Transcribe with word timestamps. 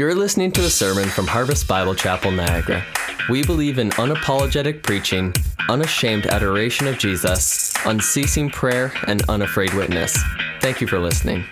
You're 0.00 0.14
listening 0.14 0.50
to 0.52 0.62
a 0.62 0.70
sermon 0.70 1.10
from 1.10 1.26
Harvest 1.26 1.68
Bible 1.68 1.94
Chapel, 1.94 2.30
Niagara. 2.30 2.82
We 3.28 3.44
believe 3.44 3.78
in 3.78 3.90
unapologetic 3.90 4.82
preaching, 4.82 5.34
unashamed 5.68 6.24
adoration 6.24 6.86
of 6.86 6.96
Jesus, 6.96 7.74
unceasing 7.84 8.48
prayer, 8.48 8.94
and 9.08 9.20
unafraid 9.28 9.74
witness. 9.74 10.18
Thank 10.62 10.80
you 10.80 10.86
for 10.86 10.98
listening. 10.98 11.44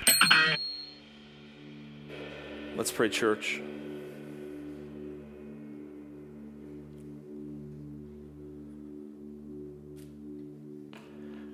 Let's 2.74 2.90
pray, 2.90 3.10
church. 3.10 3.60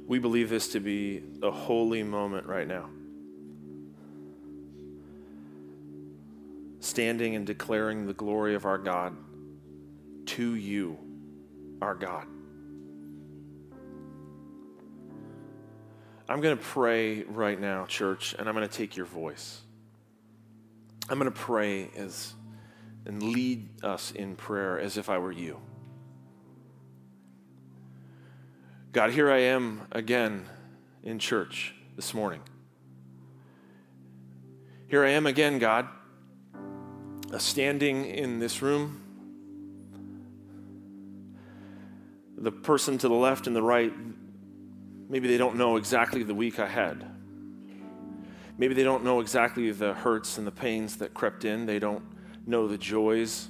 We 0.07 0.21
believe 0.21 0.49
this 0.49 0.69
to 0.69 0.79
be 0.79 1.25
a 1.43 1.51
holy 1.51 2.05
moment 2.05 2.47
right 2.47 2.69
now. 2.69 2.89
Standing 6.85 7.35
and 7.35 7.47
declaring 7.47 8.07
the 8.07 8.13
glory 8.13 8.55
of 8.55 8.67
our 8.67 8.77
God 8.77 9.17
to 10.27 10.55
you, 10.55 10.99
our 11.81 11.95
God. 11.95 12.27
I'm 16.29 16.43
going 16.43 16.55
to 16.55 16.63
pray 16.63 17.23
right 17.23 17.59
now, 17.59 17.87
church, 17.87 18.35
and 18.39 18.47
I'm 18.47 18.55
going 18.55 18.69
to 18.69 18.73
take 18.73 18.99
your 18.99 19.07
voice. 19.07 19.63
I'm 21.09 21.19
going 21.19 21.33
to 21.33 21.39
pray 21.39 21.89
as 21.97 22.35
and 23.07 23.23
lead 23.23 23.83
us 23.83 24.11
in 24.11 24.37
prayer 24.37 24.79
as 24.79 24.99
if 24.99 25.09
I 25.09 25.17
were 25.17 25.33
you. 25.33 25.59
God, 28.93 29.11
here 29.11 29.31
I 29.31 29.39
am 29.39 29.87
again 29.91 30.45
in 31.03 31.19
church 31.19 31.75
this 31.97 32.13
morning. 32.13 32.43
Here 34.87 35.03
I 35.03 35.13
am 35.13 35.25
again, 35.25 35.59
God, 35.59 35.89
standing 37.39 38.07
in 38.07 38.39
this 38.39 38.63
room. 38.63 39.01
The 42.37 42.53
person 42.53 42.99
to 42.99 43.09
the 43.09 43.15
left 43.15 43.47
and 43.47 43.55
the 43.55 43.63
right, 43.63 43.93
maybe 45.09 45.29
they 45.29 45.39
don't 45.39 45.57
know 45.57 45.77
exactly 45.77 46.23
the 46.23 46.35
week 46.35 46.59
I 46.59 46.67
had. 46.67 47.05
Maybe 48.57 48.75
they 48.75 48.85
don't 48.85 49.05
know 49.05 49.21
exactly 49.21 49.71
the 49.73 49.95
hurts 49.95 50.39
and 50.39 50.47
the 50.47 50.53
pains 50.53 50.97
that 50.99 51.13
crept 51.15 51.45
in. 51.45 51.67
They 51.67 51.79
don't 51.79 52.05
know 52.47 52.69
the 52.69 52.79
joys. 52.79 53.49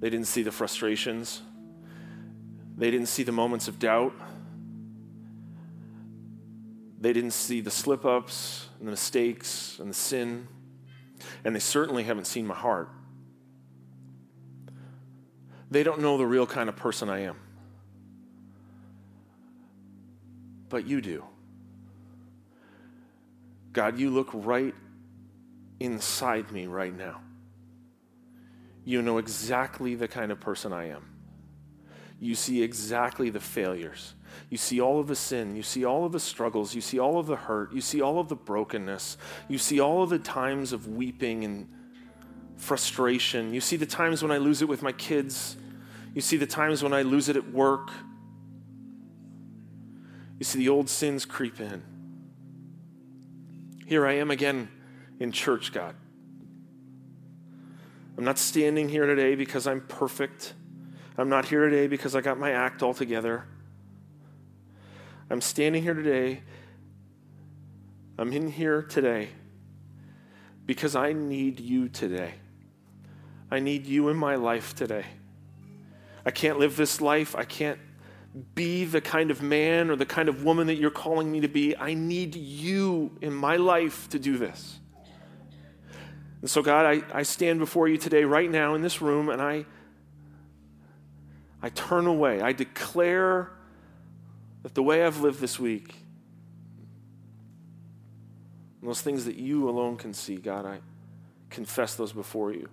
They 0.00 0.10
didn't 0.10 0.26
see 0.26 0.42
the 0.42 0.52
frustrations. 0.52 1.42
They 2.76 2.90
didn't 2.90 3.08
see 3.08 3.22
the 3.22 3.32
moments 3.32 3.68
of 3.68 3.78
doubt. 3.78 4.14
They 7.00 7.12
didn't 7.12 7.32
see 7.32 7.60
the 7.60 7.70
slip 7.70 8.04
ups 8.04 8.68
and 8.78 8.88
the 8.88 8.92
mistakes 8.92 9.78
and 9.78 9.90
the 9.90 9.94
sin. 9.94 10.48
And 11.44 11.54
they 11.54 11.60
certainly 11.60 12.04
haven't 12.04 12.26
seen 12.26 12.46
my 12.46 12.54
heart. 12.54 12.88
They 15.70 15.82
don't 15.82 16.00
know 16.00 16.16
the 16.16 16.26
real 16.26 16.46
kind 16.46 16.68
of 16.68 16.76
person 16.76 17.08
I 17.08 17.20
am. 17.20 17.36
But 20.68 20.86
you 20.86 21.00
do. 21.00 21.24
God, 23.72 23.98
you 23.98 24.10
look 24.10 24.30
right 24.32 24.74
inside 25.80 26.50
me 26.50 26.66
right 26.66 26.96
now. 26.96 27.20
You 28.84 29.02
know 29.02 29.18
exactly 29.18 29.94
the 29.94 30.08
kind 30.08 30.32
of 30.32 30.40
person 30.40 30.72
I 30.72 30.88
am. 30.88 31.04
You 32.18 32.34
see 32.34 32.62
exactly 32.62 33.30
the 33.30 33.40
failures. 33.40 34.14
You 34.50 34.56
see 34.56 34.80
all 34.80 35.00
of 35.00 35.06
the 35.06 35.16
sin. 35.16 35.56
You 35.56 35.62
see 35.62 35.84
all 35.84 36.04
of 36.04 36.12
the 36.12 36.20
struggles. 36.20 36.74
You 36.74 36.80
see 36.80 36.98
all 36.98 37.18
of 37.18 37.26
the 37.26 37.36
hurt. 37.36 37.72
You 37.72 37.80
see 37.80 38.00
all 38.00 38.18
of 38.18 38.28
the 38.28 38.36
brokenness. 38.36 39.18
You 39.48 39.58
see 39.58 39.80
all 39.80 40.02
of 40.02 40.10
the 40.10 40.18
times 40.18 40.72
of 40.72 40.86
weeping 40.86 41.44
and 41.44 41.68
frustration. 42.56 43.54
You 43.54 43.60
see 43.60 43.76
the 43.76 43.86
times 43.86 44.22
when 44.22 44.32
I 44.32 44.38
lose 44.38 44.62
it 44.62 44.68
with 44.68 44.82
my 44.82 44.92
kids. 44.92 45.56
You 46.14 46.20
see 46.20 46.36
the 46.36 46.46
times 46.46 46.82
when 46.82 46.92
I 46.92 47.02
lose 47.02 47.28
it 47.28 47.36
at 47.36 47.50
work. 47.52 47.90
You 50.38 50.44
see 50.44 50.58
the 50.58 50.68
old 50.68 50.88
sins 50.88 51.24
creep 51.24 51.60
in. 51.60 51.82
Here 53.86 54.06
I 54.06 54.14
am 54.14 54.30
again 54.30 54.68
in 55.18 55.32
church, 55.32 55.72
God. 55.72 55.94
I'm 58.16 58.24
not 58.24 58.38
standing 58.38 58.88
here 58.88 59.06
today 59.06 59.34
because 59.34 59.66
I'm 59.66 59.80
perfect. 59.80 60.54
I'm 61.16 61.28
not 61.28 61.44
here 61.46 61.68
today 61.68 61.86
because 61.86 62.14
I 62.14 62.20
got 62.20 62.38
my 62.38 62.50
act 62.52 62.82
all 62.82 62.94
together. 62.94 63.44
I'm 65.30 65.40
standing 65.40 65.82
here 65.82 65.94
today. 65.94 66.42
I'm 68.18 68.32
in 68.32 68.50
here 68.50 68.82
today 68.82 69.28
because 70.66 70.96
I 70.96 71.12
need 71.12 71.60
you 71.60 71.88
today. 71.88 72.34
I 73.50 73.60
need 73.60 73.86
you 73.86 74.08
in 74.08 74.16
my 74.16 74.36
life 74.36 74.74
today. 74.74 75.04
I 76.24 76.30
can't 76.30 76.58
live 76.58 76.76
this 76.76 77.00
life. 77.00 77.36
I 77.36 77.44
can't 77.44 77.78
be 78.54 78.84
the 78.84 79.00
kind 79.00 79.30
of 79.30 79.42
man 79.42 79.90
or 79.90 79.96
the 79.96 80.06
kind 80.06 80.28
of 80.28 80.44
woman 80.44 80.66
that 80.66 80.74
you're 80.76 80.90
calling 80.90 81.30
me 81.30 81.40
to 81.40 81.48
be. 81.48 81.76
I 81.76 81.94
need 81.94 82.34
you 82.34 83.16
in 83.20 83.32
my 83.32 83.56
life 83.56 84.08
to 84.10 84.18
do 84.18 84.36
this. 84.36 84.78
And 86.40 86.48
so, 86.48 86.62
God, 86.62 86.86
I, 86.86 87.18
I 87.18 87.22
stand 87.22 87.58
before 87.58 87.88
you 87.88 87.96
today, 87.96 88.24
right 88.24 88.50
now 88.50 88.74
in 88.74 88.82
this 88.82 89.02
room, 89.02 89.28
and 89.28 89.42
I, 89.42 89.64
I 91.62 91.70
turn 91.70 92.06
away. 92.06 92.40
I 92.40 92.52
declare 92.52 93.50
that 94.62 94.74
the 94.74 94.82
way 94.82 95.04
I've 95.04 95.20
lived 95.20 95.40
this 95.40 95.58
week, 95.58 95.94
those 98.82 99.00
things 99.00 99.24
that 99.24 99.36
you 99.36 99.68
alone 99.68 99.96
can 99.96 100.14
see, 100.14 100.36
God, 100.36 100.64
I 100.64 100.78
confess 101.50 101.94
those 101.94 102.12
before 102.12 102.52
you. 102.52 102.68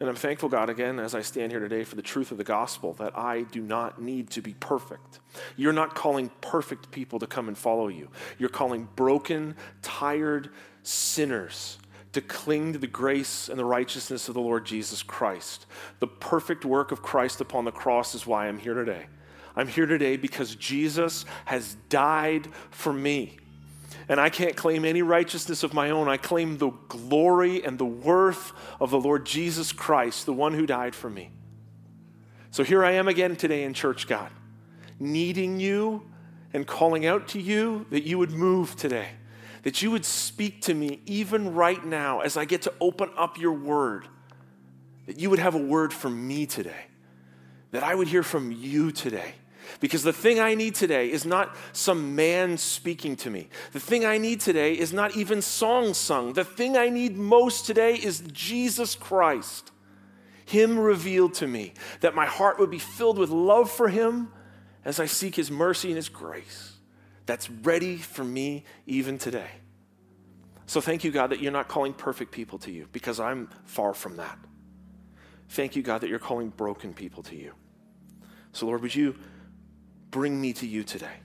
And 0.00 0.08
I'm 0.08 0.16
thankful, 0.16 0.48
God, 0.48 0.70
again, 0.70 0.98
as 0.98 1.14
I 1.14 1.22
stand 1.22 1.52
here 1.52 1.60
today 1.60 1.84
for 1.84 1.94
the 1.94 2.02
truth 2.02 2.32
of 2.32 2.38
the 2.38 2.44
gospel, 2.44 2.94
that 2.94 3.16
I 3.16 3.42
do 3.42 3.62
not 3.62 4.02
need 4.02 4.28
to 4.30 4.42
be 4.42 4.54
perfect. 4.54 5.20
You're 5.56 5.72
not 5.72 5.94
calling 5.94 6.30
perfect 6.40 6.90
people 6.90 7.20
to 7.20 7.26
come 7.26 7.48
and 7.48 7.56
follow 7.56 7.88
you. 7.88 8.10
You're 8.38 8.48
calling 8.48 8.88
broken, 8.96 9.56
tired 9.82 10.50
sinners 10.82 11.78
to 12.14 12.20
cling 12.20 12.72
to 12.72 12.78
the 12.78 12.86
grace 12.86 13.48
and 13.48 13.58
the 13.58 13.64
righteousness 13.64 14.28
of 14.28 14.34
the 14.34 14.40
Lord 14.40 14.64
Jesus 14.64 15.02
Christ. 15.02 15.66
The 16.00 16.06
perfect 16.06 16.64
work 16.64 16.92
of 16.92 17.02
Christ 17.02 17.40
upon 17.40 17.64
the 17.64 17.72
cross 17.72 18.14
is 18.14 18.26
why 18.26 18.48
I'm 18.48 18.58
here 18.58 18.74
today. 18.74 19.06
I'm 19.56 19.68
here 19.68 19.86
today 19.86 20.16
because 20.16 20.56
Jesus 20.56 21.24
has 21.44 21.76
died 21.88 22.48
for 22.70 22.92
me. 22.92 23.38
And 24.08 24.20
I 24.20 24.28
can't 24.28 24.56
claim 24.56 24.84
any 24.84 25.02
righteousness 25.02 25.62
of 25.62 25.72
my 25.72 25.90
own. 25.90 26.08
I 26.08 26.16
claim 26.16 26.58
the 26.58 26.70
glory 26.88 27.64
and 27.64 27.78
the 27.78 27.84
worth 27.84 28.52
of 28.80 28.90
the 28.90 29.00
Lord 29.00 29.24
Jesus 29.24 29.72
Christ, 29.72 30.26
the 30.26 30.32
one 30.32 30.54
who 30.54 30.66
died 30.66 30.94
for 30.94 31.08
me. 31.08 31.30
So 32.50 32.62
here 32.62 32.84
I 32.84 32.92
am 32.92 33.08
again 33.08 33.36
today 33.36 33.64
in 33.64 33.74
church, 33.74 34.06
God, 34.06 34.30
needing 34.98 35.58
you 35.58 36.02
and 36.52 36.66
calling 36.66 37.06
out 37.06 37.28
to 37.28 37.40
you 37.40 37.86
that 37.90 38.04
you 38.04 38.18
would 38.18 38.30
move 38.30 38.76
today, 38.76 39.08
that 39.64 39.80
you 39.80 39.90
would 39.90 40.04
speak 40.04 40.60
to 40.62 40.74
me 40.74 41.00
even 41.06 41.54
right 41.54 41.84
now 41.84 42.20
as 42.20 42.36
I 42.36 42.44
get 42.44 42.62
to 42.62 42.72
open 42.80 43.10
up 43.16 43.38
your 43.38 43.52
word, 43.52 44.06
that 45.06 45.18
you 45.18 45.30
would 45.30 45.38
have 45.38 45.54
a 45.54 45.58
word 45.58 45.92
for 45.92 46.08
me 46.08 46.46
today, 46.46 46.86
that 47.72 47.82
I 47.82 47.94
would 47.94 48.06
hear 48.06 48.22
from 48.22 48.52
you 48.52 48.92
today. 48.92 49.34
Because 49.80 50.02
the 50.02 50.12
thing 50.12 50.38
I 50.38 50.54
need 50.54 50.74
today 50.74 51.10
is 51.10 51.24
not 51.24 51.56
some 51.72 52.14
man 52.14 52.58
speaking 52.58 53.16
to 53.16 53.30
me. 53.30 53.48
The 53.72 53.80
thing 53.80 54.04
I 54.04 54.18
need 54.18 54.40
today 54.40 54.74
is 54.74 54.92
not 54.92 55.16
even 55.16 55.40
songs 55.40 55.96
sung. 55.96 56.34
The 56.34 56.44
thing 56.44 56.76
I 56.76 56.90
need 56.90 57.16
most 57.16 57.64
today 57.64 57.94
is 57.94 58.22
Jesus 58.30 58.94
Christ, 58.94 59.72
Him 60.44 60.78
revealed 60.78 61.32
to 61.34 61.46
me, 61.46 61.72
that 62.00 62.14
my 62.14 62.26
heart 62.26 62.58
would 62.58 62.70
be 62.70 62.78
filled 62.78 63.16
with 63.16 63.30
love 63.30 63.70
for 63.70 63.88
Him 63.88 64.30
as 64.84 65.00
I 65.00 65.06
seek 65.06 65.34
His 65.34 65.50
mercy 65.50 65.88
and 65.88 65.96
His 65.96 66.10
grace 66.10 66.73
that's 67.26 67.50
ready 67.50 67.96
for 67.96 68.24
me 68.24 68.64
even 68.86 69.18
today. 69.18 69.50
So 70.66 70.80
thank 70.80 71.04
you, 71.04 71.10
God, 71.10 71.30
that 71.30 71.40
you're 71.40 71.52
not 71.52 71.68
calling 71.68 71.92
perfect 71.92 72.32
people 72.32 72.58
to 72.60 72.70
you 72.70 72.88
because 72.92 73.20
I'm 73.20 73.48
far 73.64 73.94
from 73.94 74.16
that. 74.16 74.38
Thank 75.50 75.76
you, 75.76 75.82
God, 75.82 76.00
that 76.00 76.08
you're 76.08 76.18
calling 76.18 76.48
broken 76.48 76.94
people 76.94 77.22
to 77.24 77.36
you. 77.36 77.52
So, 78.52 78.66
Lord, 78.66 78.82
would 78.82 78.94
you 78.94 79.14
bring 80.14 80.40
me 80.40 80.52
to 80.52 80.64
you 80.64 80.84
today. 80.84 81.16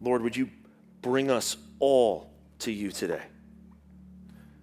Lord, 0.00 0.22
would 0.22 0.34
you 0.34 0.48
bring 1.02 1.30
us 1.30 1.58
all 1.78 2.30
to 2.60 2.72
you 2.72 2.90
today? 2.90 3.20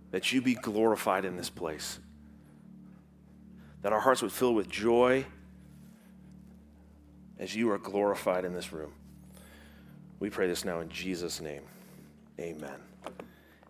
That 0.10 0.32
you 0.32 0.42
be 0.42 0.56
glorified 0.56 1.24
in 1.24 1.38
this 1.38 1.52
place. 1.52 2.00
That 3.84 3.94
our 3.94 4.00
hearts 4.00 4.24
would 4.24 4.32
fill 4.32 4.56
with 4.56 4.68
joy 4.68 5.28
as 7.42 7.56
you 7.56 7.72
are 7.72 7.80
glorified 7.80 8.46
in 8.46 8.54
this 8.54 8.72
room. 8.72 8.94
We 10.20 10.30
pray 10.30 10.48
this 10.48 10.64
now 10.64 10.80
in 10.80 10.90
Jesus' 10.90 11.42
name. 11.42 11.64
Amen. 12.40 12.80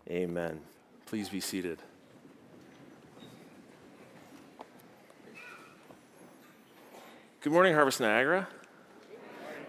Amen. 0.10 0.60
Please 1.06 1.30
be 1.30 1.40
seated. 1.40 1.80
Good 7.40 7.54
morning, 7.54 7.74
Harvest 7.74 8.02
Niagara. 8.02 8.48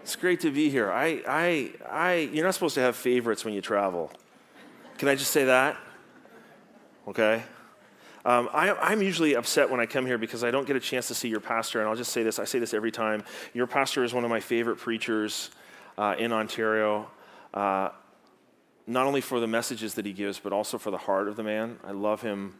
It's 0.01 0.17
great 0.17 0.41
to 0.41 0.51
be 0.51 0.69
here. 0.69 0.91
I, 0.91 1.23
I, 1.25 1.71
I, 1.89 2.13
you're 2.33 2.43
not 2.43 2.53
supposed 2.53 2.75
to 2.75 2.81
have 2.81 2.97
favorites 2.97 3.45
when 3.45 3.53
you 3.53 3.61
travel. 3.61 4.11
Can 4.97 5.07
I 5.07 5.15
just 5.15 5.31
say 5.31 5.45
that? 5.45 5.77
Okay. 7.07 7.41
Um, 8.25 8.49
I, 8.53 8.93
am 8.93 9.01
usually 9.01 9.35
upset 9.35 9.69
when 9.69 9.81
I 9.81 9.85
come 9.85 10.05
here 10.05 10.17
because 10.17 10.45
I 10.45 10.51
don't 10.51 10.65
get 10.65 10.77
a 10.77 10.79
chance 10.79 11.09
to 11.09 11.15
see 11.15 11.27
your 11.27 11.41
pastor, 11.41 11.81
and 11.81 11.89
I'll 11.89 11.95
just 11.95 12.13
say 12.13 12.23
this 12.23 12.39
I 12.39 12.45
say 12.45 12.57
this 12.57 12.73
every 12.73 12.91
time. 12.91 13.23
Your 13.53 13.67
pastor 13.67 14.03
is 14.03 14.13
one 14.13 14.23
of 14.23 14.29
my 14.29 14.39
favorite 14.39 14.77
preachers 14.77 15.49
uh, 15.97 16.15
in 16.17 16.31
Ontario, 16.31 17.09
uh, 17.53 17.89
not 18.87 19.05
only 19.05 19.19
for 19.19 19.41
the 19.41 19.47
messages 19.47 19.95
that 19.95 20.05
he 20.05 20.13
gives, 20.13 20.39
but 20.39 20.53
also 20.53 20.77
for 20.77 20.89
the 20.89 20.97
heart 20.97 21.27
of 21.27 21.35
the 21.35 21.43
man. 21.43 21.77
I 21.83 21.91
love 21.91 22.21
him 22.21 22.55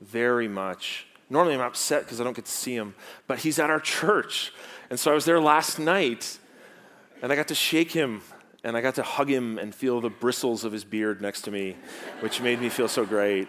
very 0.00 0.48
much. 0.48 1.06
Normally, 1.30 1.54
I'm 1.54 1.60
upset 1.60 2.02
because 2.02 2.20
I 2.20 2.24
don't 2.24 2.36
get 2.36 2.44
to 2.46 2.52
see 2.52 2.74
him, 2.74 2.94
but 3.26 3.38
he's 3.38 3.58
at 3.58 3.70
our 3.70 3.80
church. 3.80 4.52
And 4.90 4.98
so 4.98 5.12
I 5.12 5.14
was 5.14 5.24
there 5.24 5.40
last 5.40 5.78
night, 5.78 6.38
and 7.22 7.32
I 7.32 7.36
got 7.36 7.48
to 7.48 7.54
shake 7.54 7.92
him, 7.92 8.20
and 8.64 8.76
I 8.76 8.80
got 8.80 8.96
to 8.96 9.02
hug 9.02 9.30
him 9.30 9.58
and 9.58 9.74
feel 9.74 10.00
the 10.00 10.10
bristles 10.10 10.64
of 10.64 10.72
his 10.72 10.84
beard 10.84 11.22
next 11.22 11.42
to 11.42 11.50
me, 11.50 11.76
which 12.20 12.40
made 12.40 12.60
me 12.60 12.68
feel 12.68 12.88
so 12.88 13.06
great. 13.06 13.48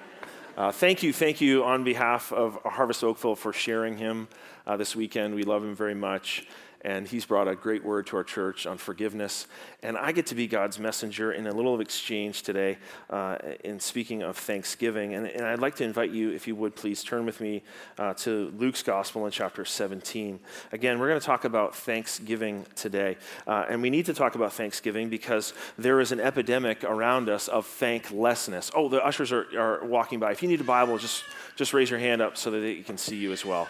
Uh, 0.57 0.71
thank 0.71 1.03
you, 1.03 1.11
thank 1.11 1.41
you 1.41 1.65
on 1.65 1.83
behalf 1.83 2.31
of 2.31 2.57
Harvest 2.63 3.03
Oakville 3.03 3.35
for 3.35 3.51
sharing 3.51 3.97
him 3.97 4.29
uh, 4.65 4.77
this 4.77 4.95
weekend. 4.95 5.35
We 5.35 5.43
love 5.43 5.61
him 5.61 5.75
very 5.75 5.95
much 5.95 6.47
and 6.85 7.07
he's 7.07 7.25
brought 7.25 7.47
a 7.47 7.55
great 7.55 7.83
word 7.83 8.05
to 8.05 8.15
our 8.15 8.23
church 8.23 8.67
on 8.67 8.77
forgiveness. 8.77 9.47
And 9.81 9.97
I 9.97 10.11
get 10.11 10.27
to 10.27 10.35
be 10.35 10.45
God's 10.45 10.77
messenger 10.77 11.31
in 11.31 11.47
a 11.47 11.51
little 11.51 11.73
of 11.73 11.81
exchange 11.81 12.43
today 12.43 12.77
uh, 13.09 13.37
in 13.63 13.79
speaking 13.79 14.21
of 14.21 14.37
Thanksgiving. 14.37 15.15
And, 15.15 15.25
and, 15.25 15.47
I'd 15.47 15.57
like 15.57 15.75
to 15.77 15.83
invite 15.83 16.11
you, 16.11 16.29
if 16.29 16.47
you 16.47 16.55
would 16.55 16.75
please 16.75 17.03
turn 17.03 17.25
with 17.25 17.41
me 17.41 17.63
uh, 17.97 18.13
to 18.13 18.53
Luke's 18.55 18.83
Gospel 18.83 19.25
in 19.25 19.31
chapter 19.31 19.65
17. 19.65 20.39
Again, 20.71 20.99
we're 20.99 21.07
going 21.07 21.19
to 21.19 21.25
talk 21.25 21.43
about 21.43 21.75
Thanksgiving 21.75 22.67
today. 22.75 23.17
Uh, 23.47 23.65
and 23.67 23.81
we 23.81 23.89
need 23.89 24.05
to 24.05 24.13
talk 24.13 24.35
about 24.35 24.53
Thanksgiving 24.53 25.09
because 25.09 25.53
there 25.79 25.99
is 25.99 26.11
an 26.11 26.19
epidemic 26.19 26.83
around 26.83 27.29
us 27.29 27.47
of 27.47 27.65
thanklessness. 27.65 28.69
Oh, 28.75 28.89
the 28.89 29.03
ushers 29.03 29.31
are, 29.31 29.47
are 29.57 29.83
walking 29.83 30.19
by. 30.19 30.33
If 30.33 30.43
you 30.43 30.49
need 30.49 30.61
a 30.61 30.63
Bible, 30.63 30.99
just, 30.99 31.23
just 31.55 31.73
raise 31.73 31.89
your 31.89 31.99
hand 31.99 32.21
up 32.21 32.37
so 32.37 32.51
that 32.51 32.59
they 32.59 32.75
can 32.83 32.99
see 32.99 33.15
you 33.15 33.31
as 33.31 33.43
well. 33.43 33.67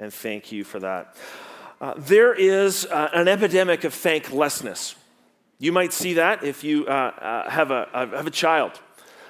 And 0.00 0.12
thank 0.12 0.50
you 0.50 0.64
for 0.64 0.80
that. 0.80 1.14
Uh, 1.80 1.94
there 1.96 2.34
is 2.34 2.86
uh, 2.86 3.08
an 3.12 3.28
epidemic 3.28 3.84
of 3.84 3.94
thanklessness. 3.94 4.96
You 5.58 5.72
might 5.72 5.92
see 5.92 6.14
that 6.14 6.44
if 6.44 6.64
you 6.64 6.86
uh, 6.86 6.90
uh 6.90 7.50
have, 7.50 7.70
a, 7.70 7.88
have 7.92 8.26
a 8.26 8.30
child. 8.30 8.80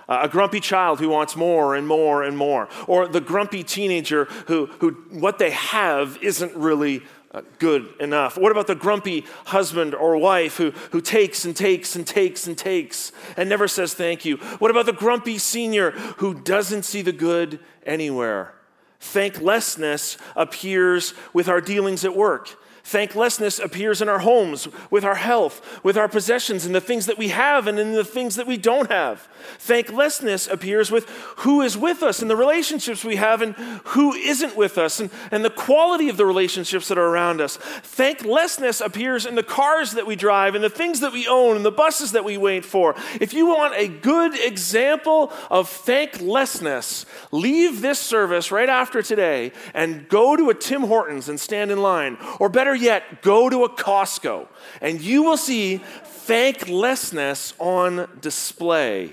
Uh, 0.08 0.20
a 0.22 0.28
grumpy 0.28 0.60
child 0.60 0.98
who 1.00 1.10
wants 1.10 1.36
more 1.36 1.74
and 1.74 1.86
more 1.86 2.22
and 2.22 2.36
more, 2.36 2.68
or 2.86 3.06
the 3.06 3.20
grumpy 3.20 3.62
teenager 3.62 4.24
who, 4.46 4.64
who 4.80 4.92
what 5.10 5.38
they 5.38 5.50
have 5.50 6.18
isn't 6.22 6.54
really 6.56 7.02
uh, 7.32 7.42
good 7.58 7.92
enough? 8.00 8.38
What 8.38 8.50
about 8.50 8.66
the 8.66 8.74
grumpy 8.74 9.26
husband 9.46 9.94
or 9.94 10.16
wife 10.16 10.56
who, 10.56 10.70
who 10.92 11.02
takes 11.02 11.44
and 11.44 11.54
takes 11.54 11.94
and 11.94 12.06
takes 12.06 12.46
and 12.46 12.56
takes 12.56 13.12
and 13.36 13.50
never 13.50 13.68
says 13.68 13.92
thank 13.92 14.24
you? 14.24 14.38
What 14.58 14.70
about 14.70 14.86
the 14.86 14.94
grumpy 14.94 15.36
senior 15.36 15.90
who 15.90 16.32
doesn't 16.32 16.84
see 16.84 17.02
the 17.02 17.12
good 17.12 17.60
anywhere? 17.84 18.54
Thanklessness 19.00 20.18
appears 20.34 21.14
with 21.32 21.48
our 21.48 21.60
dealings 21.60 22.04
at 22.04 22.16
work. 22.16 22.58
Thanklessness 22.88 23.58
appears 23.58 24.00
in 24.00 24.08
our 24.08 24.20
homes, 24.20 24.66
with 24.90 25.04
our 25.04 25.16
health, 25.16 25.84
with 25.84 25.98
our 25.98 26.08
possessions, 26.08 26.64
and 26.64 26.74
the 26.74 26.80
things 26.80 27.04
that 27.04 27.18
we 27.18 27.28
have 27.28 27.66
and 27.66 27.78
in 27.78 27.92
the 27.92 28.02
things 28.02 28.36
that 28.36 28.46
we 28.46 28.56
don't 28.56 28.90
have. 28.90 29.28
Thanklessness 29.58 30.46
appears 30.46 30.90
with 30.90 31.06
who 31.40 31.60
is 31.60 31.76
with 31.76 32.02
us 32.02 32.22
and 32.22 32.30
the 32.30 32.36
relationships 32.36 33.04
we 33.04 33.16
have 33.16 33.42
and 33.42 33.54
who 33.88 34.14
isn't 34.14 34.56
with 34.56 34.78
us 34.78 35.00
and, 35.00 35.10
and 35.30 35.44
the 35.44 35.50
quality 35.50 36.08
of 36.08 36.16
the 36.16 36.24
relationships 36.24 36.88
that 36.88 36.96
are 36.96 37.08
around 37.08 37.42
us. 37.42 37.58
Thanklessness 37.58 38.80
appears 38.80 39.26
in 39.26 39.34
the 39.34 39.42
cars 39.42 39.92
that 39.92 40.06
we 40.06 40.16
drive 40.16 40.54
and 40.54 40.64
the 40.64 40.70
things 40.70 41.00
that 41.00 41.12
we 41.12 41.28
own 41.28 41.56
and 41.56 41.66
the 41.66 41.70
buses 41.70 42.12
that 42.12 42.24
we 42.24 42.38
wait 42.38 42.64
for. 42.64 42.94
If 43.20 43.34
you 43.34 43.48
want 43.48 43.74
a 43.74 43.88
good 43.88 44.34
example 44.34 45.30
of 45.50 45.68
thanklessness, 45.68 47.04
leave 47.32 47.82
this 47.82 47.98
service 47.98 48.50
right 48.50 48.70
after 48.70 49.02
today 49.02 49.52
and 49.74 50.08
go 50.08 50.36
to 50.36 50.48
a 50.48 50.54
Tim 50.54 50.84
Hortons 50.84 51.28
and 51.28 51.38
stand 51.38 51.70
in 51.70 51.82
line. 51.82 52.16
Or 52.40 52.48
better 52.48 52.77
yet, 52.80 53.22
go 53.22 53.48
to 53.48 53.64
a 53.64 53.68
Costco 53.68 54.48
and 54.80 55.00
you 55.00 55.22
will 55.22 55.36
see 55.36 55.78
thanklessness 55.78 57.54
on 57.58 58.08
display. 58.20 59.12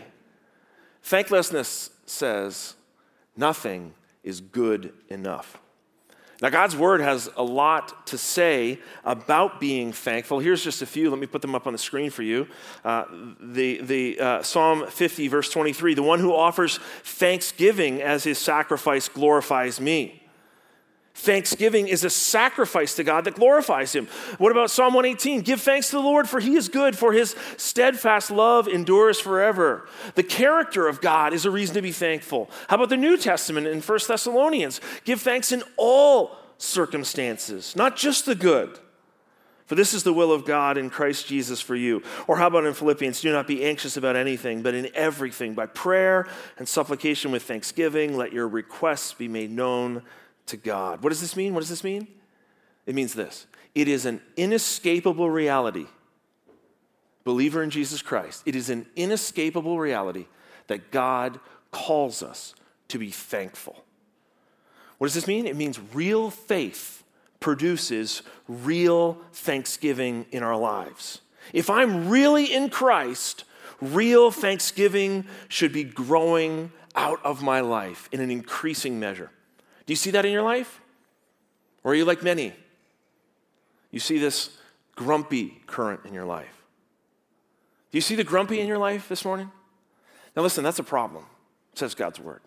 Thanklessness 1.04 1.92
says 2.06 2.76
nothing 3.38 3.94
is 4.24 4.42
good 4.42 4.94
enough. 5.10 5.60
Now, 6.42 6.50
God's 6.50 6.76
word 6.76 7.00
has 7.00 7.30
a 7.38 7.44
lot 7.44 8.08
to 8.08 8.18
say 8.18 8.80
about 9.06 9.62
being 9.62 9.94
thankful. 9.94 10.40
Here's 10.40 10.64
just 10.64 10.82
a 10.82 10.86
few. 10.86 11.10
Let 11.10 11.20
me 11.20 11.28
put 11.28 11.42
them 11.42 11.56
up 11.56 11.66
on 11.66 11.74
the 11.74 11.80
screen 11.80 12.10
for 12.10 12.24
you. 12.24 12.48
Uh, 12.84 13.06
the 13.40 13.82
the 13.82 14.20
uh, 14.20 14.44
Psalm 14.44 14.86
50, 14.88 15.30
verse 15.30 15.50
23 15.50 15.94
The 15.94 16.04
one 16.04 16.20
who 16.20 16.36
offers 16.36 16.78
thanksgiving 17.04 18.02
as 18.02 18.26
his 18.26 18.38
sacrifice 18.38 19.08
glorifies 19.08 19.80
me. 19.80 20.25
Thanksgiving 21.16 21.88
is 21.88 22.04
a 22.04 22.10
sacrifice 22.10 22.96
to 22.96 23.04
God 23.04 23.24
that 23.24 23.36
glorifies 23.36 23.94
Him. 23.96 24.08
What 24.38 24.52
about 24.52 24.70
Psalm 24.70 24.94
118? 24.94 25.42
Give 25.42 25.60
thanks 25.60 25.90
to 25.90 25.96
the 25.96 26.02
Lord, 26.02 26.28
for 26.28 26.42
He 26.42 26.56
is 26.56 26.68
good, 26.68 26.98
for 26.98 27.14
His 27.14 27.36
steadfast 27.56 28.30
love 28.30 28.68
endures 28.68 29.20
forever. 29.20 29.88
The 30.16 30.24
character 30.24 30.88
of 30.88 31.00
God 31.00 31.34
is 31.34 31.46
a 31.46 31.52
reason 31.52 31.76
to 31.76 31.82
be 31.82 31.94
thankful. 31.94 32.50
How 32.68 32.76
about 32.76 32.90
the 32.90 32.98
New 32.98 33.16
Testament 33.16 33.66
in 33.66 33.82
1 33.82 34.00
Thessalonians? 34.08 34.82
Give 35.06 35.20
thanks 35.20 35.54
in 35.54 35.64
all 35.78 36.38
circumstances, 36.58 37.78
not 37.78 37.96
just 37.96 38.26
the 38.26 38.36
good. 38.36 38.78
For 39.68 39.76
this 39.76 39.94
is 39.94 40.04
the 40.04 40.14
will 40.14 40.32
of 40.32 40.46
God 40.46 40.78
in 40.78 40.90
Christ 40.90 41.28
Jesus 41.28 41.60
for 41.60 41.76
you. 41.76 42.04
Or 42.28 42.38
how 42.38 42.48
about 42.48 42.66
in 42.66 42.74
Philippians? 42.74 43.22
Do 43.22 43.32
not 43.32 43.48
be 43.48 43.64
anxious 43.64 43.98
about 43.98 44.16
anything, 44.16 44.62
but 44.62 44.76
in 44.76 44.90
everything, 44.94 45.56
by 45.56 45.66
prayer 45.66 46.28
and 46.60 46.68
supplication 46.68 47.32
with 47.32 47.44
thanksgiving, 47.44 48.16
let 48.16 48.32
your 48.32 48.48
requests 48.48 49.14
be 49.14 49.28
made 49.28 49.50
known 49.50 50.04
to 50.48 50.58
God. 50.58 51.04
What 51.04 51.10
does 51.10 51.22
this 51.22 51.36
mean? 51.36 51.54
What 51.54 51.62
does 51.62 51.70
this 51.70 51.84
mean? 51.84 52.08
It 52.86 52.96
means 52.96 53.14
this 53.14 53.48
it 53.74 53.88
is 53.88 54.06
an 54.06 54.22
inescapable 54.38 55.30
reality. 55.30 55.88
Believer 57.24 57.64
in 57.64 57.72
Jesus 57.72 58.04
Christ, 58.04 58.44
it 58.46 58.56
is 58.56 58.70
an 58.70 58.86
inescapable 58.96 59.80
reality 59.80 60.28
that 60.68 60.92
God 60.92 61.40
calls 61.72 62.22
us 62.22 62.54
to 62.90 63.00
be 63.00 63.10
thankful. 63.10 63.84
What 65.00 65.08
does 65.08 65.16
this 65.16 65.28
mean? 65.28 65.48
It 65.48 65.56
means 65.56 65.80
real 65.94 66.30
faith 66.30 67.04
produces 67.40 68.22
real 68.48 69.18
thanksgiving 69.34 70.26
in 70.32 70.44
our 70.44 70.56
lives. 70.56 71.22
If 71.52 71.70
I'm 71.70 72.10
really 72.10 72.54
in 72.54 72.70
Christ, 72.70 73.44
real 73.82 74.32
thanksgiving 74.32 75.26
should 75.48 75.74
be 75.74 75.84
growing 75.84 76.72
out 76.96 77.20
of 77.24 77.44
my 77.44 77.60
life 77.60 78.08
in 78.12 78.22
an 78.22 78.32
increasing 78.32 79.00
measure. 79.00 79.32
Do 79.86 79.94
you 79.94 79.98
see 79.98 80.12
that 80.12 80.26
in 80.26 80.32
your 80.32 80.42
life? 80.42 80.82
Or 81.84 81.92
are 81.92 81.96
you 81.96 82.06
like 82.06 82.24
many? 82.24 82.54
You 83.92 84.00
see 84.00 84.18
this 84.18 84.50
grumpy 84.96 85.62
current 85.68 86.02
in 86.06 86.14
your 86.14 86.26
life. 86.26 86.64
Do 87.92 87.98
you 87.98 88.02
see 88.02 88.16
the 88.16 88.24
grumpy 88.24 88.60
in 88.60 88.68
your 88.68 88.78
life 88.78 89.08
this 89.08 89.24
morning? 89.24 89.52
Now, 90.36 90.42
listen, 90.42 90.64
that's 90.64 90.80
a 90.80 90.84
problem, 90.84 91.26
says 91.76 91.96
God's 91.96 92.20
word. 92.20 92.42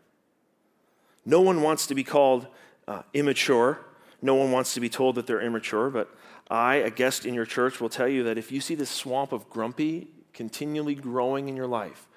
No 1.24 1.40
one 1.40 1.62
wants 1.62 1.86
to 1.86 1.94
be 1.94 2.04
called 2.04 2.46
uh, 2.86 3.02
immature. 3.14 3.80
No 4.20 4.34
one 4.34 4.50
wants 4.50 4.74
to 4.74 4.80
be 4.80 4.88
told 4.88 5.14
that 5.14 5.26
they're 5.26 5.40
immature, 5.40 5.90
but 5.90 6.14
I, 6.50 6.76
a 6.76 6.90
guest 6.90 7.24
in 7.24 7.34
your 7.34 7.46
church, 7.46 7.80
will 7.80 7.88
tell 7.88 8.08
you 8.08 8.24
that 8.24 8.36
if 8.36 8.50
you 8.50 8.60
see 8.60 8.74
this 8.74 8.90
swamp 8.90 9.32
of 9.32 9.48
grumpy 9.48 10.08
continually 10.32 10.94
growing 10.94 11.48
in 11.48 11.56
your 11.56 11.66
life, 11.66 12.07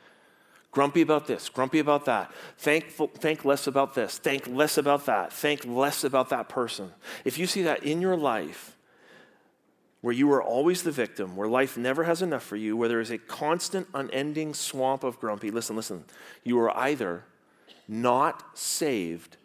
Grumpy 0.72 1.02
about 1.02 1.28
this, 1.28 1.50
grumpy 1.50 1.80
about 1.80 2.06
that. 2.06 2.32
Thankful, 2.58 3.08
think 3.08 3.44
less 3.44 3.68
about 3.68 3.94
this, 3.94 4.18
think 4.18 4.48
less 4.48 4.78
about 4.78 5.06
that, 5.06 5.34
think 5.34 5.66
less 5.66 6.06
about 6.06 6.30
that 6.30 6.48
person. 6.48 6.92
If 7.26 7.38
you 7.38 7.46
see 7.46 7.64
that 7.64 7.84
in 7.84 8.02
your 8.02 8.16
life, 8.16 8.78
where 10.00 10.14
you 10.14 10.32
are 10.32 10.42
always 10.42 10.84
the 10.84 10.92
victim, 10.92 11.36
where 11.36 11.48
life 11.48 11.78
never 11.78 12.06
has 12.06 12.22
enough 12.22 12.44
for 12.44 12.56
you, 12.56 12.76
where 12.78 12.90
there 12.90 13.02
is 13.02 13.12
a 13.12 13.18
constant, 13.18 13.88
unending 13.94 14.54
swamp 14.54 15.04
of 15.04 15.20
grumpy, 15.20 15.52
listen, 15.52 15.76
listen, 15.76 16.06
you 16.44 16.58
are 16.60 16.76
either 16.76 17.26
not 17.88 18.58
saved 18.58 19.38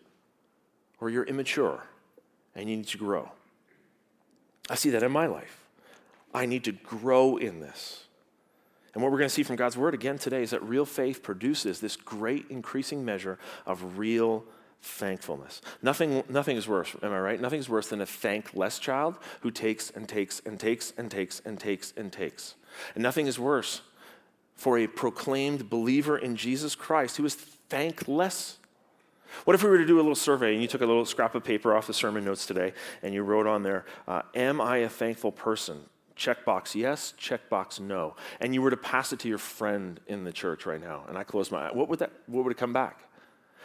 or 1.01 1.11
you're 1.11 1.25
immature 1.25 1.83
and 2.55 2.71
you 2.71 2.77
need 2.77 2.87
to 2.87 2.99
grow. 2.99 3.31
I 4.71 4.77
see 4.77 4.91
that 4.91 5.03
in 5.03 5.13
my 5.13 5.27
life. 5.27 5.61
I 6.33 6.47
need 6.47 6.65
to 6.65 6.73
grow 6.73 7.37
in 7.37 7.61
this. 7.61 8.06
And 8.97 9.03
what 9.03 9.13
we're 9.13 9.19
going 9.19 9.29
to 9.29 9.35
see 9.35 9.43
from 9.43 9.57
God's 9.57 9.77
word 9.77 9.93
again 9.93 10.17
today 10.17 10.43
is 10.43 10.53
that 10.53 10.63
real 10.63 10.87
faith 10.87 11.23
produces 11.23 11.81
this 11.81 11.97
great 11.97 12.47
increasing 12.49 13.05
measure 13.05 13.39
of 13.67 13.99
real 13.99 14.43
thankfulness. 14.81 15.61
Nothing, 15.83 16.25
nothing 16.31 16.57
is 16.57 16.67
worse, 16.67 16.97
am 17.03 17.13
I 17.13 17.21
right? 17.21 17.39
Nothing 17.39 17.61
is 17.61 17.69
worse 17.69 17.89
than 17.89 18.01
a 18.01 18.07
thankless 18.07 18.79
child 18.79 19.19
who 19.43 19.51
takes 19.51 19.91
and 19.91 20.09
takes 20.09 20.41
and 20.47 20.59
takes 20.59 20.95
and 20.97 21.11
takes 21.11 21.41
and 21.41 21.61
takes 21.61 21.93
and 21.95 22.11
takes. 22.11 22.55
And 22.95 23.03
nothing 23.03 23.27
is 23.27 23.39
worse 23.39 23.83
for 24.55 24.79
a 24.79 24.87
proclaimed 24.87 25.69
believer 25.69 26.17
in 26.17 26.35
Jesus 26.35 26.75
Christ 26.75 27.19
who 27.19 27.27
is 27.27 27.35
thankless. 27.35 28.57
What 29.45 29.53
if 29.53 29.63
we 29.63 29.69
were 29.69 29.77
to 29.77 29.85
do 29.85 29.97
a 29.97 30.01
little 30.01 30.15
survey 30.15 30.55
and 30.55 30.63
you 30.63 30.69
took 30.69 30.81
a 30.81 30.87
little 30.87 31.05
scrap 31.05 31.35
of 31.35 31.45
paper 31.45 31.77
off 31.77 31.87
the 31.87 31.93
sermon 31.93 32.25
notes 32.25 32.47
today 32.47 32.73
and 33.03 33.13
you 33.13 33.25
wrote 33.25 33.47
on 33.47 33.63
there, 33.63 33.85
uh, 34.09 34.23
Am 34.35 34.59
I 34.59 34.79
a 34.79 34.89
thankful 34.89 35.33
person? 35.33 35.83
Checkbox 36.17 36.75
yes, 36.75 37.13
checkbox 37.21 37.79
no. 37.79 38.17
And 38.41 38.55
you 38.55 38.63
were 38.63 38.71
to 38.71 38.77
pass 38.77 39.13
it 39.13 39.21
to 39.21 39.29
your 39.29 39.39
friend 39.39 40.01
in 40.07 40.25
the 40.25 40.33
church 40.33 40.65
right 40.65 40.81
now, 40.81 41.05
and 41.09 41.19
I 41.19 41.25
close 41.25 41.51
my 41.51 41.69
eye. 41.69 41.73
What 41.73 41.89
would 41.89 41.99
that 41.99 42.13
what 42.27 42.45
would 42.45 42.53
it 42.53 42.59
come 42.59 42.73
back? 42.73 43.01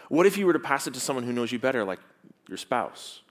What 0.09 0.25
if 0.25 0.37
you 0.37 0.45
were 0.45 0.53
to 0.53 0.59
pass 0.59 0.87
it 0.87 0.93
to 0.95 0.99
someone 0.99 1.23
who 1.23 1.31
knows 1.31 1.53
you 1.53 1.59
better, 1.59 1.85
like 1.85 1.99
your 2.49 2.57
spouse? 2.57 3.21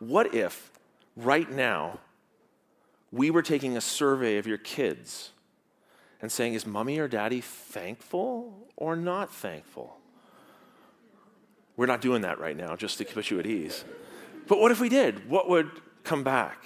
What 0.00 0.34
if 0.34 0.72
right 1.16 1.48
now 1.48 2.00
we 3.12 3.30
were 3.30 3.42
taking 3.42 3.76
a 3.76 3.80
survey 3.80 4.38
of 4.38 4.46
your 4.46 4.58
kids 4.58 5.30
and 6.20 6.32
saying, 6.32 6.54
is 6.54 6.66
mommy 6.66 6.98
or 6.98 7.06
daddy 7.06 7.40
thankful 7.40 8.66
or 8.76 8.96
not 8.96 9.32
thankful? 9.32 9.96
We're 11.76 11.86
not 11.86 12.00
doing 12.00 12.22
that 12.22 12.40
right 12.40 12.56
now, 12.56 12.74
just 12.74 12.98
to 12.98 13.04
put 13.04 13.30
you 13.30 13.38
at 13.38 13.46
ease. 13.46 13.84
But 14.48 14.58
what 14.58 14.72
if 14.72 14.80
we 14.80 14.88
did? 14.88 15.28
What 15.28 15.48
would 15.48 15.70
come 16.02 16.24
back? 16.24 16.64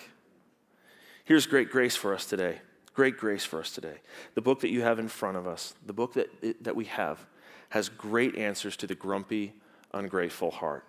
Here's 1.29 1.47
great 1.47 1.71
grace 1.71 1.95
for 1.95 2.15
us 2.15 2.25
today. 2.25 2.63
Great 2.95 3.19
grace 3.19 3.45
for 3.45 3.61
us 3.61 3.71
today. 3.71 3.99
The 4.35 4.41
book 4.41 4.61
that 4.61 4.71
you 4.71 4.81
have 4.81 4.99
in 4.99 5.09
front 5.09 5.37
of 5.37 5.47
us, 5.47 5.75
the 5.85 5.93
book 5.93 6.15
that, 6.15 6.65
that 6.65 6.75
we 6.75 6.87
have, 6.87 7.19
has 7.69 7.91
great 7.91 8.35
answers 8.39 8.79
to 8.79 8.87
the 8.87 8.95
grumpy, 8.95 9.53
ungrateful 9.93 10.51
heart. 10.51 10.87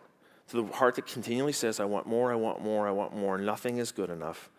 To 0.51 0.61
the 0.61 0.73
heart 0.73 0.95
that 0.95 1.07
continually 1.07 1.51
says, 1.51 1.81
I 1.81 1.83
want 1.83 2.07
more, 2.07 2.31
I 2.31 2.35
want 2.35 2.61
more, 2.61 2.87
I 2.87 2.91
want 2.91 3.13
more, 3.13 3.37
nothing 3.37 3.79
is 3.79 3.91
good 3.91 4.09
enough. 4.09 4.49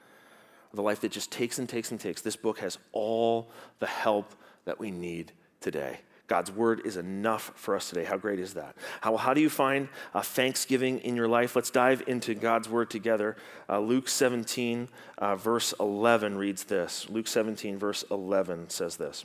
The 0.74 0.82
life 0.82 1.00
that 1.00 1.12
just 1.12 1.32
takes 1.32 1.58
and 1.58 1.66
takes 1.66 1.90
and 1.90 1.98
takes. 1.98 2.20
This 2.20 2.36
book 2.36 2.58
has 2.58 2.76
all 2.92 3.50
the 3.78 3.86
help 3.86 4.34
that 4.66 4.78
we 4.78 4.90
need 4.90 5.32
today. 5.62 6.00
God's 6.30 6.52
word 6.52 6.82
is 6.84 6.96
enough 6.96 7.50
for 7.56 7.74
us 7.74 7.88
today. 7.88 8.04
How 8.04 8.16
great 8.16 8.38
is 8.38 8.54
that? 8.54 8.76
How, 9.00 9.16
how 9.16 9.34
do 9.34 9.40
you 9.40 9.50
find 9.50 9.88
uh, 10.14 10.22
thanksgiving 10.22 11.00
in 11.00 11.16
your 11.16 11.26
life? 11.26 11.56
Let's 11.56 11.70
dive 11.72 12.04
into 12.06 12.36
God's 12.36 12.68
word 12.68 12.88
together. 12.88 13.36
Uh, 13.68 13.80
Luke 13.80 14.08
17, 14.08 14.88
uh, 15.18 15.34
verse 15.34 15.74
11 15.80 16.38
reads 16.38 16.62
this. 16.62 17.10
Luke 17.10 17.26
17, 17.26 17.76
verse 17.78 18.04
11 18.12 18.70
says 18.70 18.96
this 18.96 19.24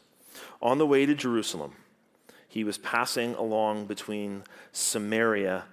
On 0.64 0.80
the 0.80 0.88
way 0.88 1.06
to 1.06 1.14
Jerusalem, 1.14 1.76
he 2.48 2.64
was 2.64 2.80
passing 2.80 3.36
along 3.36 3.86
between 3.86 4.44
Samaria 4.72 5.66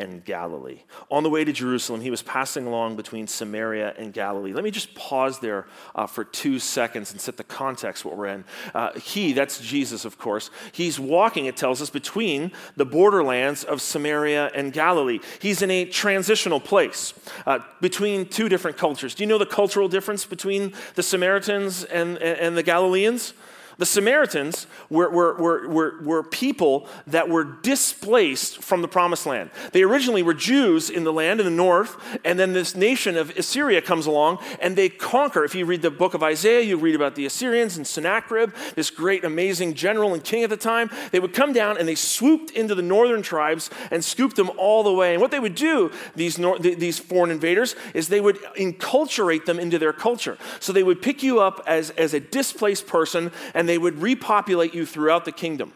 and 0.00 0.24
Galilee. 0.24 0.80
On 1.10 1.22
the 1.22 1.30
way 1.30 1.44
to 1.44 1.52
Jerusalem, 1.52 2.00
he 2.00 2.10
was 2.10 2.22
passing 2.22 2.66
along 2.66 2.96
between 2.96 3.26
Samaria 3.26 3.94
and 3.98 4.12
Galilee. 4.12 4.52
Let 4.52 4.64
me 4.64 4.70
just 4.70 4.94
pause 4.94 5.38
there 5.40 5.66
uh, 5.94 6.06
for 6.06 6.24
two 6.24 6.58
seconds 6.58 7.12
and 7.12 7.20
set 7.20 7.36
the 7.36 7.44
context 7.44 8.04
what 8.04 8.16
we're 8.16 8.26
in. 8.26 8.44
Uh, 8.74 8.98
he, 8.98 9.32
that's 9.32 9.60
Jesus, 9.60 10.04
of 10.04 10.18
course, 10.18 10.50
he's 10.72 10.98
walking, 10.98 11.46
it 11.46 11.56
tells 11.56 11.82
us, 11.82 11.90
between 11.90 12.52
the 12.76 12.86
borderlands 12.86 13.62
of 13.62 13.82
Samaria 13.82 14.50
and 14.54 14.72
Galilee. 14.72 15.20
He's 15.38 15.60
in 15.60 15.70
a 15.70 15.84
transitional 15.84 16.60
place 16.60 17.12
uh, 17.46 17.58
between 17.80 18.26
two 18.26 18.48
different 18.48 18.78
cultures. 18.78 19.14
Do 19.14 19.22
you 19.22 19.28
know 19.28 19.38
the 19.38 19.46
cultural 19.46 19.88
difference 19.88 20.24
between 20.24 20.72
the 20.94 21.02
Samaritans 21.02 21.84
and, 21.84 22.16
and 22.18 22.56
the 22.56 22.62
Galileans? 22.62 23.34
The 23.80 23.86
Samaritans 23.86 24.66
were, 24.90 25.08
were, 25.08 25.34
were, 25.36 25.68
were, 25.68 26.02
were 26.02 26.22
people 26.22 26.86
that 27.06 27.30
were 27.30 27.44
displaced 27.44 28.62
from 28.62 28.82
the 28.82 28.88
promised 28.88 29.24
land. 29.24 29.50
They 29.72 29.82
originally 29.82 30.22
were 30.22 30.34
Jews 30.34 30.90
in 30.90 31.04
the 31.04 31.14
land 31.14 31.40
in 31.40 31.46
the 31.46 31.50
north, 31.50 31.96
and 32.22 32.38
then 32.38 32.52
this 32.52 32.76
nation 32.76 33.16
of 33.16 33.30
Assyria 33.30 33.80
comes 33.80 34.04
along 34.04 34.38
and 34.60 34.76
they 34.76 34.90
conquer. 34.90 35.44
If 35.44 35.54
you 35.54 35.64
read 35.64 35.80
the 35.80 35.90
book 35.90 36.12
of 36.12 36.22
Isaiah, 36.22 36.60
you 36.60 36.76
read 36.76 36.94
about 36.94 37.14
the 37.14 37.24
Assyrians 37.24 37.78
and 37.78 37.86
Sennacherib, 37.86 38.52
this 38.74 38.90
great, 38.90 39.24
amazing 39.24 39.72
general 39.72 40.12
and 40.12 40.22
king 40.22 40.44
at 40.44 40.50
the 40.50 40.58
time. 40.58 40.90
They 41.10 41.18
would 41.18 41.32
come 41.32 41.54
down 41.54 41.78
and 41.78 41.88
they 41.88 41.94
swooped 41.94 42.50
into 42.50 42.74
the 42.74 42.82
northern 42.82 43.22
tribes 43.22 43.70
and 43.90 44.04
scooped 44.04 44.36
them 44.36 44.50
all 44.58 44.82
the 44.82 44.92
way. 44.92 45.14
And 45.14 45.22
what 45.22 45.30
they 45.30 45.40
would 45.40 45.54
do, 45.54 45.90
these, 46.14 46.38
nor- 46.38 46.58
these 46.58 46.98
foreign 46.98 47.30
invaders, 47.30 47.76
is 47.94 48.08
they 48.08 48.20
would 48.20 48.36
enculturate 48.58 49.46
them 49.46 49.58
into 49.58 49.78
their 49.78 49.94
culture. 49.94 50.36
So 50.58 50.74
they 50.74 50.82
would 50.82 51.00
pick 51.00 51.22
you 51.22 51.40
up 51.40 51.62
as, 51.66 51.88
as 51.92 52.12
a 52.12 52.20
displaced 52.20 52.86
person 52.86 53.32
and 53.54 53.69
they 53.70 53.78
would 53.78 54.02
repopulate 54.02 54.74
you 54.74 54.84
throughout 54.84 55.24
the 55.24 55.30
kingdom. 55.30 55.72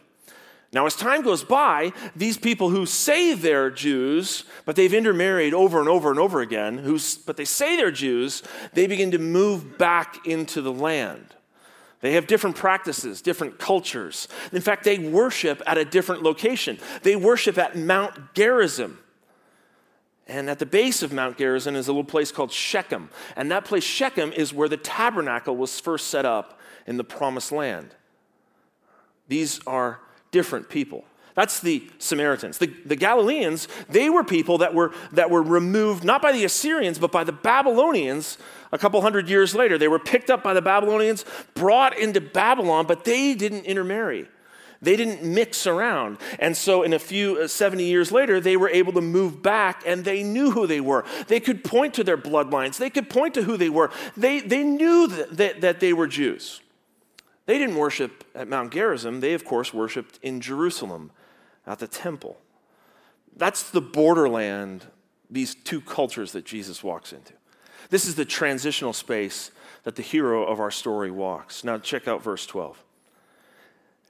Now, 0.73 0.87
as 0.87 0.97
time 0.97 1.23
goes 1.23 1.45
by, 1.45 1.93
these 2.17 2.37
people 2.37 2.71
who 2.71 2.85
say 2.85 3.33
they're 3.35 3.71
Jews, 3.71 4.43
but 4.65 4.75
they've 4.75 4.93
intermarried 4.93 5.55
over 5.55 5.79
and 5.79 5.89
over 5.89 6.11
and 6.11 6.19
over 6.19 6.41
again, 6.41 6.99
but 7.25 7.37
they 7.37 7.45
say 7.45 7.77
they're 7.77 7.93
Jews, 7.93 8.43
they 8.73 8.89
begin 8.89 9.13
to 9.13 9.19
move 9.19 9.79
back 9.79 10.27
into 10.27 10.61
the 10.61 10.73
land. 10.73 11.37
They 12.01 12.15
have 12.15 12.27
different 12.27 12.57
practices, 12.57 13.23
different 13.23 13.61
cultures. 13.61 14.27
In 14.51 14.61
fact, 14.61 14.83
they 14.83 14.99
worship 14.99 15.63
at 15.65 15.79
a 15.79 15.85
different 15.85 16.25
location. 16.25 16.79
They 17.05 17.15
worship 17.15 17.57
at 17.57 17.77
Mount 17.77 18.35
Gerizim. 18.35 18.99
And 20.27 20.51
at 20.51 20.59
the 20.59 20.67
base 20.67 21.05
of 21.05 21.13
Mount 21.13 21.39
Gerizim 21.39 21.77
is 21.77 21.87
a 21.87 21.93
little 21.93 22.03
place 22.03 22.33
called 22.33 22.51
Shechem. 22.51 23.11
And 23.37 23.53
that 23.53 23.65
place, 23.65 23.85
Shechem, 23.85 24.33
is 24.33 24.53
where 24.53 24.69
the 24.69 24.77
tabernacle 24.77 25.57
was 25.57 25.79
first 25.79 26.09
set 26.09 26.25
up 26.27 26.59
in 26.87 26.97
the 26.97 27.05
promised 27.05 27.53
land. 27.53 27.95
These 29.29 29.61
are 29.67 30.01
different 30.31 30.69
people. 30.69 31.05
That's 31.35 31.59
the 31.61 31.89
Samaritans. 31.99 32.59
The, 32.59 32.67
the, 32.87 32.95
Galileans, 32.95 33.67
they 33.89 34.09
were 34.09 34.23
people 34.23 34.59
that 34.59 34.73
were, 34.73 34.93
that 35.13 35.31
were 35.31 35.43
removed 35.43 36.05
not 36.05 36.23
by 36.23 36.31
the 36.31 36.45
Assyrians, 36.45 36.99
but 36.99 37.11
by 37.11 37.25
the 37.25 37.33
Babylonians 37.33 38.39
a 38.71 38.79
couple 38.79 39.01
hundred 39.03 39.29
years 39.29 39.53
later. 39.53 39.77
They 39.77 39.89
were 39.89 39.99
picked 39.99 40.31
up 40.31 40.45
by 40.45 40.55
the 40.55 40.63
Babylonians, 40.63 41.25
brought 41.55 41.99
into 41.99 42.21
Babylon, 42.21 42.87
but 42.87 43.05
they 43.05 43.35
didn't 43.35 43.65
intermarry. 43.65 44.29
They 44.81 44.97
didn't 44.97 45.25
mix 45.25 45.67
around. 45.67 46.19
And 46.39 46.57
so, 46.57 46.83
in 46.83 46.93
a 46.93 46.99
few 46.99 47.41
uh, 47.41 47.49
70 47.49 47.85
years 47.85 48.13
later, 48.13 48.39
they 48.39 48.57
were 48.57 48.69
able 48.69 48.93
to 48.93 49.01
move 49.01 49.43
back 49.43 49.83
and 49.87 50.05
they 50.05 50.23
knew 50.23 50.51
who 50.51 50.67
they 50.67 50.81
were. 50.81 51.05
They 51.27 51.41
could 51.41 51.65
point 51.65 51.95
to 51.95 52.05
their 52.05 52.19
bloodlines, 52.19 52.77
they 52.77 52.91
could 52.91 53.09
point 53.09 53.35
to 53.35 53.43
who 53.43 53.57
they 53.57 53.71
were. 53.71 53.91
They, 54.17 54.41
they 54.41 54.63
knew 54.63 55.09
that, 55.09 55.37
that, 55.37 55.61
that 55.63 55.81
they 55.81 55.93
were 55.93 56.07
Jews. 56.07 56.61
They 57.47 57.59
didn't 57.59 57.77
worship 57.77 58.25
at 58.35 58.49
Mount 58.49 58.73
Gerizim, 58.73 59.21
they, 59.21 59.35
of 59.35 59.45
course, 59.45 59.75
worshiped 59.75 60.19
in 60.23 60.41
Jerusalem 60.41 61.11
at 61.67 61.79
the 61.79 61.87
temple. 61.87 62.39
That's 63.37 63.71
the 63.71 63.81
borderland, 63.81 64.87
these 65.31 65.55
two 65.55 65.81
cultures 65.81 66.33
that 66.33 66.45
Jesus 66.45 66.83
walks 66.83 67.13
into. 67.13 67.35
This 67.91 68.07
is 68.07 68.15
the 68.15 68.25
transitional 68.25 68.93
space 68.93 69.51
that 69.83 69.97
the 69.97 70.03
hero 70.03 70.45
of 70.45 70.61
our 70.61 70.71
story 70.71 71.11
walks. 71.11 71.65
Now, 71.65 71.79
check 71.79 72.09
out 72.09 72.23
verse 72.23 72.47
12. 72.47 72.83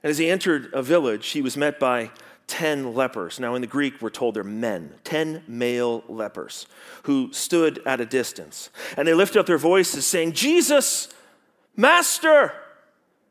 And 0.03 0.11
as 0.11 0.17
he 0.17 0.29
entered 0.29 0.69
a 0.73 0.81
village, 0.81 1.27
he 1.29 1.41
was 1.41 1.57
met 1.57 1.79
by 1.79 2.11
10 2.47 2.93
lepers. 2.93 3.39
Now, 3.39 3.55
in 3.55 3.61
the 3.61 3.67
Greek, 3.67 4.01
we're 4.01 4.11
told 4.11 4.35
they're 4.35 4.43
men, 4.43 4.93
10 5.03 5.43
male 5.47 6.03
lepers 6.07 6.67
who 7.03 7.33
stood 7.33 7.81
at 7.85 7.99
a 7.99 8.05
distance. 8.05 8.69
And 8.95 9.07
they 9.07 9.13
lifted 9.13 9.39
up 9.39 9.47
their 9.47 9.57
voices, 9.57 10.05
saying, 10.05 10.33
Jesus, 10.33 11.09
Master, 11.75 12.53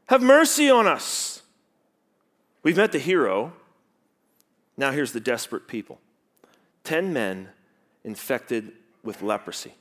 have 0.06 0.22
mercy 0.22 0.70
on 0.70 0.86
us. 0.86 1.42
We've 2.62 2.76
met 2.76 2.92
the 2.92 2.98
hero. 2.98 3.52
Now 4.76 4.90
here's 4.90 5.12
the 5.12 5.20
desperate 5.20 5.68
people 5.68 6.00
10 6.84 7.12
men 7.12 7.48
infected 8.04 8.72
with 9.02 9.22
leprosy. 9.22 9.74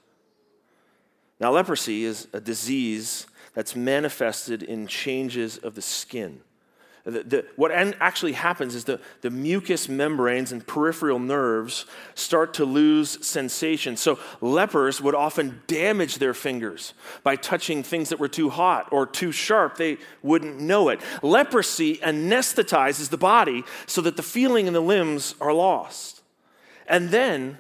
Now, 1.40 1.52
leprosy 1.52 2.06
is 2.06 2.28
a 2.32 2.40
disease 2.40 3.28
that's 3.54 3.76
manifested 3.76 4.64
in 4.64 4.88
changes 4.88 5.58
of 5.58 5.76
the 5.76 5.82
skin. 5.82 6.42
The, 7.06 7.24
the, 7.24 7.46
what 7.58 7.72
actually 7.72 8.32
happens 8.32 8.76
is 8.76 8.86
the, 8.86 8.98
the 9.20 9.30
mucous 9.30 9.90
membranes 9.90 10.54
and 10.54 10.66
peripheral 10.66 11.20
nerves 11.20 11.86
start 12.16 12.54
to 12.56 12.66
lose 12.66 13.26
sensation. 13.26 13.98
So, 13.98 14.20
lepers 14.40 15.02
would 15.02 15.14
often 15.14 15.62
damage 15.68 16.20
their 16.20 16.34
fingers 16.34 16.94
by 17.22 17.36
touching 17.36 17.84
things 17.84 18.08
that 18.08 18.20
were 18.20 18.30
too 18.30 18.50
hot 18.50 18.88
or 18.94 19.06
too 19.06 19.34
sharp. 19.34 19.76
They 19.76 19.98
wouldn't 20.22 20.62
know 20.62 20.88
it. 20.88 21.02
Leprosy 21.22 21.98
anesthetizes 21.98 23.10
the 23.10 23.18
body 23.18 23.66
so 23.86 24.00
that 24.00 24.16
the 24.16 24.24
feeling 24.24 24.68
in 24.68 24.74
the 24.74 24.80
limbs 24.80 25.36
are 25.42 25.52
lost. 25.52 26.22
And 26.88 27.10
then 27.10 27.58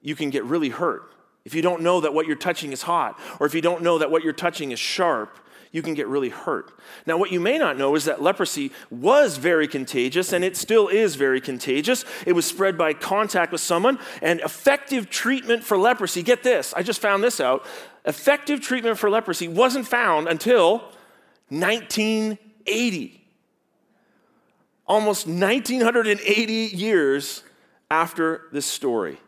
you 0.00 0.16
can 0.16 0.30
get 0.30 0.44
really 0.44 0.70
hurt. 0.70 1.12
If 1.44 1.54
you 1.54 1.60
don't 1.60 1.82
know 1.82 2.00
that 2.00 2.14
what 2.14 2.26
you're 2.26 2.34
touching 2.34 2.72
is 2.72 2.82
hot, 2.82 3.20
or 3.40 3.46
if 3.46 3.54
you 3.54 3.60
don't 3.60 3.82
know 3.82 3.98
that 3.98 4.10
what 4.10 4.24
you're 4.24 4.32
touching 4.32 4.72
is 4.72 4.80
sharp, 4.80 5.38
you 5.76 5.82
can 5.82 5.92
get 5.92 6.08
really 6.08 6.30
hurt. 6.30 6.72
Now, 7.04 7.18
what 7.18 7.30
you 7.30 7.38
may 7.38 7.58
not 7.58 7.76
know 7.76 7.94
is 7.96 8.06
that 8.06 8.22
leprosy 8.22 8.72
was 8.90 9.36
very 9.36 9.68
contagious, 9.68 10.32
and 10.32 10.42
it 10.42 10.56
still 10.56 10.88
is 10.88 11.16
very 11.16 11.38
contagious. 11.38 12.06
It 12.24 12.32
was 12.32 12.46
spread 12.46 12.78
by 12.78 12.94
contact 12.94 13.52
with 13.52 13.60
someone, 13.60 13.98
and 14.22 14.40
effective 14.40 15.10
treatment 15.10 15.62
for 15.62 15.76
leprosy, 15.76 16.22
get 16.22 16.42
this, 16.42 16.72
I 16.74 16.82
just 16.82 17.02
found 17.02 17.22
this 17.22 17.40
out. 17.40 17.66
Effective 18.06 18.62
treatment 18.62 18.96
for 18.96 19.10
leprosy 19.10 19.48
wasn't 19.48 19.86
found 19.86 20.28
until 20.28 20.78
1980. 21.50 23.22
Almost 24.86 25.26
1980 25.26 26.52
years 26.74 27.42
after 27.90 28.46
this 28.50 28.64
story. 28.64 29.18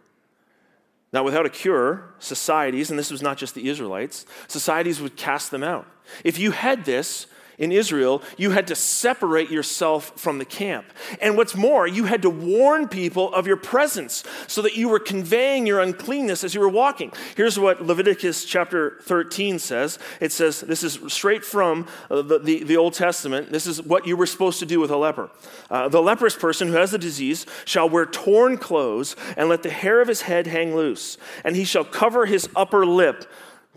Now, 1.12 1.25
without 1.25 1.47
a 1.47 1.50
cure, 1.50 2.14
societies, 2.19 2.90
and 2.90 2.99
this 2.99 3.11
was 3.11 3.23
not 3.23 3.38
just 3.38 3.55
the 3.55 3.69
Israelites, 3.69 4.26
societies 4.47 5.00
would 5.00 5.17
cast 5.17 5.50
them 5.50 5.62
out. 5.62 5.87
If 6.25 6.38
you 6.38 6.50
had 6.50 6.85
this, 6.85 7.27
in 7.59 7.73
Israel, 7.73 8.23
you 8.37 8.53
had 8.53 8.69
to 8.69 8.77
separate 8.77 9.50
yourself 9.50 10.12
from 10.17 10.38
the 10.38 10.45
camp. 10.45 10.87
And 11.21 11.37
what's 11.37 11.57
more, 11.57 11.88
you 11.88 12.05
had 12.05 12.23
to 12.23 12.31
warn 12.31 12.87
people 12.87 13.35
of 13.35 13.49
your 13.49 13.57
presence 13.57 14.23
so 14.47 14.62
that 14.62 14.77
you 14.77 14.88
were 14.88 15.00
conveying 15.00 15.67
your 15.67 15.81
uncleanness 15.81 16.45
as 16.45 16.55
you 16.55 16.61
were 16.61 16.69
walking. 16.69 17.12
Here's 17.37 17.59
what 17.59 17.83
Leviticus 17.83 18.45
chapter 18.45 18.99
13 19.03 19.59
says 19.59 19.99
it 20.21 20.31
says, 20.31 20.61
this 20.61 20.85
is 20.85 21.00
straight 21.09 21.45
from 21.45 21.88
uh, 22.11 22.23
the, 22.23 22.38
the, 22.38 22.62
the 22.62 22.77
Old 22.77 22.95
Testament. 22.95 23.50
This 23.50 23.67
is 23.67 23.83
what 23.83 24.07
you 24.07 24.17
were 24.17 24.27
supposed 24.27 24.61
to 24.61 24.67
do 24.67 24.79
with 24.79 24.93
a 24.93 24.97
leper. 24.97 25.29
Uh, 25.69 25.88
the 25.88 26.00
leprous 26.00 26.37
person 26.37 26.69
who 26.69 26.75
has 26.75 26.93
the 26.93 26.99
disease 26.99 27.45
shall 27.65 27.88
wear 27.88 28.07
torn 28.07 28.57
clothes 28.57 29.17
and 29.37 29.49
let 29.49 29.65
the 29.65 29.71
hair 29.71 30.00
of 30.00 30.07
his 30.07 30.23
head 30.23 30.47
hang 30.47 30.77
loose, 30.77 31.19
and 31.45 31.57
he 31.57 31.65
shall 31.65 31.85
cover 31.85 32.27
his 32.27 32.49
upper 32.55 32.87
lip, 32.87 33.25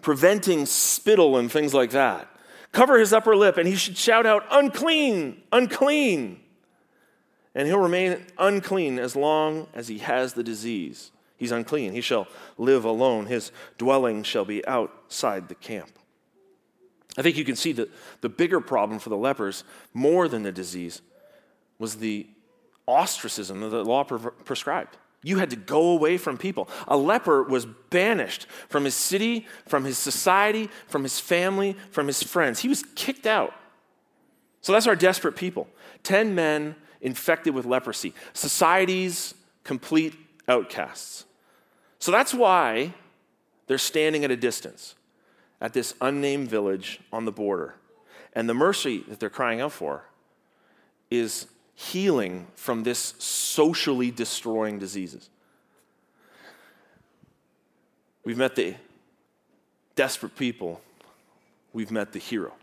preventing 0.02 0.66
spittle 0.66 1.38
and 1.38 1.52
things 1.52 1.74
like 1.74 1.92
that 1.92 2.28
cover 2.72 2.98
his 2.98 3.14
upper 3.14 3.36
lip, 3.36 3.58
and 3.58 3.68
he 3.68 3.76
should 3.76 3.98
shout 3.98 4.26
out, 4.26 4.46
Unclean, 4.52 5.42
unclean. 5.52 6.40
And 7.54 7.68
he'll 7.68 7.80
remain 7.80 8.26
unclean 8.38 8.98
as 8.98 9.16
long 9.16 9.68
as 9.74 9.90
he 9.90 9.98
has 10.00 10.34
the 10.34 10.44
disease. 10.44 11.12
He's 11.36 11.52
unclean. 11.52 11.92
He 11.92 12.02
shall 12.02 12.28
live 12.58 12.86
alone. 12.86 13.26
His 13.26 13.52
dwelling 13.78 14.24
shall 14.24 14.46
be 14.46 14.66
outside 14.66 15.50
the 15.50 15.56
camp. 15.56 15.90
I 17.18 17.24
think 17.24 17.36
you 17.36 17.44
can 17.44 17.58
see 17.58 17.74
that 17.74 17.90
the 18.22 18.30
bigger 18.30 18.62
problem 18.62 19.00
for 19.00 19.10
the 19.10 19.18
lepers, 19.18 19.66
more 19.94 20.30
than 20.30 20.44
the 20.44 20.52
disease, 20.52 21.02
was 21.78 21.96
the 21.96 22.28
ostracism 22.88 23.60
that 23.62 23.70
the 23.70 23.84
law 23.84 24.04
prescribed. 24.04 24.96
You 25.24 25.38
had 25.38 25.52
to 25.52 25.56
go 25.56 25.90
away 25.90 26.18
from 26.18 26.38
people. 26.38 26.68
A 26.88 26.98
leper 26.98 27.44
was 27.44 27.66
banished 27.66 28.48
from 28.70 28.86
his 28.86 28.96
city, 28.96 29.46
from 29.68 29.84
his 29.84 29.98
society, 29.98 30.70
from 30.88 31.04
his 31.04 31.20
family, 31.20 31.76
from 31.92 32.08
his 32.08 32.24
friends. 32.24 32.60
He 32.60 32.68
was 32.68 32.84
kicked 32.96 33.28
out. 33.28 33.54
So 34.62 34.72
that's 34.72 34.88
our 34.88 34.96
desperate 34.96 35.36
people. 35.36 35.68
10 36.04 36.34
men 36.34 36.76
infected 37.02 37.54
with 37.54 37.66
leprosy, 37.66 38.14
society's 38.34 39.34
complete 39.64 40.16
outcasts. 40.48 41.26
So 42.00 42.12
that's 42.12 42.34
why 42.34 42.94
they're 43.68 43.78
standing 43.78 44.24
at 44.24 44.32
a 44.32 44.36
distance 44.36 44.96
at 45.60 45.74
this 45.74 45.94
unnamed 46.02 46.50
village 46.50 47.00
on 47.12 47.26
the 47.26 47.32
border. 47.32 47.76
And 48.34 48.50
the 48.50 48.54
mercy 48.54 49.04
that 49.08 49.20
they're 49.20 49.30
crying 49.30 49.62
out 49.62 49.72
for 49.72 50.06
is 51.12 51.48
healing 51.76 52.48
from 52.56 52.84
this 52.84 53.14
socially 53.18 54.12
destroying 54.12 54.80
diseases. 54.80 55.30
We've 58.24 58.38
met 58.38 58.56
the 58.56 58.76
desperate 59.96 60.36
people, 60.36 60.82
we've 61.74 61.92
met 61.92 62.14
the 62.14 62.20
hero. 62.20 62.54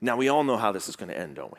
Now, 0.00 0.16
we 0.16 0.28
all 0.28 0.44
know 0.44 0.56
how 0.56 0.72
this 0.72 0.88
is 0.88 0.96
going 0.96 1.10
to 1.10 1.18
end, 1.18 1.36
don't 1.36 1.52
we? 1.52 1.58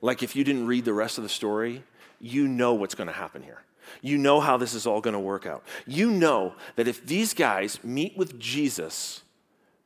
Like, 0.00 0.22
if 0.22 0.34
you 0.34 0.44
didn't 0.44 0.66
read 0.66 0.84
the 0.84 0.92
rest 0.92 1.18
of 1.18 1.24
the 1.24 1.30
story, 1.30 1.82
you 2.20 2.48
know 2.48 2.74
what's 2.74 2.94
going 2.94 3.06
to 3.06 3.12
happen 3.12 3.42
here. 3.42 3.62
You 4.00 4.18
know 4.18 4.40
how 4.40 4.56
this 4.56 4.72
is 4.72 4.86
all 4.86 5.00
going 5.00 5.14
to 5.14 5.20
work 5.20 5.46
out. 5.46 5.62
You 5.86 6.10
know 6.10 6.54
that 6.76 6.88
if 6.88 7.06
these 7.06 7.34
guys 7.34 7.82
meet 7.84 8.16
with 8.16 8.38
Jesus, 8.38 9.22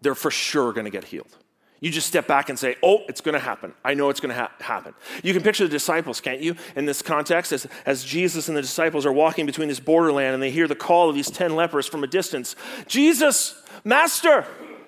they're 0.00 0.14
for 0.14 0.30
sure 0.30 0.73
going 0.73 0.85
to 0.85 0.90
get 0.90 1.04
healed. 1.04 1.37
You 1.80 1.90
just 1.90 2.08
step 2.08 2.26
back 2.26 2.49
and 2.49 2.58
say, 2.58 2.76
Oh, 2.82 3.02
it's 3.08 3.20
going 3.20 3.35
to 3.35 3.40
happen. 3.40 3.73
I 3.85 3.94
know 3.94 4.11
it's 4.11 4.20
going 4.20 4.35
to 4.35 4.40
ha- 4.40 4.52
happen. 4.61 4.94
You 5.23 5.32
can 5.32 5.42
picture 5.42 5.64
the 5.64 5.70
disciples, 5.70 6.20
can't 6.20 6.40
you, 6.40 6.56
in 6.75 6.87
this 6.87 7.02
context, 7.02 7.52
as, 7.52 7.66
as 7.87 8.04
Jesus 8.04 8.49
and 8.49 8.56
the 8.56 8.62
disciples 8.62 9.06
are 9.06 9.12
walking 9.12 9.47
between 9.47 9.68
this 9.68 9.78
borderland 9.80 10.35
and 10.35 10.42
they 10.42 10.50
hear 10.50 10.66
the 10.66 10.75
call 10.75 11.08
of 11.08 11.14
these 11.14 11.30
10 11.30 11.54
lepers 11.54 11.87
from 11.87 12.02
a 12.02 12.08
distance 12.08 12.56
Jesus, 12.87 13.62
Master, 13.85 14.44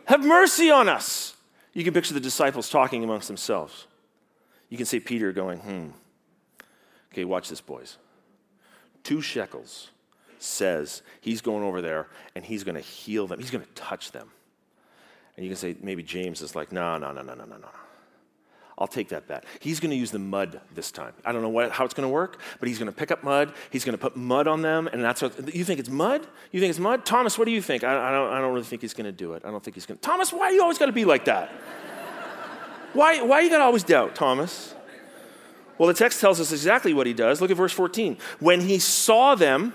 have 0.07 0.25
mercy 0.25 0.71
on 0.71 0.89
us. 0.89 1.37
You 1.73 1.85
can 1.85 1.95
picture 1.95 2.15
the 2.15 2.21
disciples 2.21 2.69
talking 2.69 3.05
amongst 3.05 3.29
themselves. 3.29 3.87
You 4.69 4.77
can 4.77 4.87
see 4.87 5.01
Peter 5.01 5.33
going, 5.33 5.59
Hmm. 5.59 5.89
Okay, 7.13 7.25
watch 7.25 7.49
this, 7.49 7.61
boys. 7.61 7.99
Two 9.03 9.21
shekels 9.21 9.91
says 10.39 11.03
he's 11.21 11.41
going 11.41 11.63
over 11.63 11.81
there 11.81 12.09
and 12.35 12.45
he's 12.45 12.65
going 12.65 12.75
to 12.75 12.81
heal 12.81 13.27
them, 13.27 13.39
he's 13.39 13.51
going 13.51 13.65
to 13.65 13.73
touch 13.75 14.13
them. 14.13 14.31
And 15.41 15.47
you 15.47 15.53
can 15.53 15.57
say, 15.57 15.75
maybe 15.81 16.03
James 16.03 16.43
is 16.43 16.55
like, 16.55 16.71
no, 16.71 16.99
no, 16.99 17.13
no, 17.13 17.23
no, 17.23 17.33
no, 17.33 17.47
no, 17.47 17.57
no. 17.57 17.69
I'll 18.77 18.87
take 18.87 19.09
that 19.09 19.27
bet. 19.27 19.47
He's 19.59 19.81
going 19.81 19.91
to 19.91 19.97
use 19.97 20.11
the 20.11 20.19
mud 20.19 20.61
this 20.75 20.91
time. 20.91 21.15
I 21.25 21.33
don't 21.33 21.41
know 21.41 21.49
what, 21.49 21.71
how 21.71 21.87
it's 21.87 21.95
going 21.95 22.07
to 22.07 22.13
work, 22.13 22.39
but 22.59 22.69
he's 22.69 22.79
going 22.79 22.93
to 22.93 22.93
pick 22.93 23.11
up 23.11 23.25
mud. 23.25 23.55
He's 23.71 23.83
going 23.83 23.95
to 23.95 23.99
put 23.99 24.19
mud 24.19 24.47
on 24.47 24.61
them, 24.61 24.87
and 24.87 25.03
that's 25.03 25.23
what 25.23 25.55
you 25.55 25.65
think 25.65 25.81
it's 25.81 25.89
mud. 25.89 26.27
You 26.53 26.61
think 26.61 26.69
it's 26.69 26.79
mud, 26.79 27.07
Thomas? 27.07 27.39
What 27.39 27.47
do 27.47 27.53
you 27.53 27.63
think? 27.63 27.85
I, 27.85 28.09
I 28.09 28.13
don't. 28.13 28.31
I 28.31 28.39
don't 28.43 28.53
really 28.53 28.67
think 28.67 28.83
he's 28.83 28.93
going 28.93 29.07
to 29.07 29.13
do 29.13 29.33
it. 29.33 29.47
I 29.47 29.51
don't 29.51 29.65
think 29.65 29.77
he's 29.77 29.87
going. 29.87 29.97
to. 29.97 30.03
Thomas, 30.03 30.31
why 30.31 30.49
are 30.49 30.53
you 30.53 30.61
always 30.61 30.77
got 30.77 30.87
to 30.87 30.93
be 30.93 31.07
like 31.07 31.25
that? 31.25 31.49
why? 32.93 33.23
Why 33.23 33.41
you 33.41 33.49
got 33.49 33.59
to 33.59 33.65
always 33.65 33.83
doubt, 33.83 34.15
Thomas? 34.15 34.75
Well, 35.79 35.87
the 35.87 35.95
text 35.95 36.21
tells 36.21 36.39
us 36.39 36.53
exactly 36.53 36.93
what 36.93 37.07
he 37.07 37.15
does. 37.15 37.41
Look 37.41 37.51
at 37.51 37.57
verse 37.57 37.73
14. 37.73 38.19
When 38.41 38.61
he 38.61 38.79
saw 38.79 39.37
them, 39.37 39.73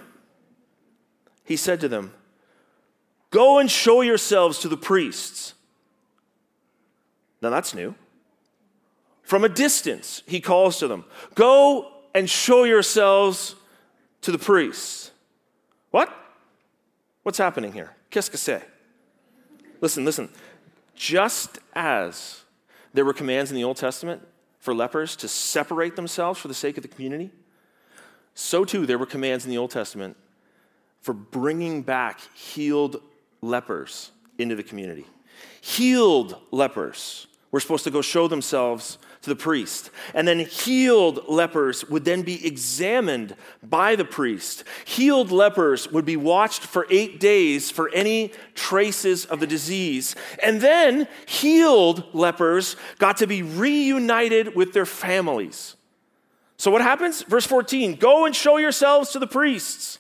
he 1.43 1.57
said 1.57 1.79
to 1.79 1.87
them, 1.87 2.13
"Go 3.31 3.57
and 3.57 3.71
show 3.71 4.01
yourselves 4.01 4.59
to 4.59 4.67
the 4.67 4.77
priests." 4.77 5.54
Now 7.45 7.51
that's 7.51 7.75
new. 7.75 7.93
From 9.21 9.43
a 9.43 9.49
distance, 9.49 10.23
he 10.25 10.41
calls 10.41 10.79
to 10.79 10.87
them 10.87 11.05
Go 11.35 11.91
and 12.15 12.27
show 12.27 12.63
yourselves 12.63 13.53
to 14.21 14.31
the 14.31 14.39
priests. 14.39 15.11
What? 15.91 16.11
What's 17.21 17.37
happening 17.37 17.71
here? 17.71 17.93
Qu'est-ce 18.09 18.29
que 18.29 18.39
c'est? 18.39 18.63
Listen, 19.79 20.05
listen. 20.05 20.29
Just 20.95 21.59
as 21.75 22.41
there 22.95 23.05
were 23.05 23.13
commands 23.13 23.51
in 23.51 23.55
the 23.55 23.63
Old 23.63 23.77
Testament 23.77 24.27
for 24.57 24.73
lepers 24.73 25.15
to 25.17 25.27
separate 25.27 25.95
themselves 25.95 26.39
for 26.39 26.47
the 26.47 26.55
sake 26.55 26.77
of 26.77 26.81
the 26.81 26.89
community, 26.89 27.29
so 28.33 28.65
too 28.65 28.87
there 28.87 28.97
were 28.97 29.05
commands 29.05 29.45
in 29.45 29.51
the 29.51 29.59
Old 29.59 29.69
Testament 29.69 30.17
for 30.99 31.13
bringing 31.13 31.83
back 31.83 32.21
healed 32.33 32.99
lepers 33.43 34.09
into 34.39 34.55
the 34.55 34.63
community. 34.63 35.05
Healed 35.61 36.41
lepers 36.49 37.27
were 37.51 37.59
supposed 37.59 37.83
to 37.85 37.91
go 37.91 38.01
show 38.01 38.27
themselves 38.27 38.97
to 39.21 39.29
the 39.29 39.35
priest. 39.35 39.89
And 40.13 40.27
then 40.27 40.39
healed 40.39 41.27
lepers 41.27 41.87
would 41.89 42.05
then 42.05 42.21
be 42.21 42.45
examined 42.45 43.35
by 43.63 43.95
the 43.95 44.05
priest. 44.05 44.63
Healed 44.85 45.31
lepers 45.31 45.91
would 45.91 46.05
be 46.05 46.17
watched 46.17 46.61
for 46.61 46.85
eight 46.89 47.19
days 47.19 47.71
for 47.71 47.89
any 47.89 48.31
traces 48.53 49.25
of 49.25 49.39
the 49.39 49.47
disease. 49.47 50.15
And 50.43 50.61
then 50.61 51.07
healed 51.25 52.03
lepers 52.13 52.75
got 52.99 53.17
to 53.17 53.27
be 53.27 53.41
reunited 53.41 54.55
with 54.55 54.73
their 54.73 54.85
families. 54.85 55.75
So 56.57 56.71
what 56.71 56.81
happens? 56.81 57.23
Verse 57.23 57.45
14 57.45 57.95
Go 57.95 58.25
and 58.25 58.35
show 58.35 58.57
yourselves 58.57 59.11
to 59.11 59.19
the 59.19 59.27
priests. 59.27 59.97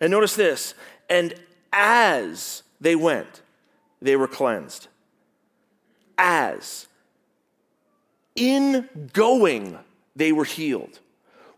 And 0.00 0.10
notice 0.10 0.36
this. 0.36 0.74
And 1.10 1.34
as 1.72 2.62
they 2.80 2.94
went, 2.94 3.42
they 4.00 4.16
were 4.16 4.28
cleansed 4.28 4.88
as 6.18 6.86
in 8.34 8.88
going 9.12 9.78
they 10.14 10.32
were 10.32 10.44
healed. 10.44 10.98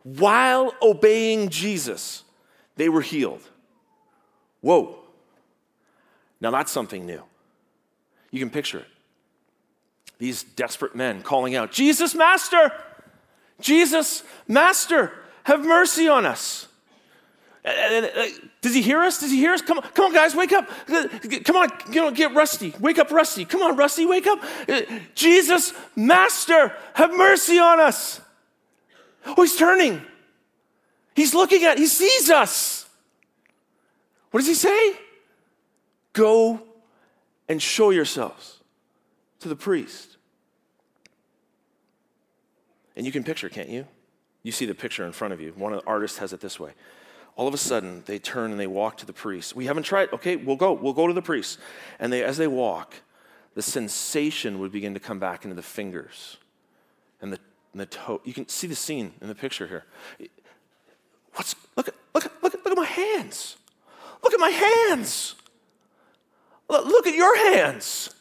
While 0.03 0.75
obeying 0.81 1.49
Jesus, 1.49 2.25
they 2.77 2.89
were 2.89 3.01
healed. 3.01 3.43
Whoa. 4.61 4.99
Now 6.41 6.51
that's 6.51 6.71
something 6.71 7.05
new. 7.05 7.23
You 8.31 8.39
can 8.39 8.51
picture 8.51 8.79
it. 8.81 8.87
These 10.19 10.43
desperate 10.43 10.95
men 10.95 11.23
calling 11.23 11.57
out, 11.57 11.73
Jesus, 11.73 12.15
Master! 12.15 12.73
Jesus, 13.61 14.23
Master, 14.49 15.13
have 15.45 15.65
mercy 15.65 16.09
on 16.09 16.25
us. 16.27 16.69
Does 17.63 18.75
he 18.75 18.81
hear 18.81 19.01
us? 19.01 19.21
Does 19.21 19.31
he 19.31 19.37
hear 19.37 19.53
us? 19.53 19.61
Come 19.61 19.79
on, 19.79 19.85
come 19.93 20.07
on, 20.07 20.15
guys, 20.15 20.35
wake 20.35 20.53
up. 20.53 20.69
Come 20.87 21.57
on, 21.57 21.69
you 21.93 22.01
know, 22.01 22.11
get 22.11 22.35
Rusty. 22.35 22.75
Wake 22.81 22.99
up, 22.99 23.11
Rusty. 23.11 23.45
Come 23.45 23.63
on, 23.63 23.77
Rusty, 23.77 24.07
wake 24.07 24.27
up. 24.27 24.43
Uh, 24.69 24.83
Jesus, 25.15 25.75
Master, 25.95 26.73
have 26.95 27.11
mercy 27.15 27.59
on 27.59 27.79
us. 27.79 28.21
Oh, 29.27 29.43
he's 29.43 29.57
turning. 29.57 30.01
He's 31.15 31.35
looking 31.35 31.65
at, 31.65 31.77
he 31.77 31.87
sees 31.87 32.31
us. 32.31 32.89
What 34.31 34.41
does 34.41 34.49
he 34.49 34.55
say? 34.55 34.97
Go 36.15 36.63
and 37.49 37.61
show 37.61 37.91
yourselves 37.91 38.59
to 39.41 39.49
the 39.49 39.57
priest. 39.57 40.17
And 42.97 43.05
you 43.05 43.13
can 43.13 43.23
picture, 43.23 43.49
can't 43.49 43.69
you? 43.69 43.87
You 44.43 44.53
see 44.53 44.65
the 44.65 44.75
picture 44.75 45.05
in 45.05 45.13
front 45.13 45.35
of 45.35 45.41
you. 45.41 45.53
One 45.57 45.75
of 45.75 45.83
the 45.83 45.87
artists 45.87 46.19
has 46.19 46.33
it 46.33 46.41
this 46.41 46.59
way 46.59 46.73
all 47.41 47.49
of 47.49 47.55
a 47.55 47.57
sudden 47.59 48.03
they 48.05 48.19
turn 48.19 48.51
and 48.51 48.61
they 48.61 48.67
walk 48.67 48.99
to 48.99 49.07
the 49.07 49.15
priest. 49.15 49.57
We 49.57 49.65
haven't 49.65 49.85
tried, 49.85 50.13
okay, 50.13 50.37
we'll 50.37 50.57
go, 50.57 50.75
we'll 50.75 50.93
go 50.93 51.07
to 51.07 51.15
the 51.15 51.23
priest. 51.23 51.59
And 51.99 52.13
they, 52.13 52.23
as 52.23 52.37
they 52.37 52.47
walk, 52.47 52.97
the 53.55 53.63
sensation 53.63 54.59
would 54.59 54.71
begin 54.71 54.93
to 54.93 55.01
come 55.01 55.19
back 55.19 55.45
into 55.45 55.57
the 55.57 55.63
fingers 55.63 56.37
and 57.23 57.33
the, 57.33 57.39
and 57.73 57.81
the 57.81 57.87
toe. 57.87 58.21
You 58.25 58.35
can 58.35 58.47
see 58.47 58.67
the 58.67 58.75
scene 58.75 59.15
in 59.23 59.29
the 59.29 59.35
picture 59.35 59.67
here. 59.67 59.87
What's, 61.33 61.57
look 61.77 61.89
at, 61.89 61.95
look 62.13 62.27
at, 62.27 62.33
look 62.43 62.55
at, 62.55 62.63
look 62.63 62.73
at 62.73 62.77
my 62.77 62.85
hands. 62.85 63.57
Look 64.23 64.35
at 64.35 64.41
my 64.41 64.51
hands. 64.51 65.35
Look 66.69 67.07
at 67.07 67.15
your 67.15 67.35
hands. 67.39 68.15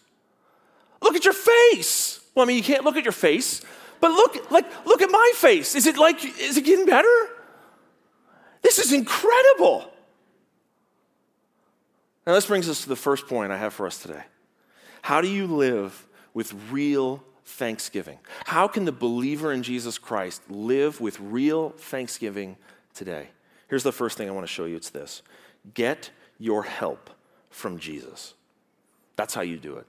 Look 1.01 1.17
at 1.17 1.25
your 1.25 1.33
face. 1.33 2.21
Well, 2.35 2.45
I 2.45 2.47
mean, 2.47 2.55
you 2.55 2.63
can't 2.63 2.85
look 2.85 2.95
at 2.95 3.03
your 3.03 3.11
face, 3.11 3.65
but 3.99 4.11
look, 4.11 4.49
like, 4.49 4.85
look 4.85 5.01
at 5.01 5.11
my 5.11 5.33
face. 5.35 5.75
Is 5.75 5.87
it 5.87 5.97
like, 5.97 6.23
is 6.23 6.55
it 6.55 6.63
getting 6.63 6.85
better? 6.85 7.29
This 8.61 8.79
is 8.79 8.93
incredible. 8.93 9.91
Now, 12.25 12.33
this 12.33 12.45
brings 12.45 12.69
us 12.69 12.83
to 12.83 12.89
the 12.89 12.95
first 12.95 13.27
point 13.27 13.51
I 13.51 13.57
have 13.57 13.73
for 13.73 13.87
us 13.87 14.01
today. 14.01 14.23
How 15.01 15.21
do 15.21 15.27
you 15.27 15.47
live 15.47 16.07
with 16.33 16.53
real 16.69 17.23
thanksgiving? 17.45 18.19
How 18.45 18.67
can 18.67 18.85
the 18.85 18.91
believer 18.91 19.51
in 19.51 19.63
Jesus 19.63 19.97
Christ 19.97 20.41
live 20.49 21.01
with 21.01 21.19
real 21.19 21.71
thanksgiving 21.71 22.57
today? 22.93 23.29
Here's 23.67 23.83
the 23.83 23.91
first 23.91 24.17
thing 24.17 24.27
I 24.27 24.31
want 24.31 24.45
to 24.45 24.51
show 24.51 24.65
you 24.65 24.75
it's 24.75 24.89
this 24.89 25.21
get 25.73 26.11
your 26.37 26.63
help 26.63 27.09
from 27.49 27.79
Jesus. 27.79 28.33
That's 29.15 29.33
how 29.33 29.41
you 29.41 29.57
do 29.57 29.77
it. 29.77 29.87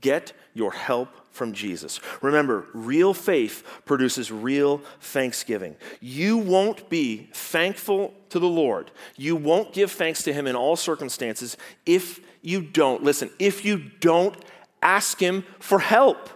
Get 0.00 0.32
your 0.54 0.72
help 0.72 1.08
from 1.30 1.52
Jesus. 1.52 2.00
Remember, 2.20 2.66
real 2.72 3.14
faith 3.14 3.82
produces 3.84 4.30
real 4.30 4.78
thanksgiving. 5.00 5.76
You 6.00 6.38
won't 6.38 6.88
be 6.88 7.28
thankful 7.32 8.14
to 8.30 8.38
the 8.38 8.48
Lord. 8.48 8.90
You 9.16 9.36
won't 9.36 9.72
give 9.72 9.90
thanks 9.90 10.22
to 10.24 10.32
Him 10.32 10.46
in 10.46 10.56
all 10.56 10.76
circumstances 10.76 11.56
if 11.86 12.20
you 12.42 12.60
don't, 12.60 13.02
listen, 13.02 13.30
if 13.38 13.64
you 13.64 13.78
don't 14.00 14.36
ask 14.82 15.18
Him 15.18 15.44
for 15.58 15.78
help. 15.78 16.28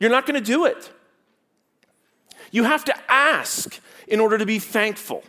You're 0.00 0.10
not 0.10 0.26
going 0.26 0.42
to 0.42 0.44
do 0.46 0.64
it. 0.64 0.90
You 2.50 2.64
have 2.64 2.84
to 2.84 2.94
ask 3.08 3.80
in 4.08 4.20
order 4.20 4.36
to 4.38 4.46
be 4.46 4.58
thankful. 4.58 5.22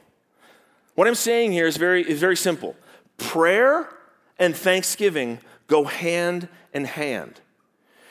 What 0.95 1.07
I'm 1.07 1.15
saying 1.15 1.51
here 1.51 1.67
is 1.67 1.77
very, 1.77 2.07
is 2.07 2.19
very 2.19 2.35
simple 2.35 2.75
prayer 3.17 3.89
and 4.39 4.55
thanksgiving 4.55 5.39
go 5.67 5.83
hand 5.85 6.47
in 6.73 6.85
hand. 6.85 7.41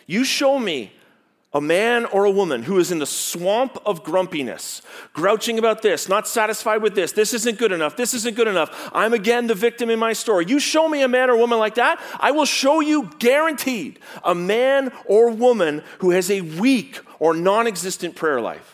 You 0.06 0.24
show 0.24 0.58
me 0.58 0.92
a 1.54 1.60
man 1.60 2.06
or 2.06 2.24
a 2.24 2.30
woman 2.30 2.62
who 2.62 2.78
is 2.78 2.90
in 2.90 2.98
the 2.98 3.06
swamp 3.06 3.76
of 3.84 4.02
grumpiness, 4.02 4.80
grouching 5.12 5.58
about 5.58 5.82
this, 5.82 6.08
not 6.08 6.26
satisfied 6.26 6.80
with 6.80 6.94
this, 6.94 7.12
this 7.12 7.34
isn't 7.34 7.58
good 7.58 7.72
enough, 7.72 7.96
this 7.96 8.14
isn't 8.14 8.36
good 8.36 8.48
enough, 8.48 8.90
I'm 8.94 9.12
again 9.12 9.46
the 9.46 9.54
victim 9.54 9.90
in 9.90 9.98
my 9.98 10.14
story. 10.14 10.46
You 10.48 10.58
show 10.58 10.88
me 10.88 11.02
a 11.02 11.08
man 11.08 11.28
or 11.28 11.36
woman 11.36 11.58
like 11.58 11.74
that, 11.74 12.00
I 12.18 12.30
will 12.30 12.46
show 12.46 12.80
you 12.80 13.10
guaranteed 13.18 13.98
a 14.24 14.34
man 14.34 14.92
or 15.04 15.30
woman 15.30 15.82
who 15.98 16.10
has 16.10 16.30
a 16.30 16.40
weak 16.40 17.00
or 17.18 17.34
non 17.34 17.66
existent 17.66 18.16
prayer 18.16 18.40
life. 18.40 18.71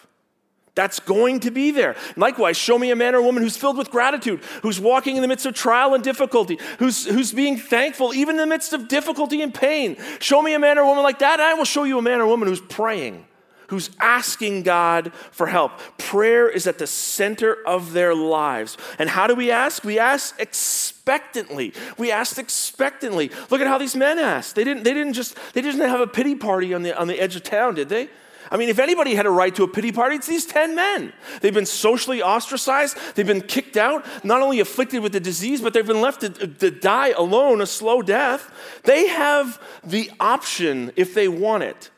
That's 0.79 1.01
going 1.01 1.41
to 1.41 1.51
be 1.51 1.73
there. 1.73 1.97
Likewise, 2.15 2.57
show 2.57 2.79
me 2.79 2.93
a 2.93 2.95
man 2.95 3.17
or 3.17 3.21
woman 3.21 3.43
who's 3.43 3.57
filled 3.57 3.77
with 3.77 3.91
gratitude, 3.91 4.45
who's 4.63 4.79
walking 4.79 5.17
in 5.17 5.23
the 5.23 5.27
midst 5.27 5.45
of 5.45 5.55
trial 5.55 5.93
and 5.93 6.05
difficulty, 6.05 6.57
who's, 6.79 7.05
who's 7.05 7.33
being 7.33 7.57
thankful 7.59 8.15
even 8.15 8.37
in 8.37 8.43
the 8.43 8.47
midst 8.47 8.73
of 8.73 8.87
difficulty 8.87 9.43
and 9.43 9.53
pain. 9.53 9.97
Show 10.21 10.41
me 10.41 10.55
a 10.55 10.59
man 10.61 10.79
or 10.79 10.85
woman 10.85 11.03
like 11.03 11.19
that, 11.19 11.41
and 11.41 11.49
I 11.49 11.55
will 11.55 11.65
show 11.65 11.83
you 11.83 11.99
a 11.99 12.03
man 12.03 12.21
or 12.21 12.29
woman 12.29 12.47
who's 12.47 12.61
praying, 12.61 13.27
who's 13.71 13.91
asking 13.99 14.63
God 14.63 15.13
for 15.33 15.49
help. 15.49 15.73
Prayer 15.99 16.49
is 16.49 16.69
at 16.69 16.79
the 16.79 16.87
center 16.87 17.57
of 17.67 17.93
their 17.93 18.15
lives. 18.15 18.77
And 19.01 19.11
how 19.11 19.27
do 19.27 19.35
we 19.35 19.51
ask? 19.51 19.83
We 19.83 19.99
ask 19.99 20.39
expectantly. 20.39 21.75
We 21.97 22.13
asked 22.13 22.39
expectantly. 22.39 23.33
Look 23.51 23.61
at 23.61 23.67
how 23.67 23.79
these 23.79 23.97
men 23.97 24.21
asked. 24.21 24.55
They 24.55 24.63
didn't, 24.63 24.85
they 24.85 24.95
didn't 24.95 25.15
just 25.15 25.37
they 25.55 25.61
didn't 25.61 25.81
have 25.81 25.99
a 25.99 26.07
pity 26.07 26.37
party 26.37 26.73
on 26.73 26.85
the, 26.85 26.97
on 26.97 27.09
the 27.09 27.19
edge 27.19 27.35
of 27.35 27.43
town, 27.43 27.75
did 27.75 27.89
they? 27.89 28.09
I 28.51 28.57
mean, 28.57 28.69
if 28.69 28.79
anybody 28.79 29.15
had 29.15 29.27
a 29.27 29.31
right 29.31 29.55
to 29.57 29.63
a 29.65 29.69
pity 29.69 29.93
party, 29.93 30.17
it's 30.17 30.27
these 30.27 30.47
10 30.47 30.75
men. 30.75 31.13
They've 31.41 31.55
been 31.55 31.67
socially 31.67 32.23
ostracized, 32.23 32.97
they've 33.15 33.27
been 33.27 33.43
kicked 33.43 33.77
out, 33.77 34.07
not 34.25 34.41
only 34.41 34.61
afflicted 34.61 35.03
with 35.03 35.13
the 35.13 35.21
disease, 35.21 35.61
but 35.61 35.75
they've 35.75 35.87
been 35.87 36.01
left 36.01 36.23
to, 36.23 36.31
to 36.31 36.71
die 36.71 37.11
alone, 37.11 37.61
a 37.61 37.67
slow 37.67 38.01
death. 38.01 38.51
They 38.85 39.09
have 39.09 39.61
the 39.85 40.11
option, 40.19 40.93
if 40.97 41.15
they 41.15 41.29
want 41.29 41.65
it, 41.65 41.91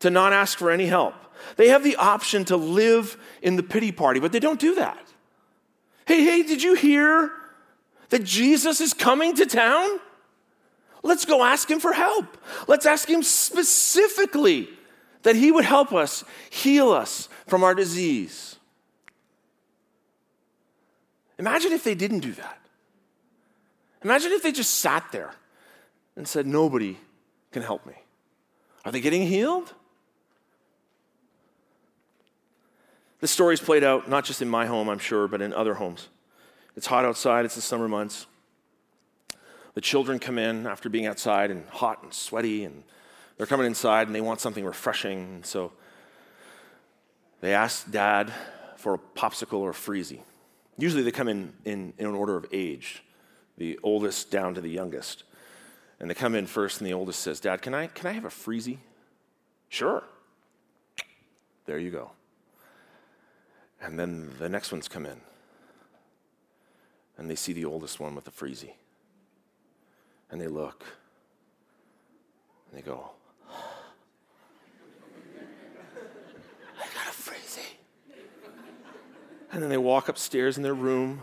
to 0.00 0.10
not 0.10 0.32
ask 0.32 0.58
for 0.58 0.70
any 0.70 0.86
help. 0.86 1.14
They 1.56 1.68
have 1.68 1.82
the 1.82 1.96
option 1.96 2.44
to 2.46 2.56
live 2.56 3.16
in 3.42 3.56
the 3.56 3.62
pity 3.62 3.90
party, 3.90 4.20
but 4.20 4.32
they 4.32 4.40
don't 4.40 4.60
do 4.60 4.76
that. 4.76 5.04
Hey, 6.06 6.22
hey, 6.22 6.42
did 6.42 6.62
you 6.62 6.74
hear 6.74 7.32
that 8.10 8.24
Jesus 8.24 8.80
is 8.80 8.94
coming 8.94 9.34
to 9.36 9.46
town? 9.46 10.00
Let's 11.02 11.24
go 11.24 11.44
ask 11.44 11.70
him 11.70 11.80
for 11.80 11.92
help. 11.92 12.38
Let's 12.66 12.86
ask 12.86 13.08
him 13.08 13.22
specifically 13.22 14.68
that 15.22 15.36
He 15.36 15.50
would 15.50 15.64
help 15.64 15.92
us, 15.92 16.24
heal 16.50 16.90
us 16.90 17.28
from 17.46 17.64
our 17.64 17.74
disease. 17.74 18.56
Imagine 21.38 21.72
if 21.72 21.84
they 21.84 21.94
didn't 21.94 22.20
do 22.20 22.32
that. 22.32 22.58
Imagine 24.02 24.32
if 24.32 24.42
they 24.42 24.52
just 24.52 24.76
sat 24.76 25.10
there 25.12 25.32
and 26.16 26.26
said, 26.26 26.46
Nobody 26.46 26.98
can 27.52 27.62
help 27.62 27.86
me. 27.86 27.94
Are 28.84 28.92
they 28.92 29.00
getting 29.00 29.26
healed? 29.26 29.72
This 33.20 33.30
story's 33.30 33.60
played 33.60 33.82
out 33.82 34.08
not 34.08 34.24
just 34.24 34.42
in 34.42 34.48
my 34.48 34.66
home, 34.66 34.88
I'm 34.88 34.98
sure, 34.98 35.26
but 35.26 35.42
in 35.42 35.52
other 35.52 35.74
homes. 35.74 36.08
It's 36.76 36.86
hot 36.86 37.04
outside, 37.04 37.44
it's 37.44 37.56
the 37.56 37.60
summer 37.60 37.88
months. 37.88 38.26
The 39.74 39.80
children 39.80 40.18
come 40.18 40.38
in 40.38 40.66
after 40.66 40.88
being 40.88 41.06
outside 41.06 41.50
and 41.50 41.66
hot 41.68 42.02
and 42.02 42.14
sweaty 42.14 42.64
and 42.64 42.84
they're 43.38 43.46
coming 43.46 43.66
inside 43.66 44.08
and 44.08 44.14
they 44.14 44.20
want 44.20 44.40
something 44.40 44.64
refreshing. 44.64 45.42
So 45.44 45.72
they 47.40 47.54
ask 47.54 47.90
dad 47.90 48.32
for 48.76 48.94
a 48.94 48.98
popsicle 48.98 49.60
or 49.60 49.70
a 49.70 49.74
freezy. 49.74 50.20
Usually 50.76 51.02
they 51.02 51.12
come 51.12 51.28
in, 51.28 51.52
in, 51.64 51.94
in 51.98 52.06
an 52.06 52.14
order 52.14 52.36
of 52.36 52.46
age, 52.52 53.02
the 53.56 53.78
oldest 53.82 54.30
down 54.30 54.54
to 54.54 54.60
the 54.60 54.68
youngest. 54.68 55.24
And 56.00 56.10
they 56.10 56.14
come 56.14 56.34
in 56.34 56.46
first, 56.46 56.80
and 56.80 56.86
the 56.86 56.94
oldest 56.94 57.20
says, 57.20 57.40
Dad, 57.40 57.62
can 57.62 57.74
I, 57.74 57.88
can 57.88 58.06
I 58.06 58.12
have 58.12 58.24
a 58.24 58.28
freezy? 58.28 58.78
Sure. 59.68 60.04
There 61.66 61.78
you 61.78 61.90
go. 61.90 62.12
And 63.80 63.98
then 63.98 64.30
the 64.38 64.48
next 64.48 64.70
ones 64.70 64.86
come 64.88 65.06
in, 65.06 65.20
and 67.16 67.28
they 67.28 67.34
see 67.34 67.52
the 67.52 67.64
oldest 67.64 67.98
one 67.98 68.14
with 68.14 68.24
the 68.24 68.30
freezy. 68.30 68.72
And 70.30 70.40
they 70.40 70.46
look, 70.46 70.84
and 72.70 72.78
they 72.78 72.82
go, 72.82 73.10
And 79.50 79.62
then 79.62 79.70
they 79.70 79.78
walk 79.78 80.08
upstairs 80.08 80.56
in 80.56 80.62
their 80.62 80.74
room, 80.74 81.20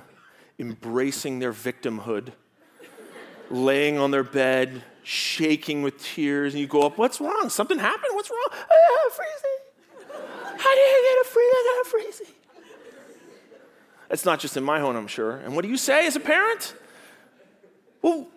embracing 0.58 1.40
their 1.40 1.54
victimhood, 1.54 2.32
laying 3.50 3.98
on 3.98 4.12
their 4.12 4.24
bed, 4.24 4.84
shaking 5.04 5.84
with 5.84 6.02
tears. 6.04 6.54
And 6.54 6.62
you 6.62 6.68
go 6.68 6.82
up, 6.82 6.98
What's 6.98 7.22
wrong? 7.22 7.50
Something 7.50 7.78
happened? 7.78 8.12
What's 8.14 8.30
wrong? 8.30 8.48
I 8.52 8.56
got 8.56 9.12
a 9.12 9.22
freezy. 9.22 9.56
How 10.58 10.76
did 10.76 10.82
I 10.82 11.24
get 11.24 11.26
a 11.26 11.38
freezy? 11.38 11.44
I 11.44 11.84
got. 11.84 11.86
It's 14.10 14.26
not 14.26 14.40
just 14.40 14.56
in 14.56 14.64
my 14.64 14.80
home, 14.80 14.96
I'm 14.96 15.08
sure. 15.08 15.38
And 15.38 15.56
what 15.56 15.64
do 15.64 15.70
you 15.70 15.78
say 15.78 16.08
as 16.08 16.16
a 16.16 16.20
parent? 16.20 16.76
Well, 18.02 18.28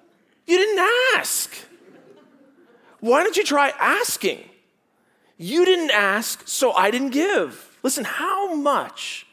you 0.47 0.57
didn't 0.57 0.85
ask. 1.17 1.55
Why 3.01 3.23
don't 3.23 3.37
you 3.37 3.45
try 3.45 3.73
asking? 3.79 4.41
You 5.37 5.65
didn't 5.65 5.91
ask, 5.91 6.49
so 6.49 6.73
I 6.73 6.91
didn't 6.91 7.11
give. 7.11 7.79
Listen, 7.83 8.05
how 8.05 8.55
much 8.55 9.28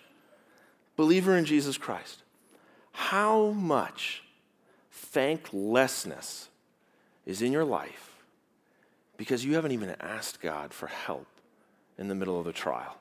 believer 0.95 1.37
in 1.37 1.45
Jesus 1.45 1.77
Christ, 1.77 2.21
how 2.91 3.51
much 3.51 4.23
thanklessness 4.91 6.49
is 7.25 7.41
in 7.41 7.51
your 7.51 7.65
life 7.65 8.15
because 9.17 9.45
you 9.45 9.55
haven't 9.55 9.71
even 9.71 9.95
asked 9.99 10.41
God 10.41 10.73
for 10.73 10.87
help 10.87 11.27
in 11.97 12.07
the 12.07 12.15
middle 12.15 12.39
of 12.39 12.45
the 12.45 12.53
trial. 12.53 12.97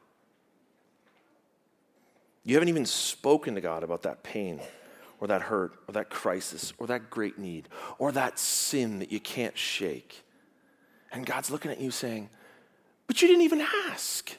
You 2.44 2.54
haven't 2.54 2.68
even 2.68 2.86
spoken 2.86 3.54
to 3.54 3.60
God 3.60 3.82
about 3.82 4.02
that 4.02 4.22
pain 4.22 4.60
or 5.20 5.26
that 5.28 5.42
hurt 5.42 5.72
or 5.88 5.92
that 5.92 6.10
crisis 6.10 6.72
or 6.78 6.86
that 6.88 7.10
great 7.10 7.38
need 7.38 7.68
or 7.98 8.12
that 8.12 8.38
sin 8.38 8.98
that 8.98 9.10
you 9.10 9.20
can't 9.20 9.56
shake. 9.56 10.22
And 11.10 11.24
God's 11.24 11.50
looking 11.50 11.70
at 11.70 11.80
you 11.80 11.90
saying, 11.90 12.28
But 13.06 13.22
you 13.22 13.28
didn't 13.28 13.44
even 13.44 13.62
ask. 13.88 14.36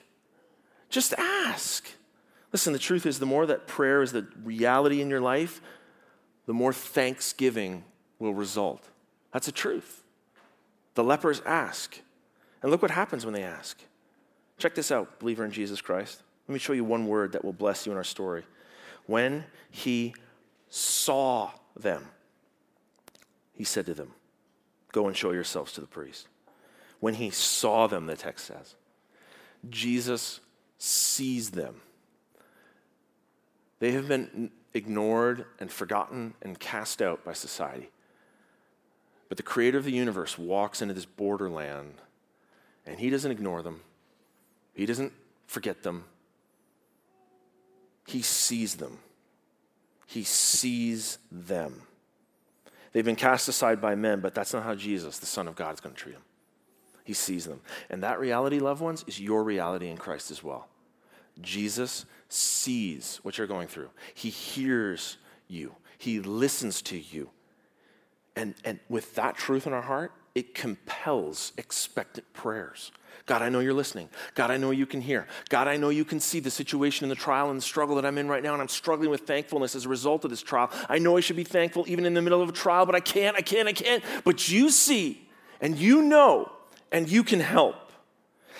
Just 0.89 1.13
ask. 1.17 1.87
Listen, 2.55 2.71
the 2.71 2.79
truth 2.79 3.05
is, 3.05 3.19
the 3.19 3.25
more 3.25 3.45
that 3.45 3.67
prayer 3.67 4.01
is 4.01 4.13
the 4.13 4.25
reality 4.41 5.01
in 5.01 5.09
your 5.09 5.19
life, 5.19 5.59
the 6.45 6.53
more 6.53 6.71
thanksgiving 6.71 7.83
will 8.17 8.33
result. 8.33 8.87
That's 9.33 9.47
the 9.47 9.51
truth. 9.51 10.05
The 10.93 11.03
lepers 11.03 11.41
ask. 11.45 11.99
And 12.61 12.71
look 12.71 12.81
what 12.81 12.91
happens 12.91 13.25
when 13.25 13.33
they 13.33 13.43
ask. 13.43 13.77
Check 14.57 14.73
this 14.73 14.89
out, 14.89 15.19
believer 15.19 15.43
in 15.43 15.51
Jesus 15.51 15.81
Christ. 15.81 16.23
Let 16.47 16.53
me 16.53 16.59
show 16.59 16.71
you 16.71 16.85
one 16.85 17.07
word 17.07 17.33
that 17.33 17.43
will 17.43 17.51
bless 17.51 17.85
you 17.85 17.91
in 17.91 17.97
our 17.97 18.05
story. 18.05 18.43
When 19.05 19.43
he 19.69 20.15
saw 20.69 21.51
them, 21.75 22.07
he 23.51 23.65
said 23.65 23.85
to 23.87 23.93
them, 23.93 24.13
Go 24.93 25.07
and 25.07 25.17
show 25.17 25.31
yourselves 25.31 25.73
to 25.73 25.81
the 25.81 25.87
priest. 25.87 26.29
When 27.01 27.15
he 27.15 27.31
saw 27.31 27.87
them, 27.87 28.05
the 28.05 28.15
text 28.15 28.45
says, 28.45 28.75
Jesus 29.69 30.39
sees 30.77 31.49
them. 31.49 31.81
They 33.85 33.91
have 33.91 34.07
been 34.07 34.49
ignored 34.73 35.45
and 35.59 35.71
forgotten 35.71 36.33
and 36.41 36.59
cast 36.59 37.03
out 37.03 37.23
by 37.23 37.33
society. 37.33 37.91
But 39.29 39.37
the 39.37 39.43
creator 39.43 39.77
of 39.77 39.83
the 39.83 39.91
universe 39.91 40.39
walks 40.39 40.81
into 40.81 40.95
this 40.95 41.05
borderland 41.05 41.93
And 42.87 42.97
He 42.97 43.11
doesn't 43.11 43.31
ignore 43.31 43.61
them, 43.61 43.81
He 44.73 44.87
doesn't 44.87 45.13
forget 45.45 45.83
them. 45.83 46.05
He 48.07 48.23
sees 48.23 48.73
them. 48.73 48.97
He 50.07 50.23
sees 50.23 51.19
them. 51.31 51.83
They've 52.91 53.05
been 53.05 53.15
cast 53.15 53.47
aside 53.47 53.79
by 53.79 53.93
men, 53.93 54.19
but 54.19 54.33
that's 54.33 54.51
not 54.53 54.63
how 54.63 54.73
Jesus, 54.73 55.19
the 55.19 55.27
Son 55.27 55.47
of 55.47 55.55
God, 55.55 55.75
is 55.75 55.79
going 55.79 55.93
to 55.93 56.01
treat 56.01 56.13
them. 56.13 56.23
He 57.03 57.13
sees 57.13 57.45
them. 57.45 57.61
And 57.91 58.01
that 58.01 58.19
reality, 58.19 58.57
loved 58.57 58.81
ones, 58.81 59.05
is 59.05 59.19
your 59.19 59.43
reality 59.43 59.89
in 59.89 59.97
Christ 59.97 60.31
as 60.31 60.43
well. 60.43 60.69
Jesus 61.39 62.07
sees 62.29 63.19
what 63.23 63.37
you're 63.37 63.47
going 63.47 63.67
through, 63.67 63.89
He 64.13 64.29
hears 64.29 65.17
you, 65.47 65.75
He 65.97 66.19
listens 66.19 66.81
to 66.83 66.97
you. 66.97 67.29
And, 68.35 68.53
and 68.65 68.79
with 68.89 69.15
that 69.15 69.37
truth 69.37 69.65
in 69.65 69.71
our 69.71 69.81
heart, 69.81 70.11
it 70.33 70.53
compels 70.53 71.53
expectant 71.57 72.31
prayers. 72.33 72.91
God, 73.25 73.41
I 73.41 73.49
know 73.49 73.59
you're 73.59 73.73
listening. 73.73 74.09
God, 74.35 74.51
I 74.51 74.57
know 74.57 74.71
you 74.71 74.85
can 74.85 75.01
hear. 75.01 75.25
God, 75.49 75.67
I 75.67 75.77
know 75.77 75.89
you 75.89 76.05
can 76.05 76.19
see 76.19 76.39
the 76.39 76.51
situation 76.51 77.05
and 77.05 77.11
the 77.11 77.15
trial 77.15 77.49
and 77.49 77.57
the 77.57 77.63
struggle 77.63 77.95
that 77.95 78.05
I'm 78.05 78.17
in 78.17 78.27
right 78.27 78.43
now, 78.43 78.53
and 78.53 78.61
I'm 78.61 78.67
struggling 78.67 79.09
with 79.09 79.21
thankfulness 79.21 79.73
as 79.75 79.85
a 79.85 79.89
result 79.89 80.25
of 80.25 80.29
this 80.29 80.43
trial. 80.43 80.69
I 80.89 80.99
know 80.99 81.17
I 81.17 81.21
should 81.21 81.37
be 81.37 81.43
thankful 81.43 81.85
even 81.87 82.05
in 82.05 82.13
the 82.13 82.21
middle 82.21 82.41
of 82.41 82.49
a 82.49 82.51
trial, 82.51 82.85
but 82.85 82.93
I 82.93 82.99
can't, 82.99 83.35
I 83.35 83.41
can't, 83.41 83.67
I 83.67 83.73
can't. 83.73 84.03
But 84.23 84.49
you 84.49 84.69
see, 84.69 85.27
and 85.59 85.77
you 85.77 86.03
know, 86.03 86.51
and 86.91 87.09
you 87.09 87.23
can 87.23 87.39
help. 87.39 87.75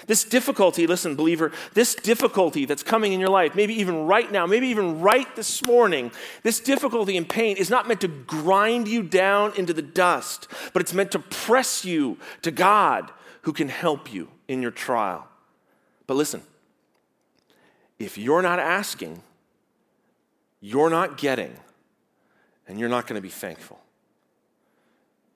This 0.08 0.24
difficulty, 0.24 0.88
listen, 0.88 1.16
believer, 1.16 1.52
this 1.74 1.96
difficulty 1.96 2.66
that's 2.66 2.84
coming 2.84 3.14
in 3.14 3.20
your 3.20 3.30
life, 3.30 3.56
maybe 3.56 3.74
even 3.76 4.06
right 4.06 4.32
now, 4.32 4.46
maybe 4.46 4.68
even 4.68 5.02
right 5.02 5.34
this 5.36 5.66
morning, 5.66 6.12
this 6.44 6.60
difficulty 6.60 7.18
and 7.18 7.28
pain 7.28 7.58
is 7.58 7.70
not 7.70 7.88
meant 7.88 8.02
to 8.02 8.08
grind 8.08 8.88
you 8.88 9.02
down 9.02 9.54
into 9.58 9.74
the 9.74 9.82
dust, 9.82 10.48
but 10.74 10.82
it's 10.82 10.94
meant 10.94 11.12
to 11.12 11.20
press 11.20 11.86
you 11.86 12.18
to 12.42 12.52
God 12.52 13.12
who 13.44 13.54
can 13.54 13.70
help 13.70 14.14
you 14.14 14.28
in 14.48 14.62
your 14.62 14.72
trial. 14.72 15.28
But 16.08 16.16
listen, 16.16 16.42
if 17.98 18.18
you're 18.18 18.42
not 18.42 18.60
asking, 18.60 19.24
you're 20.60 20.90
not 20.90 21.18
getting, 21.18 21.56
and 22.68 22.80
you're 22.80 22.90
not 22.90 23.08
going 23.08 23.18
to 23.18 23.22
be 23.22 23.30
thankful. 23.30 23.80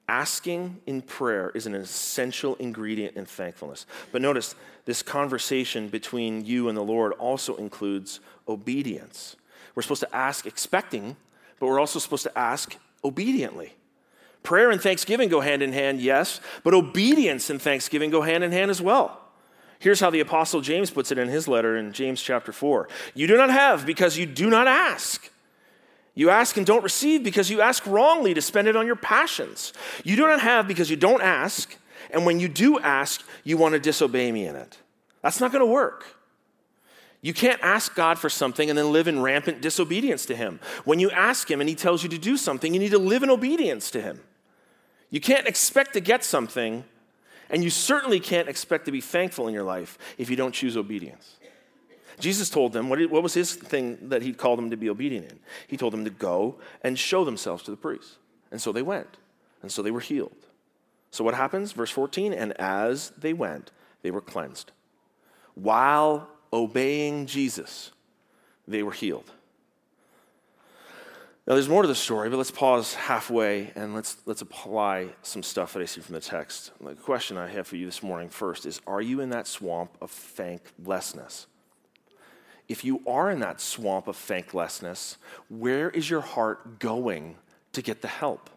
Asking 0.10 0.82
in 0.88 1.04
prayer 1.04 1.52
is 1.54 1.68
an 1.68 1.76
essential 1.76 2.56
ingredient 2.56 3.16
in 3.16 3.26
thankfulness. 3.26 3.86
But 4.12 4.24
notice, 4.24 4.56
this 4.86 5.04
conversation 5.04 5.88
between 5.88 6.44
you 6.44 6.68
and 6.68 6.76
the 6.76 6.82
Lord 6.82 7.14
also 7.14 7.56
includes 7.58 8.20
obedience. 8.48 9.36
We're 9.76 9.84
supposed 9.84 10.02
to 10.02 10.16
ask 10.16 10.48
expecting, 10.48 11.16
but 11.60 11.68
we're 11.68 11.80
also 11.80 12.00
supposed 12.00 12.24
to 12.24 12.36
ask 12.36 12.76
obediently. 13.04 13.76
Prayer 14.42 14.72
and 14.72 14.82
thanksgiving 14.82 15.30
go 15.30 15.42
hand 15.42 15.62
in 15.62 15.74
hand, 15.74 16.02
yes, 16.02 16.42
but 16.64 16.74
obedience 16.74 17.52
and 17.52 17.62
thanksgiving 17.62 18.10
go 18.10 18.24
hand 18.24 18.44
in 18.44 18.52
hand 18.52 18.72
as 18.72 18.82
well. 18.82 19.22
Here's 19.78 20.00
how 20.00 20.10
the 20.10 20.22
Apostle 20.22 20.62
James 20.62 20.90
puts 20.90 21.12
it 21.12 21.20
in 21.20 21.28
his 21.28 21.48
letter 21.48 21.78
in 21.78 21.94
James 21.94 22.20
chapter 22.20 22.52
4 22.52 22.90
You 23.14 23.28
do 23.28 23.38
not 23.38 23.52
have 23.52 23.86
because 23.86 24.18
you 24.18 24.26
do 24.26 24.50
not 24.50 24.68
ask. 24.68 25.30
You 26.20 26.30
ask 26.30 26.58
and 26.58 26.66
don't 26.66 26.84
receive 26.84 27.24
because 27.24 27.50
you 27.50 27.62
ask 27.62 27.88
wrongly 27.88 28.34
to 28.34 28.42
spend 28.42 28.68
it 28.68 28.76
on 28.76 28.86
your 28.86 28.98
passions. 28.98 29.72
You 30.04 30.18
do 30.18 30.28
not 30.28 30.42
have 30.42 30.68
because 30.68 30.90
you 30.90 30.98
don't 30.98 31.22
ask, 31.22 31.78
and 32.12 32.26
when 32.26 32.42
you 32.42 32.50
do 32.50 32.78
ask, 32.78 33.26
you 33.46 33.56
want 33.56 33.72
to 33.76 33.80
disobey 33.80 34.30
me 34.30 34.46
in 34.46 34.58
it. 34.58 34.80
That's 35.22 35.40
not 35.40 35.54
going 35.54 35.62
to 35.62 35.72
work. 35.72 36.06
You 37.22 37.34
can't 37.34 37.62
ask 37.64 37.96
God 37.96 38.20
for 38.20 38.30
something 38.30 38.70
and 38.70 38.78
then 38.78 38.92
live 38.92 39.08
in 39.08 39.22
rampant 39.22 39.62
disobedience 39.62 40.26
to 40.26 40.36
Him. 40.36 40.60
When 40.84 41.00
you 41.00 41.10
ask 41.10 41.50
Him 41.50 41.62
and 41.62 41.70
He 41.70 41.76
tells 41.76 42.04
you 42.04 42.10
to 42.10 42.18
do 42.18 42.36
something, 42.36 42.74
you 42.74 42.82
need 42.82 42.92
to 42.92 43.00
live 43.00 43.24
in 43.24 43.30
obedience 43.30 43.90
to 43.92 44.02
Him. 44.02 44.20
You 45.10 45.22
can't 45.22 45.48
expect 45.48 45.94
to 45.94 46.02
get 46.02 46.26
something, 46.26 46.84
and 47.50 47.64
you 47.64 47.70
certainly 47.70 48.20
can't 48.20 48.50
expect 48.50 48.84
to 48.88 48.92
be 48.92 49.00
thankful 49.00 49.48
in 49.48 49.54
your 49.54 49.64
life 49.64 49.98
if 50.18 50.30
you 50.30 50.36
don't 50.36 50.54
choose 50.54 50.76
obedience. 50.76 51.38
Jesus 52.20 52.50
told 52.50 52.74
them, 52.74 52.90
what, 52.90 53.00
what 53.10 53.24
was 53.24 53.34
his 53.34 53.54
thing 53.56 54.10
that 54.10 54.22
he 54.22 54.34
called 54.34 54.58
them 54.58 54.70
to 54.70 54.78
be 54.78 54.90
obedient 54.90 55.32
in? 55.32 55.40
He 55.68 55.78
told 55.78 55.94
them 55.94 56.04
to 56.04 56.12
go 56.12 56.60
and 56.82 56.98
show 56.98 57.24
themselves 57.24 57.64
to 57.64 57.72
the 57.72 57.78
priests. 57.78 58.18
And 58.52 58.62
so 58.62 58.72
they 58.72 58.82
went. 58.82 59.18
And 59.62 59.72
so 59.72 59.82
they 59.82 59.92
were 59.92 60.00
healed. 60.00 60.36
So 61.12 61.24
what 61.24 61.34
happens? 61.34 61.72
Verse 61.72 61.92
14, 61.92 62.34
and 62.34 62.54
as 62.60 63.12
they 63.18 63.34
went, 63.34 63.72
they 64.02 64.12
were 64.12 64.22
cleansed. 64.22 64.72
While 65.56 66.28
obeying 66.54 67.26
Jesus, 67.26 67.92
they 68.68 68.84
were 68.84 68.92
healed. 68.92 69.32
Now, 71.48 71.56
there's 71.56 71.68
more 71.68 71.82
to 71.82 71.88
the 71.88 71.96
story, 71.96 72.30
but 72.30 72.38
let's 72.38 72.52
pause 72.52 72.94
halfway 72.94 73.72
and 73.76 73.96
let's, 73.96 74.18
let's 74.28 74.44
apply 74.44 75.10
some 75.24 75.42
stuff 75.42 75.74
that 75.74 75.82
I 75.82 75.86
see 75.86 76.00
from 76.00 76.14
the 76.14 76.22
text. 76.22 76.72
The 76.80 76.94
question 76.94 77.38
I 77.38 77.48
have 77.48 77.66
for 77.66 77.76
you 77.76 77.88
this 77.88 78.04
morning 78.04 78.30
first 78.30 78.68
is 78.68 78.80
Are 78.86 79.02
you 79.02 79.20
in 79.20 79.32
that 79.32 79.48
swamp 79.48 79.98
of 80.00 80.12
thanklessness? 80.12 81.48
If 82.70 82.86
you 82.86 83.02
are 83.08 83.32
in 83.32 83.40
that 83.40 83.60
swamp 83.60 84.08
of 84.08 84.16
thanklessness, 84.16 85.18
where 85.50 85.90
is 85.90 86.10
your 86.10 86.22
heart 86.22 86.80
going 86.80 87.36
to 87.74 87.82
get 87.82 88.02
the 88.02 88.08
help? 88.08 88.50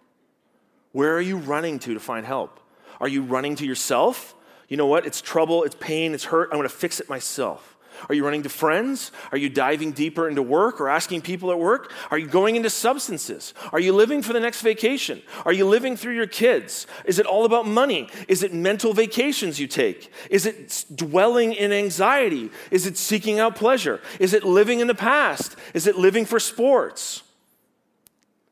Where 0.92 1.16
are 1.16 1.20
you 1.20 1.38
running 1.38 1.78
to 1.80 1.94
to 1.94 2.00
find 2.00 2.26
help? 2.26 2.60
Are 3.00 3.08
you 3.08 3.22
running 3.22 3.56
to 3.56 3.66
yourself? 3.66 4.34
You 4.68 4.76
know 4.76 4.86
what? 4.86 5.06
It's 5.06 5.22
trouble, 5.22 5.64
it's 5.64 5.74
pain, 5.74 6.12
it's 6.12 6.24
hurt. 6.24 6.50
I'm 6.52 6.58
going 6.58 6.68
to 6.68 6.74
fix 6.74 7.00
it 7.00 7.08
myself. 7.08 7.71
Are 8.08 8.14
you 8.14 8.24
running 8.24 8.42
to 8.42 8.48
friends? 8.48 9.12
Are 9.30 9.38
you 9.38 9.48
diving 9.48 9.92
deeper 9.92 10.28
into 10.28 10.42
work 10.42 10.80
or 10.80 10.88
asking 10.88 11.22
people 11.22 11.50
at 11.50 11.58
work? 11.58 11.92
Are 12.10 12.18
you 12.18 12.26
going 12.26 12.56
into 12.56 12.70
substances? 12.70 13.54
Are 13.72 13.80
you 13.80 13.92
living 13.92 14.22
for 14.22 14.32
the 14.32 14.40
next 14.40 14.62
vacation? 14.62 15.22
Are 15.44 15.52
you 15.52 15.66
living 15.66 15.96
through 15.96 16.14
your 16.14 16.26
kids? 16.26 16.86
Is 17.04 17.18
it 17.18 17.26
all 17.26 17.44
about 17.44 17.66
money? 17.66 18.08
Is 18.28 18.42
it 18.42 18.52
mental 18.52 18.92
vacations 18.92 19.60
you 19.60 19.66
take? 19.66 20.12
Is 20.30 20.46
it 20.46 20.84
dwelling 20.94 21.52
in 21.52 21.72
anxiety? 21.72 22.50
Is 22.70 22.86
it 22.86 22.96
seeking 22.96 23.38
out 23.38 23.56
pleasure? 23.56 24.00
Is 24.18 24.32
it 24.32 24.44
living 24.44 24.80
in 24.80 24.86
the 24.86 24.94
past? 24.94 25.56
Is 25.74 25.86
it 25.86 25.96
living 25.96 26.24
for 26.24 26.40
sports? 26.40 27.22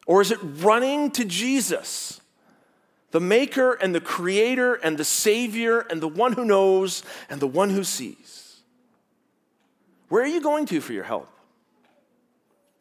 Or 0.07 0.21
is 0.21 0.31
it 0.31 0.39
running 0.43 1.11
to 1.13 1.25
Jesus? 1.25 2.21
the 3.11 3.21
maker 3.21 3.73
and 3.75 3.95
the 3.95 4.01
creator 4.01 4.75
and 4.75 4.97
the 4.97 5.05
savior 5.05 5.81
and 5.81 6.01
the 6.01 6.09
one 6.09 6.33
who 6.33 6.45
knows 6.45 7.03
and 7.29 7.41
the 7.41 7.47
one 7.47 7.71
who 7.71 7.85
sees. 7.85 8.50
Where 10.11 10.23
are 10.23 10.27
you 10.27 10.43
going 10.43 10.67
to 10.67 10.81
for 10.83 10.93
your 10.93 11.05
help? 11.05 11.29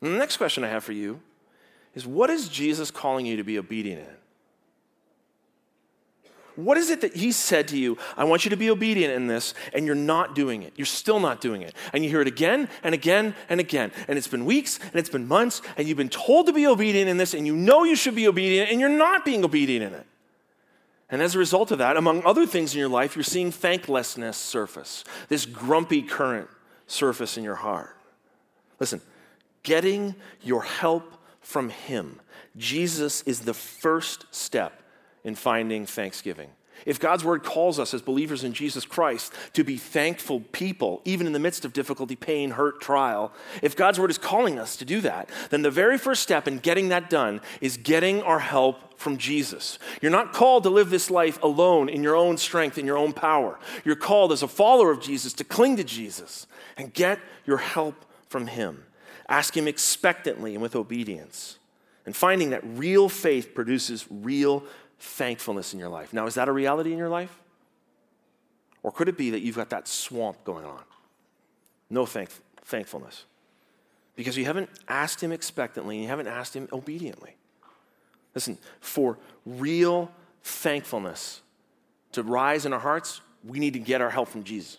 And 0.01 0.13
the 0.13 0.17
next 0.17 0.37
question 0.37 0.63
I 0.63 0.67
have 0.67 0.83
for 0.83 0.93
you 0.93 1.21
is 1.95 2.05
what 2.05 2.29
is 2.29 2.49
Jesus 2.49 2.91
calling 2.91 3.25
you 3.25 3.37
to 3.37 3.43
be 3.43 3.57
obedient 3.57 4.01
in? 4.01 4.15
What 6.65 6.77
is 6.77 6.89
it 6.89 7.01
that 7.01 7.15
he 7.15 7.31
said 7.31 7.69
to 7.69 7.77
you? 7.77 7.97
I 8.17 8.25
want 8.25 8.43
you 8.43 8.49
to 8.49 8.57
be 8.57 8.69
obedient 8.69 9.13
in 9.13 9.27
this, 9.27 9.53
and 9.73 9.85
you're 9.85 9.95
not 9.95 10.35
doing 10.35 10.63
it. 10.63 10.73
You're 10.75 10.85
still 10.85 11.19
not 11.19 11.39
doing 11.39 11.61
it. 11.61 11.73
And 11.93 12.03
you 12.03 12.09
hear 12.09 12.19
it 12.19 12.27
again 12.27 12.67
and 12.83 12.93
again 12.93 13.33
and 13.47 13.59
again. 13.59 13.91
And 14.07 14.17
it's 14.17 14.27
been 14.27 14.43
weeks 14.43 14.77
and 14.83 14.95
it's 14.95 15.09
been 15.09 15.27
months, 15.27 15.61
and 15.77 15.87
you've 15.87 15.97
been 15.97 16.09
told 16.09 16.47
to 16.47 16.53
be 16.53 16.67
obedient 16.67 17.09
in 17.09 17.17
this, 17.17 17.33
and 17.33 17.47
you 17.47 17.55
know 17.55 17.83
you 17.83 17.95
should 17.95 18.15
be 18.15 18.27
obedient, 18.27 18.71
and 18.71 18.79
you're 18.79 18.89
not 18.89 19.23
being 19.23 19.45
obedient 19.45 19.85
in 19.85 19.93
it. 19.99 20.05
And 21.11 21.21
as 21.21 21.33
a 21.35 21.39
result 21.39 21.71
of 21.71 21.77
that, 21.77 21.95
among 21.95 22.23
other 22.25 22.45
things 22.45 22.73
in 22.73 22.79
your 22.79 22.89
life, 22.89 23.15
you're 23.15 23.23
seeing 23.23 23.51
thanklessness 23.51 24.35
surface, 24.35 25.05
this 25.29 25.45
grumpy 25.45 26.01
current 26.01 26.49
surface 26.91 27.37
in 27.37 27.43
your 27.43 27.55
heart. 27.55 27.95
Listen, 28.79 29.01
getting 29.63 30.15
your 30.41 30.63
help 30.63 31.15
from 31.41 31.69
Him, 31.69 32.19
Jesus 32.57 33.21
is 33.23 33.41
the 33.41 33.53
first 33.53 34.25
step 34.31 34.81
in 35.23 35.35
finding 35.35 35.85
thanksgiving. 35.85 36.49
If 36.85 36.99
God's 36.99 37.25
word 37.25 37.43
calls 37.43 37.77
us 37.77 37.93
as 37.93 38.01
believers 38.01 38.43
in 38.43 38.53
Jesus 38.53 38.85
Christ 38.85 39.33
to 39.53 39.63
be 39.63 39.77
thankful 39.77 40.41
people, 40.51 41.01
even 41.03 41.27
in 41.27 41.33
the 41.33 41.39
midst 41.39 41.65
of 41.65 41.73
difficulty, 41.73 42.15
pain, 42.15 42.51
hurt, 42.51 42.79
trial, 42.79 43.33
if 43.61 43.75
God's 43.75 43.99
word 43.99 44.09
is 44.09 44.17
calling 44.17 44.57
us 44.57 44.77
to 44.77 44.85
do 44.85 45.01
that, 45.01 45.29
then 45.49 45.61
the 45.61 45.71
very 45.71 45.97
first 45.97 46.23
step 46.23 46.47
in 46.47 46.59
getting 46.59 46.89
that 46.89 47.09
done 47.09 47.41
is 47.59 47.75
getting 47.75 48.21
our 48.21 48.39
help 48.39 48.88
from 48.99 49.17
Jesus. 49.17 49.79
You're 50.01 50.11
not 50.11 50.33
called 50.33 50.63
to 50.63 50.69
live 50.69 50.89
this 50.89 51.09
life 51.09 51.41
alone 51.41 51.87
in 51.87 52.03
your 52.03 52.15
own 52.15 52.37
strength, 52.37 52.77
in 52.77 52.85
your 52.85 52.97
own 52.97 53.13
power. 53.13 53.57
You're 53.85 53.95
called 53.95 54.33
as 54.33 54.43
a 54.43 54.47
follower 54.47 54.91
of 54.91 54.99
Jesus 54.99 55.31
to 55.33 55.45
cling 55.45 55.77
to 55.77 55.85
Jesus 55.85 56.47
and 56.75 56.93
get 56.93 57.19
your 57.45 57.57
help 57.57 58.05
from 58.27 58.47
Him. 58.47 58.83
Ask 59.29 59.55
Him 59.55 59.67
expectantly 59.67 60.53
and 60.53 60.61
with 60.61 60.75
obedience. 60.75 61.57
And 62.05 62.13
finding 62.13 62.49
that 62.49 62.61
real 62.63 63.07
faith 63.07 63.55
produces 63.55 64.05
real 64.09 64.65
thankfulness 64.99 65.73
in 65.73 65.79
your 65.79 65.89
life. 65.89 66.11
Now, 66.11 66.27
is 66.27 66.33
that 66.35 66.49
a 66.49 66.51
reality 66.51 66.91
in 66.91 66.97
your 66.97 67.09
life? 67.09 67.39
Or 68.83 68.91
could 68.91 69.07
it 69.07 69.17
be 69.17 69.29
that 69.29 69.39
you've 69.39 69.55
got 69.55 69.69
that 69.69 69.87
swamp 69.87 70.43
going 70.43 70.65
on? 70.65 70.83
No 71.89 72.05
thank- 72.05 72.31
thankfulness. 72.65 73.23
Because 74.17 74.37
you 74.37 74.43
haven't 74.43 74.69
asked 74.89 75.23
Him 75.23 75.31
expectantly 75.31 75.95
and 75.95 76.03
you 76.03 76.09
haven't 76.09 76.27
asked 76.27 76.53
Him 76.53 76.67
obediently. 76.73 77.35
Listen, 78.35 78.57
for 78.79 79.17
real 79.45 80.11
thankfulness 80.43 81.41
to 82.11 82.23
rise 82.23 82.65
in 82.65 82.73
our 82.73 82.79
hearts, 82.79 83.21
we 83.43 83.59
need 83.59 83.73
to 83.73 83.79
get 83.79 84.01
our 84.01 84.09
help 84.09 84.29
from 84.29 84.43
Jesus. 84.43 84.77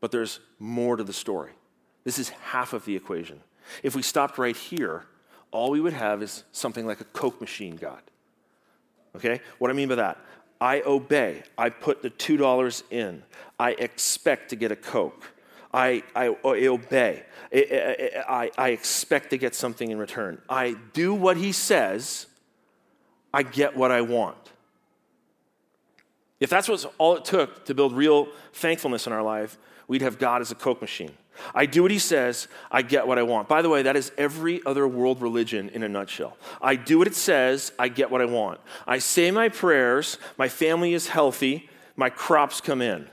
But 0.00 0.12
there's 0.12 0.40
more 0.58 0.96
to 0.96 1.04
the 1.04 1.12
story. 1.12 1.52
This 2.04 2.18
is 2.18 2.28
half 2.28 2.72
of 2.72 2.84
the 2.84 2.94
equation. 2.94 3.40
If 3.82 3.94
we 3.94 4.02
stopped 4.02 4.38
right 4.38 4.56
here, 4.56 5.04
all 5.50 5.70
we 5.70 5.80
would 5.80 5.92
have 5.92 6.22
is 6.22 6.44
something 6.52 6.86
like 6.86 7.00
a 7.00 7.04
Coke 7.04 7.40
machine 7.40 7.76
God. 7.76 8.02
Okay? 9.16 9.40
What 9.58 9.70
I 9.70 9.74
mean 9.74 9.88
by 9.88 9.96
that, 9.96 10.18
I 10.60 10.82
obey. 10.82 11.42
I 11.56 11.70
put 11.70 12.02
the 12.02 12.10
$2 12.10 12.82
in. 12.90 13.22
I 13.58 13.72
expect 13.72 14.50
to 14.50 14.56
get 14.56 14.72
a 14.72 14.76
Coke. 14.76 15.32
I, 15.72 16.02
I, 16.14 16.34
oh, 16.44 16.54
I 16.54 16.66
obey. 16.66 17.22
I, 17.52 18.22
I, 18.28 18.50
I 18.56 18.68
expect 18.70 19.30
to 19.30 19.38
get 19.38 19.54
something 19.54 19.90
in 19.90 19.98
return. 19.98 20.40
I 20.48 20.76
do 20.92 21.14
what 21.14 21.36
he 21.36 21.52
says, 21.52 22.26
I 23.32 23.42
get 23.42 23.76
what 23.76 23.90
I 23.90 24.00
want. 24.00 24.36
If 26.40 26.50
that's 26.50 26.68
what's 26.68 26.86
all 26.98 27.16
it 27.16 27.24
took 27.24 27.64
to 27.66 27.74
build 27.74 27.92
real 27.92 28.28
thankfulness 28.52 29.06
in 29.06 29.12
our 29.12 29.22
life, 29.22 29.58
we'd 29.88 30.02
have 30.02 30.18
God 30.18 30.40
as 30.40 30.50
a 30.50 30.54
Coke 30.54 30.80
machine. 30.80 31.12
I 31.54 31.66
do 31.66 31.82
what 31.82 31.90
he 31.90 31.98
says, 31.98 32.48
I 32.70 32.82
get 32.82 33.06
what 33.06 33.18
I 33.18 33.22
want. 33.22 33.48
By 33.48 33.62
the 33.62 33.68
way, 33.68 33.82
that 33.82 33.96
is 33.96 34.10
every 34.18 34.60
other 34.66 34.88
world 34.88 35.22
religion 35.22 35.68
in 35.68 35.82
a 35.82 35.88
nutshell. 35.88 36.36
I 36.60 36.76
do 36.76 36.98
what 36.98 37.06
it 37.06 37.14
says, 37.14 37.72
I 37.78 37.88
get 37.88 38.10
what 38.10 38.20
I 38.20 38.24
want. 38.24 38.60
I 38.86 38.98
say 38.98 39.30
my 39.30 39.48
prayers, 39.48 40.18
my 40.36 40.48
family 40.48 40.94
is 40.94 41.08
healthy, 41.08 41.68
my 41.96 42.10
crops 42.10 42.60
come 42.60 42.82
in. 42.82 43.08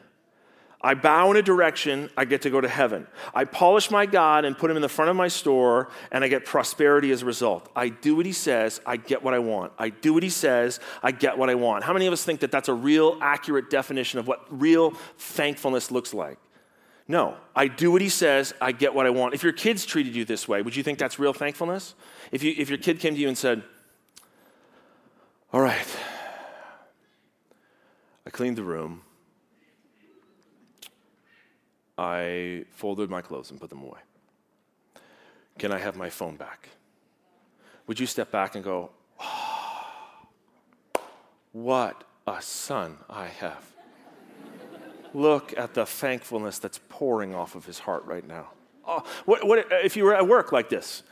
I 0.86 0.94
bow 0.94 1.32
in 1.32 1.38
a 1.38 1.42
direction, 1.42 2.12
I 2.16 2.26
get 2.26 2.44
to 2.44 2.52
go 2.52 2.62
to 2.62 2.68
heaven. 2.68 3.08
I 3.34 3.46
polish 3.46 3.90
my 3.90 4.06
God 4.06 4.46
and 4.46 4.56
put 4.56 4.70
him 4.70 4.76
in 4.76 4.84
the 4.84 4.88
front 4.88 5.10
of 5.10 5.18
my 5.18 5.28
store, 5.28 5.90
and 6.12 6.24
I 6.24 6.28
get 6.28 6.46
prosperity 6.46 7.10
as 7.10 7.24
a 7.24 7.26
result. 7.26 7.68
I 7.76 7.90
do 7.90 8.16
what 8.16 8.28
he 8.28 8.32
says, 8.32 8.80
I 8.86 8.98
get 8.98 9.24
what 9.24 9.34
I 9.34 9.40
want. 9.40 9.74
I 9.80 9.90
do 9.90 10.14
what 10.14 10.22
he 10.22 10.30
says, 10.30 10.80
I 11.02 11.10
get 11.10 11.40
what 11.40 11.50
I 11.50 11.56
want. 11.56 11.86
How 11.86 11.92
many 11.92 12.06
of 12.06 12.14
us 12.14 12.24
think 12.24 12.42
that 12.42 12.52
that's 12.52 12.70
a 12.70 12.74
real 12.76 13.18
accurate 13.20 13.72
definition 13.72 14.20
of 14.20 14.28
what 14.28 14.46
real 14.52 14.92
thankfulness 15.18 15.90
looks 15.90 16.14
like? 16.14 16.38
No, 17.08 17.36
I 17.56 17.68
do 17.68 17.92
what 17.92 18.04
he 18.04 18.10
says, 18.10 18.54
I 18.62 18.72
get 18.72 18.94
what 18.94 19.08
I 19.08 19.10
want. 19.10 19.34
If 19.34 19.42
your 19.42 19.54
kids 19.54 19.88
treated 19.88 20.16
you 20.16 20.24
this 20.24 20.48
way, 20.48 20.62
would 20.62 20.76
you 20.76 20.84
think 20.84 21.00
that's 21.00 21.18
real 21.18 21.34
thankfulness? 21.34 21.96
If, 22.32 22.44
you, 22.44 22.54
if 22.56 22.70
your 22.70 22.78
kid 22.78 23.00
came 23.00 23.16
to 23.16 23.20
you 23.20 23.28
and 23.28 23.36
said, 23.36 23.64
All 25.52 25.62
right, 25.62 25.98
I 28.28 28.30
cleaned 28.30 28.56
the 28.56 28.64
room, 28.64 29.02
I 31.98 32.66
folded 32.72 33.10
my 33.10 33.22
clothes 33.22 33.52
and 33.52 33.60
put 33.60 33.70
them 33.70 33.82
away. 33.82 34.00
Can 35.58 35.72
I 35.72 35.80
have 35.80 35.96
my 35.96 36.10
phone 36.10 36.36
back? 36.36 36.70
Would 37.88 38.00
you 38.00 38.06
step 38.06 38.32
back 38.32 38.56
and 38.56 38.64
go, 38.64 38.92
oh, 39.20 39.88
What 41.52 42.04
a 42.28 42.42
son 42.42 42.98
I 43.10 43.28
have? 43.28 43.64
Look 45.14 45.58
at 45.58 45.74
the 45.74 45.86
thankfulness 45.86 46.60
that's 46.60 46.80
pouring 46.90 47.34
off 47.34 47.56
of 47.56 47.66
his 47.66 47.80
heart 47.80 48.04
right 48.06 48.28
now. 48.28 48.50
Oh, 48.86 49.04
what, 49.26 49.48
what, 49.48 49.66
if 49.72 49.96
you 49.96 50.04
were 50.04 50.14
at 50.14 50.28
work 50.28 50.52
like 50.52 50.70
this? 50.70 51.04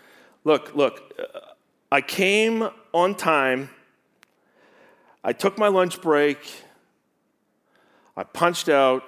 Look, 0.44 0.76
look, 0.76 1.14
uh, 1.18 1.40
I 1.92 2.02
came 2.02 2.70
on 2.94 3.16
time. 3.16 3.70
I 5.24 5.32
took 5.32 5.58
my 5.58 5.70
lunch 5.70 6.02
break. 6.02 6.40
I 8.18 8.24
punched 8.24 8.68
out. 8.68 9.04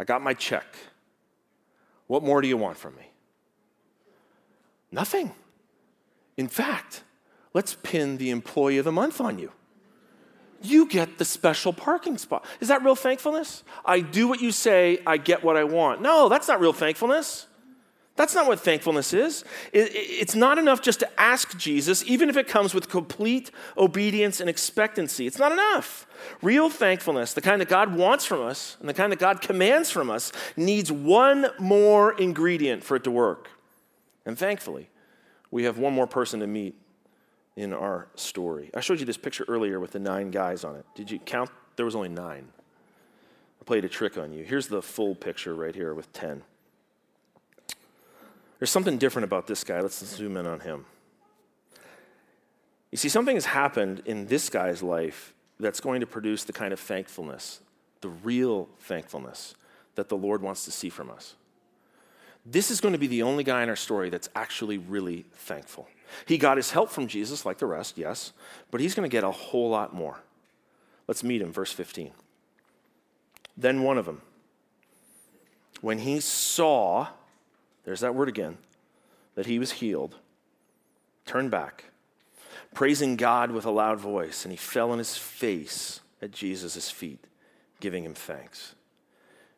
I 0.00 0.04
got 0.04 0.22
my 0.22 0.32
check. 0.32 0.64
What 2.06 2.22
more 2.22 2.40
do 2.40 2.48
you 2.48 2.56
want 2.56 2.78
from 2.78 2.96
me? 2.96 3.10
Nothing. 4.90 5.32
In 6.38 6.48
fact, 6.48 7.04
let's 7.52 7.76
pin 7.82 8.16
the 8.16 8.30
employee 8.30 8.78
of 8.78 8.86
the 8.86 8.92
month 8.92 9.20
on 9.20 9.38
you. 9.38 9.52
You 10.62 10.88
get 10.88 11.18
the 11.18 11.24
special 11.26 11.74
parking 11.74 12.16
spot. 12.16 12.46
Is 12.60 12.68
that 12.68 12.82
real 12.82 12.96
thankfulness? 12.96 13.62
I 13.84 14.00
do 14.00 14.26
what 14.26 14.40
you 14.40 14.52
say, 14.52 15.00
I 15.06 15.18
get 15.18 15.44
what 15.44 15.58
I 15.58 15.64
want. 15.64 16.00
No, 16.00 16.30
that's 16.30 16.48
not 16.48 16.60
real 16.60 16.72
thankfulness. 16.72 17.46
That's 18.20 18.34
not 18.34 18.46
what 18.46 18.60
thankfulness 18.60 19.14
is. 19.14 19.46
It's 19.72 20.34
not 20.34 20.58
enough 20.58 20.82
just 20.82 21.00
to 21.00 21.08
ask 21.18 21.56
Jesus, 21.56 22.04
even 22.06 22.28
if 22.28 22.36
it 22.36 22.46
comes 22.46 22.74
with 22.74 22.90
complete 22.90 23.50
obedience 23.78 24.40
and 24.40 24.50
expectancy. 24.50 25.26
It's 25.26 25.38
not 25.38 25.52
enough. 25.52 26.06
Real 26.42 26.68
thankfulness, 26.68 27.32
the 27.32 27.40
kind 27.40 27.62
that 27.62 27.70
God 27.70 27.94
wants 27.94 28.26
from 28.26 28.42
us 28.42 28.76
and 28.78 28.86
the 28.86 28.92
kind 28.92 29.10
that 29.10 29.20
God 29.20 29.40
commands 29.40 29.90
from 29.90 30.10
us, 30.10 30.32
needs 30.54 30.92
one 30.92 31.46
more 31.58 32.12
ingredient 32.12 32.84
for 32.84 32.94
it 32.94 33.04
to 33.04 33.10
work. 33.10 33.48
And 34.26 34.36
thankfully, 34.38 34.90
we 35.50 35.64
have 35.64 35.78
one 35.78 35.94
more 35.94 36.06
person 36.06 36.40
to 36.40 36.46
meet 36.46 36.74
in 37.56 37.72
our 37.72 38.08
story. 38.16 38.70
I 38.74 38.80
showed 38.80 39.00
you 39.00 39.06
this 39.06 39.16
picture 39.16 39.46
earlier 39.48 39.80
with 39.80 39.92
the 39.92 39.98
nine 39.98 40.30
guys 40.30 40.62
on 40.62 40.76
it. 40.76 40.84
Did 40.94 41.10
you 41.10 41.20
count? 41.20 41.48
There 41.76 41.86
was 41.86 41.96
only 41.96 42.10
nine. 42.10 42.48
I 43.62 43.64
played 43.64 43.86
a 43.86 43.88
trick 43.88 44.18
on 44.18 44.34
you. 44.34 44.44
Here's 44.44 44.68
the 44.68 44.82
full 44.82 45.14
picture 45.14 45.54
right 45.54 45.74
here 45.74 45.94
with 45.94 46.12
10. 46.12 46.42
There's 48.60 48.70
something 48.70 48.98
different 48.98 49.24
about 49.24 49.46
this 49.46 49.64
guy. 49.64 49.80
Let's 49.80 50.04
zoom 50.04 50.36
in 50.36 50.46
on 50.46 50.60
him. 50.60 50.84
You 52.90 52.98
see, 52.98 53.08
something 53.08 53.34
has 53.34 53.46
happened 53.46 54.02
in 54.04 54.26
this 54.26 54.50
guy's 54.50 54.82
life 54.82 55.32
that's 55.58 55.80
going 55.80 56.00
to 56.00 56.06
produce 56.06 56.44
the 56.44 56.52
kind 56.52 56.72
of 56.72 56.78
thankfulness, 56.78 57.60
the 58.02 58.10
real 58.10 58.68
thankfulness 58.80 59.54
that 59.94 60.10
the 60.10 60.16
Lord 60.16 60.42
wants 60.42 60.66
to 60.66 60.70
see 60.70 60.90
from 60.90 61.10
us. 61.10 61.36
This 62.44 62.70
is 62.70 62.80
going 62.80 62.92
to 62.92 62.98
be 62.98 63.06
the 63.06 63.22
only 63.22 63.44
guy 63.44 63.62
in 63.62 63.70
our 63.70 63.76
story 63.76 64.10
that's 64.10 64.28
actually 64.34 64.76
really 64.76 65.24
thankful. 65.32 65.88
He 66.26 66.36
got 66.36 66.56
his 66.56 66.70
help 66.70 66.90
from 66.90 67.06
Jesus, 67.06 67.46
like 67.46 67.58
the 67.58 67.66
rest, 67.66 67.96
yes, 67.96 68.32
but 68.70 68.80
he's 68.80 68.94
going 68.94 69.08
to 69.08 69.12
get 69.12 69.24
a 69.24 69.30
whole 69.30 69.70
lot 69.70 69.94
more. 69.94 70.18
Let's 71.06 71.24
meet 71.24 71.40
him, 71.40 71.52
verse 71.52 71.72
15. 71.72 72.10
Then 73.56 73.82
one 73.82 73.96
of 73.96 74.04
them, 74.04 74.20
when 75.80 75.98
he 75.98 76.20
saw 76.20 77.08
there's 77.84 78.00
that 78.00 78.14
word 78.14 78.28
again, 78.28 78.58
that 79.34 79.46
he 79.46 79.58
was 79.58 79.72
healed, 79.72 80.16
turned 81.26 81.50
back, 81.50 81.84
praising 82.74 83.16
God 83.16 83.50
with 83.50 83.64
a 83.64 83.70
loud 83.70 83.98
voice, 83.98 84.44
and 84.44 84.52
he 84.52 84.56
fell 84.56 84.90
on 84.90 84.98
his 84.98 85.16
face 85.16 86.00
at 86.22 86.32
Jesus' 86.32 86.90
feet, 86.90 87.26
giving 87.80 88.04
him 88.04 88.14
thanks. 88.14 88.74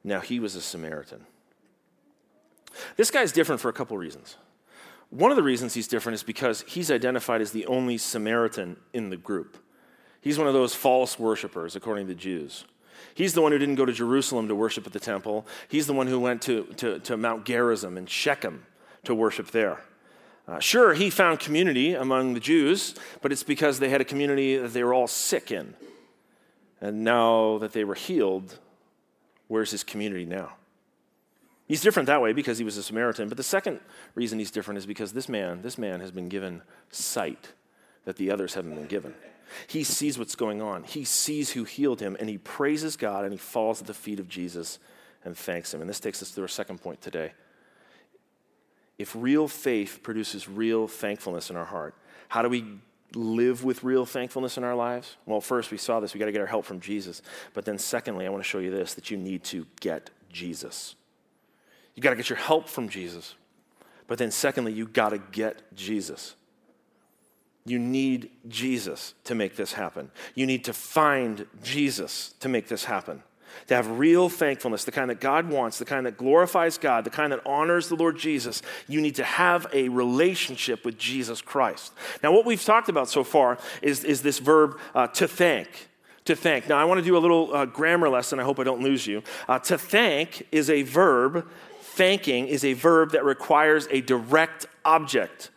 Now 0.04 0.20
he 0.20 0.40
was 0.40 0.54
a 0.54 0.60
Samaritan. 0.60 1.26
This 2.96 3.10
guy's 3.10 3.32
different 3.32 3.60
for 3.60 3.68
a 3.68 3.72
couple 3.72 3.96
reasons. 3.98 4.36
One 5.10 5.30
of 5.30 5.36
the 5.36 5.42
reasons 5.42 5.74
he's 5.74 5.88
different 5.88 6.14
is 6.14 6.22
because 6.22 6.62
he's 6.66 6.90
identified 6.90 7.42
as 7.42 7.52
the 7.52 7.66
only 7.66 7.98
Samaritan 7.98 8.76
in 8.94 9.10
the 9.10 9.16
group. 9.16 9.58
He's 10.22 10.38
one 10.38 10.46
of 10.46 10.54
those 10.54 10.74
false 10.74 11.18
worshippers, 11.18 11.76
according 11.76 12.06
to 12.06 12.14
the 12.14 12.18
Jews. 12.18 12.64
He's 13.14 13.34
the 13.34 13.42
one 13.42 13.52
who 13.52 13.58
didn't 13.58 13.76
go 13.76 13.84
to 13.84 13.92
Jerusalem 13.92 14.48
to 14.48 14.54
worship 14.54 14.86
at 14.86 14.92
the 14.92 15.00
temple. 15.00 15.46
He's 15.68 15.86
the 15.86 15.92
one 15.92 16.06
who 16.06 16.18
went 16.18 16.42
to, 16.42 16.64
to, 16.76 16.98
to 17.00 17.16
Mount 17.16 17.44
Gerizim 17.44 17.96
and 17.96 18.08
Shechem 18.08 18.66
to 19.04 19.14
worship 19.14 19.50
there. 19.50 19.80
Uh, 20.48 20.58
sure, 20.58 20.94
he 20.94 21.08
found 21.08 21.38
community 21.38 21.94
among 21.94 22.34
the 22.34 22.40
Jews, 22.40 22.94
but 23.20 23.30
it's 23.30 23.44
because 23.44 23.78
they 23.78 23.88
had 23.88 24.00
a 24.00 24.04
community 24.04 24.56
that 24.56 24.72
they 24.72 24.82
were 24.82 24.92
all 24.92 25.06
sick 25.06 25.52
in. 25.52 25.74
And 26.80 27.04
now 27.04 27.58
that 27.58 27.72
they 27.72 27.84
were 27.84 27.94
healed, 27.94 28.58
where's 29.46 29.70
his 29.70 29.84
community 29.84 30.24
now? 30.24 30.54
He's 31.68 31.80
different 31.80 32.08
that 32.08 32.20
way 32.20 32.32
because 32.32 32.58
he 32.58 32.64
was 32.64 32.76
a 32.76 32.82
Samaritan. 32.82 33.28
But 33.28 33.36
the 33.36 33.44
second 33.44 33.80
reason 34.14 34.38
he's 34.38 34.50
different 34.50 34.78
is 34.78 34.86
because 34.86 35.12
this 35.12 35.28
man, 35.28 35.62
this 35.62 35.78
man 35.78 36.00
has 36.00 36.10
been 36.10 36.28
given 36.28 36.62
sight 36.90 37.52
that 38.04 38.16
the 38.16 38.30
others 38.30 38.54
haven't 38.54 38.74
been 38.74 38.86
given. 38.86 39.14
He 39.66 39.84
sees 39.84 40.18
what's 40.18 40.34
going 40.34 40.62
on. 40.62 40.84
He 40.84 41.04
sees 41.04 41.50
who 41.50 41.64
healed 41.64 42.00
him, 42.00 42.16
and 42.18 42.28
he 42.28 42.38
praises 42.38 42.96
God 42.96 43.24
and 43.24 43.32
he 43.32 43.38
falls 43.38 43.80
at 43.80 43.86
the 43.86 43.94
feet 43.94 44.20
of 44.20 44.28
Jesus 44.28 44.78
and 45.24 45.36
thanks 45.36 45.72
him. 45.72 45.80
And 45.80 45.88
this 45.88 46.00
takes 46.00 46.22
us 46.22 46.30
to 46.32 46.42
our 46.42 46.48
second 46.48 46.80
point 46.80 47.00
today. 47.00 47.32
If 48.98 49.14
real 49.16 49.48
faith 49.48 50.00
produces 50.02 50.48
real 50.48 50.86
thankfulness 50.86 51.50
in 51.50 51.56
our 51.56 51.64
heart, 51.64 51.94
how 52.28 52.42
do 52.42 52.48
we 52.48 52.64
live 53.14 53.64
with 53.64 53.84
real 53.84 54.06
thankfulness 54.06 54.56
in 54.56 54.64
our 54.64 54.74
lives? 54.74 55.16
Well, 55.26 55.40
first, 55.40 55.70
we 55.70 55.78
saw 55.78 56.00
this. 56.00 56.14
We 56.14 56.20
got 56.20 56.26
to 56.26 56.32
get 56.32 56.40
our 56.40 56.46
help 56.46 56.64
from 56.64 56.80
Jesus. 56.80 57.22
But 57.54 57.64
then, 57.64 57.78
secondly, 57.78 58.26
I 58.26 58.30
want 58.30 58.42
to 58.42 58.48
show 58.48 58.58
you 58.58 58.70
this 58.70 58.94
that 58.94 59.10
you 59.10 59.16
need 59.16 59.44
to 59.44 59.66
get 59.80 60.10
Jesus. 60.30 60.94
You 61.94 62.02
got 62.02 62.10
to 62.10 62.16
get 62.16 62.30
your 62.30 62.38
help 62.38 62.68
from 62.68 62.88
Jesus. 62.88 63.34
But 64.06 64.18
then, 64.18 64.30
secondly, 64.30 64.72
you 64.72 64.86
got 64.86 65.10
to 65.10 65.18
get 65.18 65.74
Jesus. 65.74 66.34
You 67.64 67.78
need 67.78 68.30
Jesus 68.48 69.14
to 69.24 69.34
make 69.34 69.56
this 69.56 69.74
happen. 69.74 70.10
You 70.34 70.46
need 70.46 70.64
to 70.64 70.72
find 70.72 71.46
Jesus 71.62 72.34
to 72.40 72.48
make 72.48 72.68
this 72.68 72.84
happen. 72.84 73.22
To 73.68 73.76
have 73.76 73.98
real 73.98 74.28
thankfulness, 74.28 74.84
the 74.84 74.92
kind 74.92 75.10
that 75.10 75.20
God 75.20 75.48
wants, 75.48 75.78
the 75.78 75.84
kind 75.84 76.06
that 76.06 76.16
glorifies 76.16 76.78
God, 76.78 77.04
the 77.04 77.10
kind 77.10 77.32
that 77.32 77.46
honors 77.46 77.88
the 77.88 77.96
Lord 77.96 78.18
Jesus, 78.18 78.62
you 78.88 79.00
need 79.00 79.14
to 79.16 79.24
have 79.24 79.66
a 79.72 79.90
relationship 79.90 80.84
with 80.84 80.98
Jesus 80.98 81.40
Christ. 81.42 81.92
Now, 82.22 82.32
what 82.32 82.46
we've 82.46 82.64
talked 82.64 82.88
about 82.88 83.08
so 83.08 83.22
far 83.22 83.58
is, 83.82 84.04
is 84.04 84.22
this 84.22 84.38
verb 84.38 84.78
uh, 84.94 85.06
to 85.08 85.28
thank. 85.28 85.68
To 86.24 86.34
thank. 86.34 86.68
Now, 86.68 86.78
I 86.78 86.84
want 86.84 86.98
to 86.98 87.04
do 87.04 87.16
a 87.16 87.18
little 87.18 87.54
uh, 87.54 87.66
grammar 87.66 88.08
lesson. 88.08 88.40
I 88.40 88.42
hope 88.42 88.58
I 88.58 88.64
don't 88.64 88.82
lose 88.82 89.06
you. 89.06 89.22
Uh, 89.46 89.58
to 89.60 89.76
thank 89.76 90.46
is 90.50 90.70
a 90.70 90.82
verb, 90.82 91.46
thanking 91.80 92.48
is 92.48 92.64
a 92.64 92.72
verb 92.72 93.12
that 93.12 93.24
requires 93.24 93.86
a 93.90 94.00
direct 94.00 94.66
object. 94.84 95.50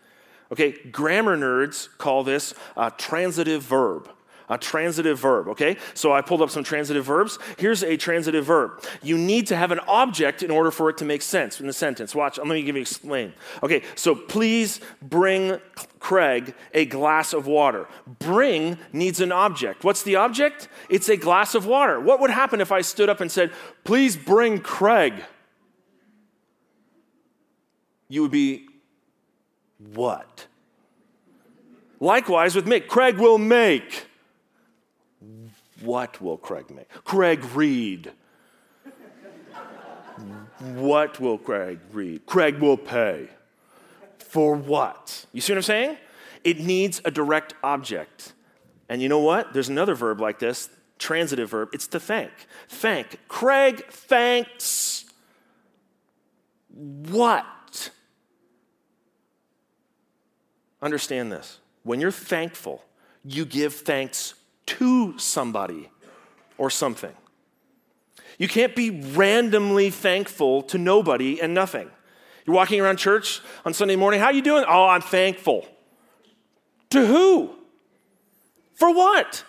Okay, 0.56 0.72
grammar 0.90 1.36
nerds 1.36 1.90
call 1.98 2.24
this 2.24 2.54
a 2.78 2.90
transitive 2.90 3.62
verb. 3.62 4.10
a 4.50 4.58
transitive 4.58 5.20
verb, 5.20 5.48
okay? 5.50 5.78
So 5.94 6.14
I 6.14 6.22
pulled 6.22 6.42
up 6.42 6.50
some 6.50 6.64
transitive 6.64 7.06
verbs. 7.06 7.40
Here's 7.58 7.84
a 7.84 7.98
transitive 7.98 8.46
verb. 8.46 8.84
You 9.02 9.18
need 9.18 9.48
to 9.48 9.56
have 9.56 9.72
an 9.72 9.80
object 9.88 10.44
in 10.44 10.52
order 10.52 10.72
for 10.72 10.90
it 10.90 10.98
to 10.98 11.06
make 11.06 11.22
sense 11.22 11.60
in 11.60 11.68
the 11.68 11.74
sentence. 11.74 12.14
Watch, 12.14 12.38
let 12.38 12.48
me 12.48 12.62
give 12.64 12.76
you 12.76 12.82
explain. 12.82 13.34
Okay, 13.64 13.84
so 13.96 14.16
please 14.16 14.80
bring 15.02 15.60
Craig 16.00 16.54
a 16.74 16.86
glass 16.86 17.34
of 17.34 17.48
water. 17.48 17.88
Bring 18.20 18.78
needs 18.94 19.20
an 19.22 19.32
object. 19.32 19.84
What's 19.84 20.04
the 20.04 20.16
object? 20.18 20.68
It's 20.90 21.10
a 21.10 21.18
glass 21.18 21.56
of 21.56 21.66
water. 21.66 22.00
What 22.00 22.20
would 22.20 22.30
happen 22.30 22.62
if 22.62 22.72
I 22.72 22.82
stood 22.82 23.10
up 23.10 23.22
and 23.22 23.32
said, 23.32 23.52
please 23.84 24.16
bring 24.16 24.60
Craig? 24.60 25.14
You 28.08 28.22
would 28.22 28.32
be, 28.32 28.68
what? 29.80 30.48
Likewise 32.00 32.56
with 32.56 32.68
make. 32.68 32.88
Craig 32.88 33.18
will 33.18 33.38
make. 33.38 34.08
What 35.82 36.22
will 36.22 36.38
Craig 36.38 36.70
make? 36.72 36.90
Craig 37.04 37.44
read. 37.54 38.12
what 40.60 41.20
will 41.20 41.38
Craig 41.38 41.80
read? 41.92 42.26
Craig 42.26 42.60
will 42.60 42.78
pay. 42.78 43.30
For 44.20 44.56
what? 44.56 45.26
You 45.32 45.42
see 45.42 45.54
what 45.54 45.58
I'm 45.58 45.64
saying? 45.64 45.98
It 46.44 46.60
needs 46.60 47.02
a 47.06 47.12
direct 47.12 47.54
object. 47.64 48.34
And 48.88 49.02
you 49.02 49.10
know 49.10 49.20
what? 49.20 49.54
There's 49.54 49.70
another 49.70 49.96
verb 49.96 50.22
like 50.22 50.40
this, 50.40 50.70
transitive 51.00 51.50
verb. 51.50 51.70
It's 51.74 51.88
to 51.88 52.00
thank. 52.00 52.32
Thank. 52.68 53.20
Craig 53.28 53.86
thanks 53.90 55.06
what? 56.76 57.46
Understand 60.86 61.32
this. 61.32 61.58
When 61.82 62.00
you're 62.00 62.12
thankful, 62.12 62.86
you 63.24 63.44
give 63.44 63.74
thanks 63.74 64.36
to 64.68 65.18
somebody 65.18 65.90
or 66.60 66.70
something. 66.70 67.14
You 68.38 68.48
can't 68.48 68.76
be 68.76 68.92
randomly 68.92 69.90
thankful 69.90 70.62
to 70.64 70.78
nobody 70.78 71.42
and 71.42 71.56
nothing. 71.56 71.90
You're 72.46 72.56
walking 72.56 72.80
around 72.80 72.98
church 72.98 73.42
on 73.66 73.74
Sunday 73.74 73.96
morning, 73.96 74.20
how 74.20 74.30
you 74.30 74.44
doing? 74.44 74.64
Oh, 74.68 74.86
I'm 74.86 75.02
thankful. 75.02 75.68
To 76.92 77.04
who? 77.04 77.56
For 78.76 78.94
what? 78.94 79.44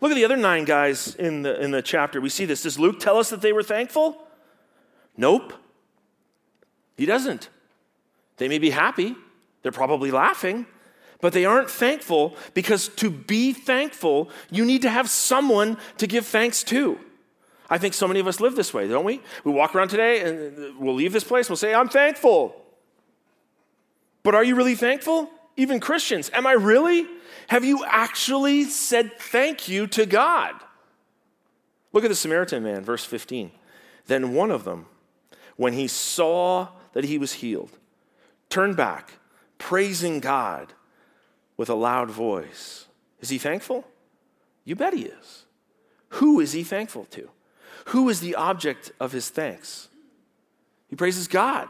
Look 0.00 0.12
at 0.12 0.14
the 0.14 0.24
other 0.24 0.36
nine 0.36 0.66
guys 0.66 1.16
in 1.16 1.42
the, 1.42 1.60
in 1.60 1.72
the 1.72 1.82
chapter. 1.82 2.20
We 2.20 2.28
see 2.28 2.44
this. 2.44 2.62
Does 2.62 2.78
Luke 2.78 3.00
tell 3.00 3.18
us 3.18 3.30
that 3.30 3.40
they 3.40 3.52
were 3.52 3.64
thankful? 3.64 4.22
Nope. 5.16 5.52
He 6.96 7.06
doesn't. 7.06 7.48
They 8.36 8.46
may 8.46 8.58
be 8.58 8.70
happy. 8.70 9.16
They're 9.66 9.72
probably 9.72 10.12
laughing 10.12 10.64
but 11.20 11.32
they 11.32 11.44
aren't 11.44 11.68
thankful 11.68 12.36
because 12.54 12.86
to 12.88 13.10
be 13.10 13.52
thankful, 13.52 14.30
you 14.48 14.64
need 14.64 14.82
to 14.82 14.90
have 14.90 15.08
someone 15.08 15.76
to 15.98 16.06
give 16.06 16.24
thanks 16.24 16.62
to. 16.62 17.00
I 17.68 17.78
think 17.78 17.94
so 17.94 18.06
many 18.06 18.20
of 18.20 18.28
us 18.28 18.38
live 18.38 18.54
this 18.54 18.72
way, 18.72 18.86
don't 18.86 19.04
we? 19.04 19.20
We 19.42 19.50
walk 19.50 19.74
around 19.74 19.88
today 19.88 20.20
and 20.20 20.78
we'll 20.78 20.94
leave 20.94 21.12
this 21.12 21.24
place, 21.24 21.48
we'll 21.48 21.56
say, 21.56 21.74
I'm 21.74 21.88
thankful. 21.88 22.54
But 24.22 24.34
are 24.34 24.44
you 24.44 24.54
really 24.54 24.74
thankful? 24.74 25.28
Even 25.56 25.80
Christians, 25.80 26.30
am 26.32 26.46
I 26.46 26.52
really? 26.52 27.06
Have 27.48 27.64
you 27.64 27.84
actually 27.86 28.64
said 28.64 29.18
thank 29.18 29.68
you 29.68 29.86
to 29.88 30.04
God? 30.06 30.54
Look 31.92 32.04
at 32.04 32.08
the 32.08 32.14
Samaritan 32.14 32.62
man, 32.62 32.84
verse 32.84 33.04
15. 33.04 33.50
Then 34.06 34.34
one 34.34 34.50
of 34.50 34.64
them, 34.64 34.86
when 35.56 35.72
he 35.72 35.88
saw 35.88 36.68
that 36.92 37.04
he 37.04 37.18
was 37.18 37.32
healed, 37.32 37.70
turned 38.48 38.76
back, 38.76 39.14
praising 39.58 40.20
God 40.20 40.72
with 41.56 41.68
a 41.68 41.74
loud 41.74 42.10
voice. 42.10 42.86
Is 43.20 43.28
he 43.28 43.38
thankful? 43.38 43.84
You 44.64 44.76
bet 44.76 44.94
he 44.94 45.02
is. 45.02 45.44
Who 46.10 46.40
is 46.40 46.52
he 46.52 46.62
thankful 46.62 47.06
to? 47.12 47.30
Who 47.86 48.08
is 48.08 48.20
the 48.20 48.34
object 48.34 48.92
of 48.98 49.12
his 49.12 49.28
thanks? 49.28 49.88
He 50.88 50.96
praises 50.96 51.28
God. 51.28 51.68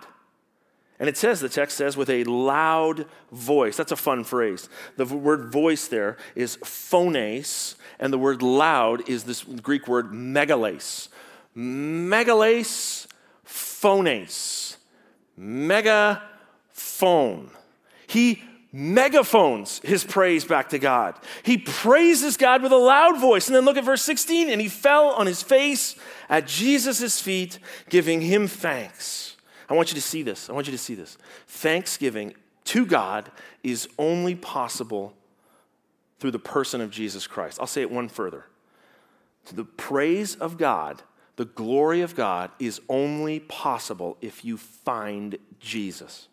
And 0.98 1.08
it 1.10 1.16
says, 1.16 1.40
the 1.40 1.48
text 1.48 1.76
says, 1.76 1.96
with 1.96 2.08
a 2.08 2.24
loud 2.24 3.06
voice. 3.30 3.76
That's 3.76 3.92
a 3.92 3.96
fun 3.96 4.24
phrase. 4.24 4.68
The 4.96 5.04
word 5.04 5.52
voice 5.52 5.88
there 5.88 6.16
is 6.34 6.56
phones, 6.64 7.76
and 7.98 8.12
the 8.12 8.18
word 8.18 8.40
loud 8.40 9.08
is 9.08 9.24
this 9.24 9.42
Greek 9.42 9.86
word 9.88 10.12
megales. 10.12 11.08
Megales, 11.54 13.06
phones. 13.44 14.78
Megaphone. 15.36 16.20
He 18.06 18.42
megaphones 18.72 19.80
his 19.84 20.04
praise 20.04 20.44
back 20.44 20.68
to 20.68 20.78
God. 20.78 21.14
He 21.42 21.56
praises 21.56 22.36
God 22.36 22.62
with 22.62 22.72
a 22.72 22.76
loud 22.76 23.18
voice. 23.18 23.46
And 23.46 23.56
then 23.56 23.64
look 23.64 23.76
at 23.76 23.84
verse 23.84 24.02
16. 24.02 24.50
And 24.50 24.60
he 24.60 24.68
fell 24.68 25.08
on 25.10 25.26
his 25.26 25.42
face 25.42 25.96
at 26.28 26.46
Jesus' 26.46 27.20
feet, 27.20 27.58
giving 27.88 28.20
him 28.20 28.46
thanks. 28.46 29.36
I 29.68 29.74
want 29.74 29.90
you 29.90 29.94
to 29.94 30.02
see 30.02 30.22
this. 30.22 30.50
I 30.50 30.52
want 30.52 30.66
you 30.66 30.72
to 30.72 30.78
see 30.78 30.94
this. 30.94 31.16
Thanksgiving 31.48 32.34
to 32.64 32.84
God 32.84 33.30
is 33.62 33.88
only 33.98 34.34
possible 34.34 35.14
through 36.18 36.30
the 36.32 36.38
person 36.38 36.80
of 36.80 36.90
Jesus 36.90 37.26
Christ. 37.26 37.58
I'll 37.60 37.66
say 37.66 37.82
it 37.82 37.90
one 37.90 38.08
further. 38.08 38.46
The 39.52 39.64
praise 39.64 40.34
of 40.34 40.58
God, 40.58 41.02
the 41.36 41.44
glory 41.44 42.00
of 42.00 42.14
God, 42.14 42.50
is 42.58 42.80
only 42.88 43.40
possible 43.40 44.16
if 44.20 44.44
you 44.44 44.56
find 44.56 45.38
Jesus. 45.60 46.28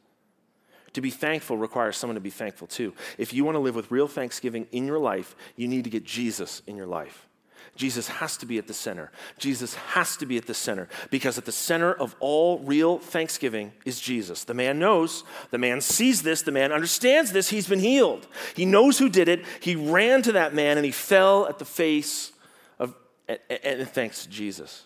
To 0.94 1.02
be 1.02 1.10
thankful 1.10 1.58
requires 1.58 1.98
someone 1.98 2.16
to 2.16 2.22
be 2.22 2.30
thankful 2.30 2.68
too. 2.68 2.94
If 3.18 3.34
you 3.34 3.44
want 3.44 3.56
to 3.56 3.60
live 3.60 3.76
with 3.76 3.92
real 3.92 4.08
thanksgiving 4.08 4.68
in 4.72 4.86
your 4.86 5.00
life, 5.00 5.36
you 5.56 5.68
need 5.68 5.84
to 5.86 5.90
get 5.90 6.06
Jesus 6.06 6.62
in 6.68 6.76
your 6.76 6.86
life. 6.86 7.28
Jesus 7.76 8.08
has 8.08 8.38
to 8.38 8.46
be 8.46 8.60
at 8.60 8.68
the 8.68 8.74
center. 8.74 9.12
Jesus 9.40 9.74
has 9.74 10.16
to 10.18 10.28
be 10.28 10.38
at 10.38 10.46
the 10.46 10.54
center 10.54 10.88
because 11.10 11.40
at 11.40 11.46
the 11.46 11.52
center 11.52 11.92
of 11.92 12.16
all 12.20 12.60
real 12.60 13.00
thanksgiving 13.00 13.72
is 13.84 14.00
Jesus. 14.00 14.44
The 14.44 14.54
man 14.54 14.78
knows, 14.78 15.24
the 15.50 15.58
man 15.58 15.82
sees 15.82 16.22
this, 16.22 16.44
the 16.44 16.52
man 16.52 16.72
understands 16.72 17.32
this, 17.32 17.50
he's 17.50 17.68
been 17.68 17.80
healed. 17.80 18.28
He 18.56 18.66
knows 18.66 19.00
who 19.00 19.10
did 19.10 19.28
it. 19.28 19.44
He 19.60 19.76
ran 19.76 20.22
to 20.24 20.34
that 20.34 20.54
man 20.54 20.78
and 20.78 20.86
he 20.86 20.92
fell 20.92 21.48
at 21.48 21.58
the 21.58 21.66
face 21.66 22.32
of 22.78 22.94
and, 23.28 23.40
and 23.50 23.90
thanks 23.90 24.24
to 24.24 24.30
Jesus. 24.30 24.84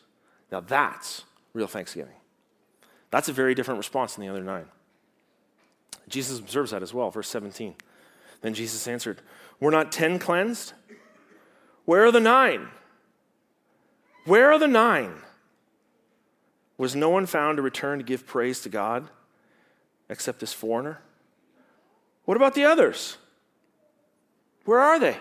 Now 0.49 0.62
that's 0.62 1.26
real 1.53 1.68
thanksgiving. 1.68 2.16
That's 3.12 3.28
a 3.28 3.34
very 3.34 3.53
different 3.53 3.80
response 3.80 4.16
than 4.16 4.26
the 4.26 4.32
other 4.32 4.43
nine. 4.43 4.66
Jesus 6.08 6.39
observes 6.39 6.72
that 6.72 6.84
as 6.84 6.93
well, 6.93 7.12
verse 7.12 7.30
17. 7.30 7.76
Then 8.41 8.53
Jesus 8.53 8.88
answered, 8.88 9.22
Were 9.60 9.72
not 9.72 9.91
ten 9.91 10.20
cleansed? 10.20 10.74
Where 11.86 12.05
are 12.05 12.12
the 12.12 12.20
nine? 12.20 12.68
Where 14.26 14.51
are 14.51 14.60
the 14.60 14.68
nine? 14.68 15.14
Was 16.78 16.95
no 16.95 17.10
one 17.10 17.26
found 17.26 17.58
to 17.58 17.62
return 17.62 17.97
to 17.97 18.03
give 18.03 18.28
praise 18.28 18.62
to 18.62 18.70
God 18.70 19.08
except 20.10 20.39
this 20.39 20.53
foreigner? 20.53 21.01
What 22.26 22.38
about 22.38 22.53
the 22.53 22.66
others? 22.66 23.18
Where 24.66 24.80
are 24.80 24.99
they? 24.99 25.18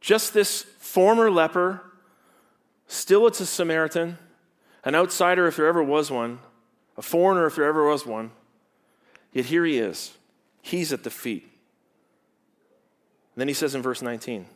Just 0.00 0.34
this 0.34 0.62
former 0.78 1.30
leper, 1.30 1.80
still 2.86 3.26
it's 3.26 3.40
a 3.40 3.46
Samaritan, 3.46 4.18
an 4.84 4.94
outsider 4.94 5.46
if 5.46 5.56
there 5.56 5.66
ever 5.66 5.82
was 5.82 6.10
one, 6.10 6.40
a 6.96 7.02
foreigner 7.02 7.46
if 7.46 7.56
there 7.56 7.64
ever 7.64 7.88
was 7.88 8.06
one. 8.06 8.30
Yet 9.32 9.46
here 9.46 9.64
he 9.64 9.78
is. 9.78 10.12
He's 10.60 10.92
at 10.92 11.04
the 11.04 11.10
feet. 11.10 11.44
And 13.34 13.40
then 13.40 13.48
he 13.48 13.54
says 13.54 13.74
in 13.74 13.82
verse 13.82 14.02
19, 14.02 14.46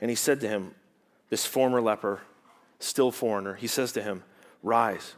and 0.00 0.10
he 0.10 0.16
said 0.16 0.40
to 0.40 0.48
him, 0.48 0.74
this 1.28 1.46
former 1.46 1.80
leper, 1.80 2.20
still 2.78 3.10
foreigner, 3.10 3.54
he 3.54 3.66
says 3.66 3.92
to 3.92 4.02
him, 4.02 4.22
Rise, 4.62 5.14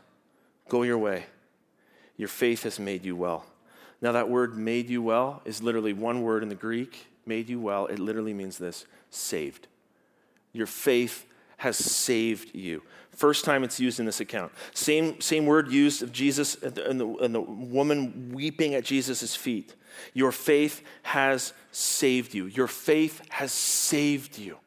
go 0.68 0.82
your 0.82 0.99
way. 0.99 1.26
Your 2.16 2.28
faith 2.28 2.62
has 2.62 2.78
made 2.78 3.05
you 3.05 3.16
well. 3.16 3.47
Now, 4.01 4.12
that 4.12 4.28
word 4.28 4.57
made 4.57 4.89
you 4.89 5.03
well 5.03 5.43
is 5.45 5.62
literally 5.62 5.93
one 5.93 6.22
word 6.22 6.43
in 6.43 6.49
the 6.49 6.55
Greek, 6.55 7.07
made 7.26 7.49
you 7.49 7.59
well. 7.59 7.87
It 7.87 7.99
literally 7.99 8.35
means 8.35 8.59
this 8.59 8.87
saved. 9.11 9.66
Your 10.53 10.66
faith 10.66 11.26
has 11.65 11.79
saved 11.79 12.55
you. 12.55 12.83
First 13.11 13.45
time 13.45 13.65
it's 13.65 13.81
used 13.81 13.99
in 13.99 14.07
this 14.07 14.21
account. 14.21 14.53
Same, 14.75 15.19
same 15.21 15.47
word 15.47 15.73
used 15.73 16.03
of 16.03 16.12
Jesus 16.12 16.57
and 16.62 17.01
the, 17.01 17.17
and 17.17 17.35
the 17.35 17.41
woman 17.41 18.33
weeping 18.35 18.75
at 18.75 18.85
Jesus' 18.85 19.35
feet. 19.35 19.75
Your 20.12 20.31
faith 20.31 20.83
has 21.03 21.55
saved 21.73 22.35
you. 22.35 22.47
Your 22.47 22.67
faith 22.67 23.23
has 23.31 23.51
saved 23.51 24.39
you. 24.39 24.59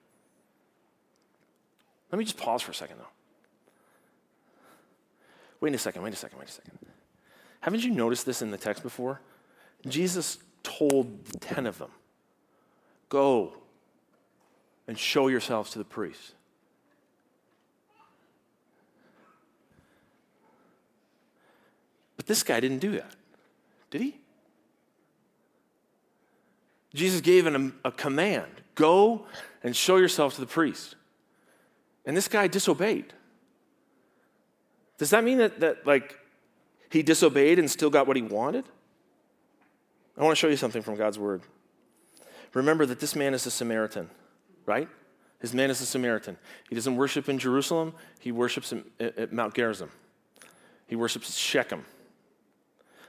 Let 2.11 2.17
me 2.17 2.25
just 2.25 2.37
pause 2.37 2.63
for 2.63 2.71
a 2.71 2.75
second, 2.75 2.97
though. 2.97 3.05
Wait 5.59 5.75
a 5.75 5.77
second, 5.77 6.01
wait 6.01 6.13
a 6.13 6.17
second, 6.17 6.39
wait 6.39 6.49
a 6.49 6.51
second. 6.51 6.79
Haven't 7.59 7.83
you 7.83 7.91
noticed 7.91 8.25
this 8.25 8.41
in 8.41 8.49
the 8.49 8.57
text 8.57 8.81
before? 8.81 9.21
Jesus 9.87 10.39
told 10.63 11.41
10 11.41 11.67
of 11.67 11.77
them, 11.77 11.91
Go 13.09 13.53
and 14.87 14.97
show 14.97 15.27
yourselves 15.27 15.71
to 15.71 15.79
the 15.79 15.85
priests. 15.85 16.33
This 22.27 22.43
guy 22.43 22.59
didn't 22.59 22.79
do 22.79 22.91
that, 22.91 23.15
did 23.89 24.01
he? 24.01 24.19
Jesus 26.93 27.21
gave 27.21 27.45
him 27.45 27.79
a, 27.83 27.91
command 27.91 28.49
go 28.75 29.25
and 29.63 29.75
show 29.75 29.97
yourself 29.97 30.35
to 30.35 30.41
the 30.41 30.47
priest. 30.47 30.95
And 32.05 32.15
this 32.15 32.27
guy 32.27 32.47
disobeyed. 32.47 33.13
Does 34.97 35.09
that 35.09 35.23
mean 35.23 35.39
that, 35.39 35.59
that 35.59 35.85
like, 35.85 36.17
he 36.89 37.03
disobeyed 37.03 37.59
and 37.59 37.69
still 37.69 37.89
got 37.89 38.07
what 38.07 38.15
he 38.15 38.21
wanted? 38.21 38.65
I 40.17 40.23
want 40.23 40.31
to 40.31 40.39
show 40.39 40.47
you 40.47 40.57
something 40.57 40.81
from 40.81 40.95
God's 40.95 41.19
word. 41.19 41.41
Remember 42.53 42.85
that 42.85 42.99
this 42.99 43.15
man 43.15 43.33
is 43.33 43.45
a 43.45 43.51
Samaritan, 43.51 44.09
right? 44.65 44.87
His 45.39 45.53
man 45.53 45.69
is 45.69 45.81
a 45.81 45.85
Samaritan. 45.85 46.37
He 46.69 46.75
doesn't 46.75 46.95
worship 46.95 47.29
in 47.29 47.37
Jerusalem, 47.37 47.93
he 48.19 48.31
worships 48.31 48.73
at 48.99 49.33
Mount 49.33 49.53
Gerizim. 49.53 49.91
He 50.87 50.95
worships 50.95 51.35
Shechem. 51.35 51.85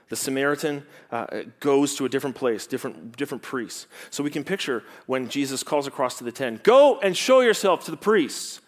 The 0.09 0.15
Samaritan 0.15 0.83
uh, 1.11 1.43
goes 1.59 1.95
to 1.95 2.05
a 2.05 2.09
different 2.09 2.35
place, 2.35 2.65
different, 2.65 3.15
different 3.15 3.43
priests. 3.43 3.85
So 4.09 4.23
we 4.23 4.31
can 4.31 4.43
picture 4.43 4.83
when 5.05 5.29
Jesus 5.29 5.61
calls 5.61 5.85
across 5.85 6.17
to 6.17 6.23
the 6.23 6.31
ten, 6.31 6.59
Go 6.63 6.99
and 6.99 7.15
show 7.15 7.41
yourself 7.41 7.85
to 7.85 7.91
the 7.91 7.97
priests. 7.97 8.59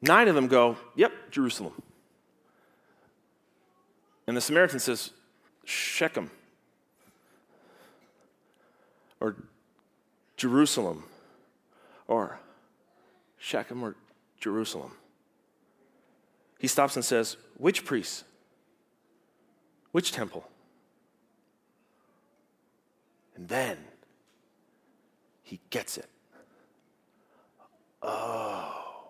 Nine 0.00 0.28
of 0.28 0.34
them 0.34 0.48
go, 0.48 0.78
Yep, 0.96 1.12
Jerusalem. 1.30 1.80
And 4.26 4.36
the 4.36 4.40
Samaritan 4.40 4.80
says, 4.80 5.10
Shechem 5.64 6.30
or 9.20 9.36
Jerusalem 10.36 11.04
or 12.08 12.40
Shechem 13.38 13.82
or 13.82 13.96
Jerusalem. 14.40 14.92
He 16.58 16.68
stops 16.68 16.96
and 16.96 17.04
says, 17.04 17.36
Which 17.58 17.84
priest? 17.84 18.24
Which 19.92 20.12
temple? 20.12 20.48
And 23.36 23.48
then 23.48 23.76
he 25.42 25.60
gets 25.70 25.98
it. 25.98 26.08
Oh. 28.02 29.08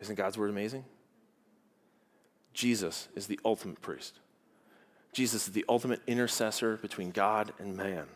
Isn't 0.00 0.14
God's 0.16 0.36
word 0.36 0.50
amazing? 0.50 0.84
Jesus 2.52 3.08
is 3.14 3.26
the 3.26 3.38
ultimate 3.44 3.80
priest. 3.80 4.18
Jesus 5.12 5.46
is 5.46 5.54
the 5.54 5.64
ultimate 5.68 6.00
intercessor 6.06 6.76
between 6.76 7.10
God 7.10 7.52
and 7.58 7.76
man. 7.76 8.06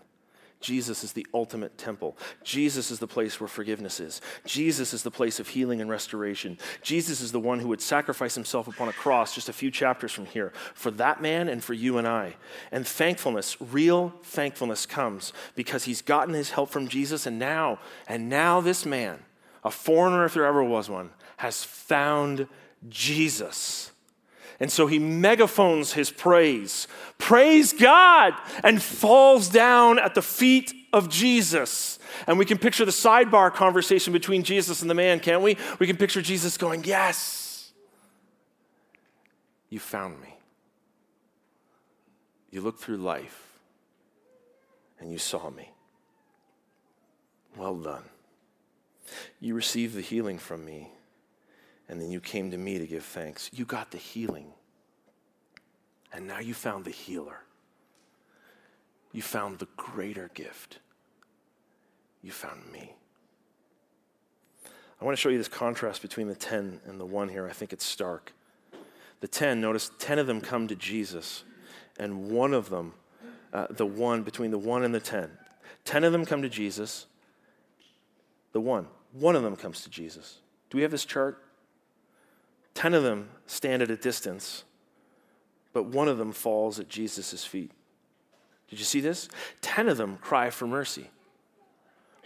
Jesus 0.64 1.04
is 1.04 1.12
the 1.12 1.26
ultimate 1.34 1.76
temple. 1.76 2.16
Jesus 2.42 2.90
is 2.90 2.98
the 2.98 3.06
place 3.06 3.38
where 3.38 3.48
forgiveness 3.48 4.00
is. 4.00 4.22
Jesus 4.46 4.94
is 4.94 5.02
the 5.02 5.10
place 5.10 5.38
of 5.38 5.48
healing 5.48 5.82
and 5.82 5.90
restoration. 5.90 6.56
Jesus 6.80 7.20
is 7.20 7.32
the 7.32 7.38
one 7.38 7.60
who 7.60 7.68
would 7.68 7.82
sacrifice 7.82 8.34
himself 8.34 8.66
upon 8.66 8.88
a 8.88 8.92
cross 8.92 9.34
just 9.34 9.50
a 9.50 9.52
few 9.52 9.70
chapters 9.70 10.10
from 10.10 10.24
here 10.24 10.54
for 10.72 10.90
that 10.92 11.20
man 11.20 11.48
and 11.48 11.62
for 11.62 11.74
you 11.74 11.98
and 11.98 12.08
I. 12.08 12.36
And 12.72 12.86
thankfulness, 12.86 13.60
real 13.60 14.14
thankfulness 14.22 14.86
comes 14.86 15.34
because 15.54 15.84
he's 15.84 16.00
gotten 16.00 16.32
his 16.32 16.50
help 16.50 16.70
from 16.70 16.88
Jesus 16.88 17.26
and 17.26 17.38
now, 17.38 17.78
and 18.08 18.30
now 18.30 18.62
this 18.62 18.86
man, 18.86 19.18
a 19.62 19.70
foreigner 19.70 20.24
if 20.24 20.32
there 20.32 20.46
ever 20.46 20.64
was 20.64 20.88
one, 20.88 21.10
has 21.36 21.62
found 21.62 22.48
Jesus. 22.88 23.92
And 24.60 24.70
so 24.70 24.86
he 24.86 24.98
megaphones 24.98 25.92
his 25.92 26.10
praise. 26.10 26.86
Praise 27.18 27.72
God! 27.72 28.34
And 28.62 28.82
falls 28.82 29.48
down 29.48 29.98
at 29.98 30.14
the 30.14 30.22
feet 30.22 30.72
of 30.92 31.08
Jesus. 31.08 31.98
And 32.26 32.38
we 32.38 32.44
can 32.44 32.58
picture 32.58 32.84
the 32.84 32.92
sidebar 32.92 33.52
conversation 33.52 34.12
between 34.12 34.44
Jesus 34.44 34.80
and 34.80 34.90
the 34.90 34.94
man, 34.94 35.20
can't 35.20 35.42
we? 35.42 35.56
We 35.78 35.86
can 35.86 35.96
picture 35.96 36.22
Jesus 36.22 36.56
going, 36.56 36.84
Yes, 36.84 37.72
you 39.68 39.80
found 39.80 40.20
me. 40.20 40.36
You 42.50 42.60
looked 42.60 42.80
through 42.80 42.98
life 42.98 43.58
and 45.00 45.10
you 45.10 45.18
saw 45.18 45.50
me. 45.50 45.70
Well 47.56 47.76
done. 47.76 48.04
You 49.40 49.54
received 49.54 49.94
the 49.94 50.00
healing 50.00 50.38
from 50.38 50.64
me 50.64 50.90
and 51.94 52.02
then 52.02 52.10
you 52.10 52.18
came 52.18 52.50
to 52.50 52.58
me 52.58 52.76
to 52.78 52.88
give 52.88 53.04
thanks. 53.04 53.48
You 53.52 53.64
got 53.64 53.92
the 53.92 53.98
healing. 53.98 54.48
And 56.12 56.26
now 56.26 56.40
you 56.40 56.52
found 56.52 56.84
the 56.84 56.90
healer. 56.90 57.38
You 59.12 59.22
found 59.22 59.60
the 59.60 59.68
greater 59.76 60.28
gift. 60.34 60.80
You 62.20 62.32
found 62.32 62.72
me. 62.72 62.96
I 65.00 65.04
want 65.04 65.16
to 65.16 65.20
show 65.20 65.28
you 65.28 65.38
this 65.38 65.46
contrast 65.46 66.02
between 66.02 66.26
the 66.26 66.34
10 66.34 66.80
and 66.84 66.98
the 66.98 67.06
1 67.06 67.28
here. 67.28 67.46
I 67.48 67.52
think 67.52 67.72
it's 67.72 67.86
stark. 67.86 68.32
The 69.20 69.28
10, 69.28 69.60
notice 69.60 69.92
10 70.00 70.18
of 70.18 70.26
them 70.26 70.40
come 70.40 70.66
to 70.66 70.74
Jesus, 70.74 71.44
and 71.96 72.28
one 72.28 72.54
of 72.54 72.70
them, 72.70 72.94
uh, 73.52 73.68
the 73.70 73.86
one, 73.86 74.24
between 74.24 74.50
the 74.50 74.58
1 74.58 74.82
and 74.82 74.92
the 74.92 74.98
10, 74.98 75.30
10 75.84 76.02
of 76.02 76.10
them 76.10 76.26
come 76.26 76.42
to 76.42 76.48
Jesus. 76.48 77.06
The 78.50 78.60
1, 78.60 78.88
one 79.12 79.36
of 79.36 79.44
them 79.44 79.54
comes 79.54 79.82
to 79.82 79.90
Jesus. 79.90 80.38
Do 80.70 80.78
we 80.78 80.82
have 80.82 80.90
this 80.90 81.04
chart? 81.04 81.43
Ten 82.74 82.94
of 82.94 83.02
them 83.02 83.30
stand 83.46 83.82
at 83.82 83.90
a 83.90 83.96
distance, 83.96 84.64
but 85.72 85.84
one 85.84 86.08
of 86.08 86.18
them 86.18 86.32
falls 86.32 86.78
at 86.78 86.88
Jesus' 86.88 87.44
feet. 87.44 87.70
Did 88.68 88.78
you 88.78 88.84
see 88.84 89.00
this? 89.00 89.28
Ten 89.60 89.88
of 89.88 89.96
them 89.96 90.18
cry 90.20 90.50
for 90.50 90.66
mercy. 90.66 91.10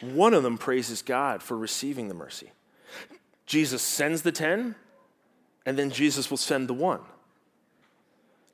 One 0.00 0.34
of 0.34 0.42
them 0.42 0.58
praises 0.58 1.02
God 1.02 1.42
for 1.42 1.56
receiving 1.56 2.08
the 2.08 2.14
mercy. 2.14 2.52
Jesus 3.46 3.82
sends 3.82 4.22
the 4.22 4.32
ten, 4.32 4.74
and 5.66 5.78
then 5.78 5.90
Jesus 5.90 6.30
will 6.30 6.36
send 6.36 6.68
the 6.68 6.74
one. 6.74 7.00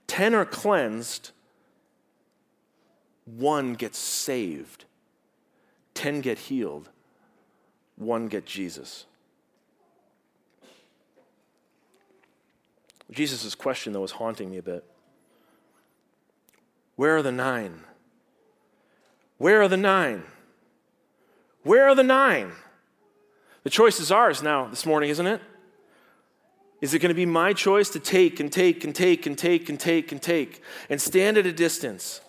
Ten 0.07 0.35
are 0.35 0.45
cleansed, 0.45 1.31
one 3.25 3.75
gets 3.75 3.99
saved. 3.99 4.85
Ten 5.95 6.21
get 6.21 6.39
healed, 6.39 6.91
one 7.97 8.29
get 8.29 8.47
Jesus. 8.47 9.07
Jesus' 13.11 13.55
question, 13.55 13.93
though, 13.93 14.05
is 14.05 14.13
haunting 14.13 14.51
me 14.51 14.59
a 14.59 14.63
bit. 14.63 14.85
Where 16.97 17.17
are 17.17 17.23
the 17.23 17.33
nine? 17.33 17.81
Where 19.39 19.61
are 19.63 19.69
the 19.69 19.77
nine? 19.77 20.23
Where 21.63 21.89
are 21.89 21.95
the 21.95 22.03
nine? 22.03 22.53
The 23.63 23.71
choice 23.71 23.99
is 23.99 24.13
ours 24.13 24.43
now 24.43 24.69
this 24.69 24.87
morning, 24.87 25.11
isn't 25.11 25.27
it? 25.27 25.41
Is 26.81 26.93
it 26.93 26.99
going 26.99 27.09
to 27.09 27.15
be 27.15 27.27
my 27.27 27.55
choice 27.55 27.89
to 27.91 27.99
take 27.99 28.41
and 28.41 28.53
take 28.53 28.85
and 28.85 28.95
take 28.95 29.27
and 29.27 29.39
take 29.39 29.69
and 29.71 29.81
take 29.81 30.13
and 30.13 30.21
take 30.21 30.63
and 30.91 31.01
stand 31.01 31.39
at 31.39 31.47
a 31.47 31.53
distance 31.53 32.21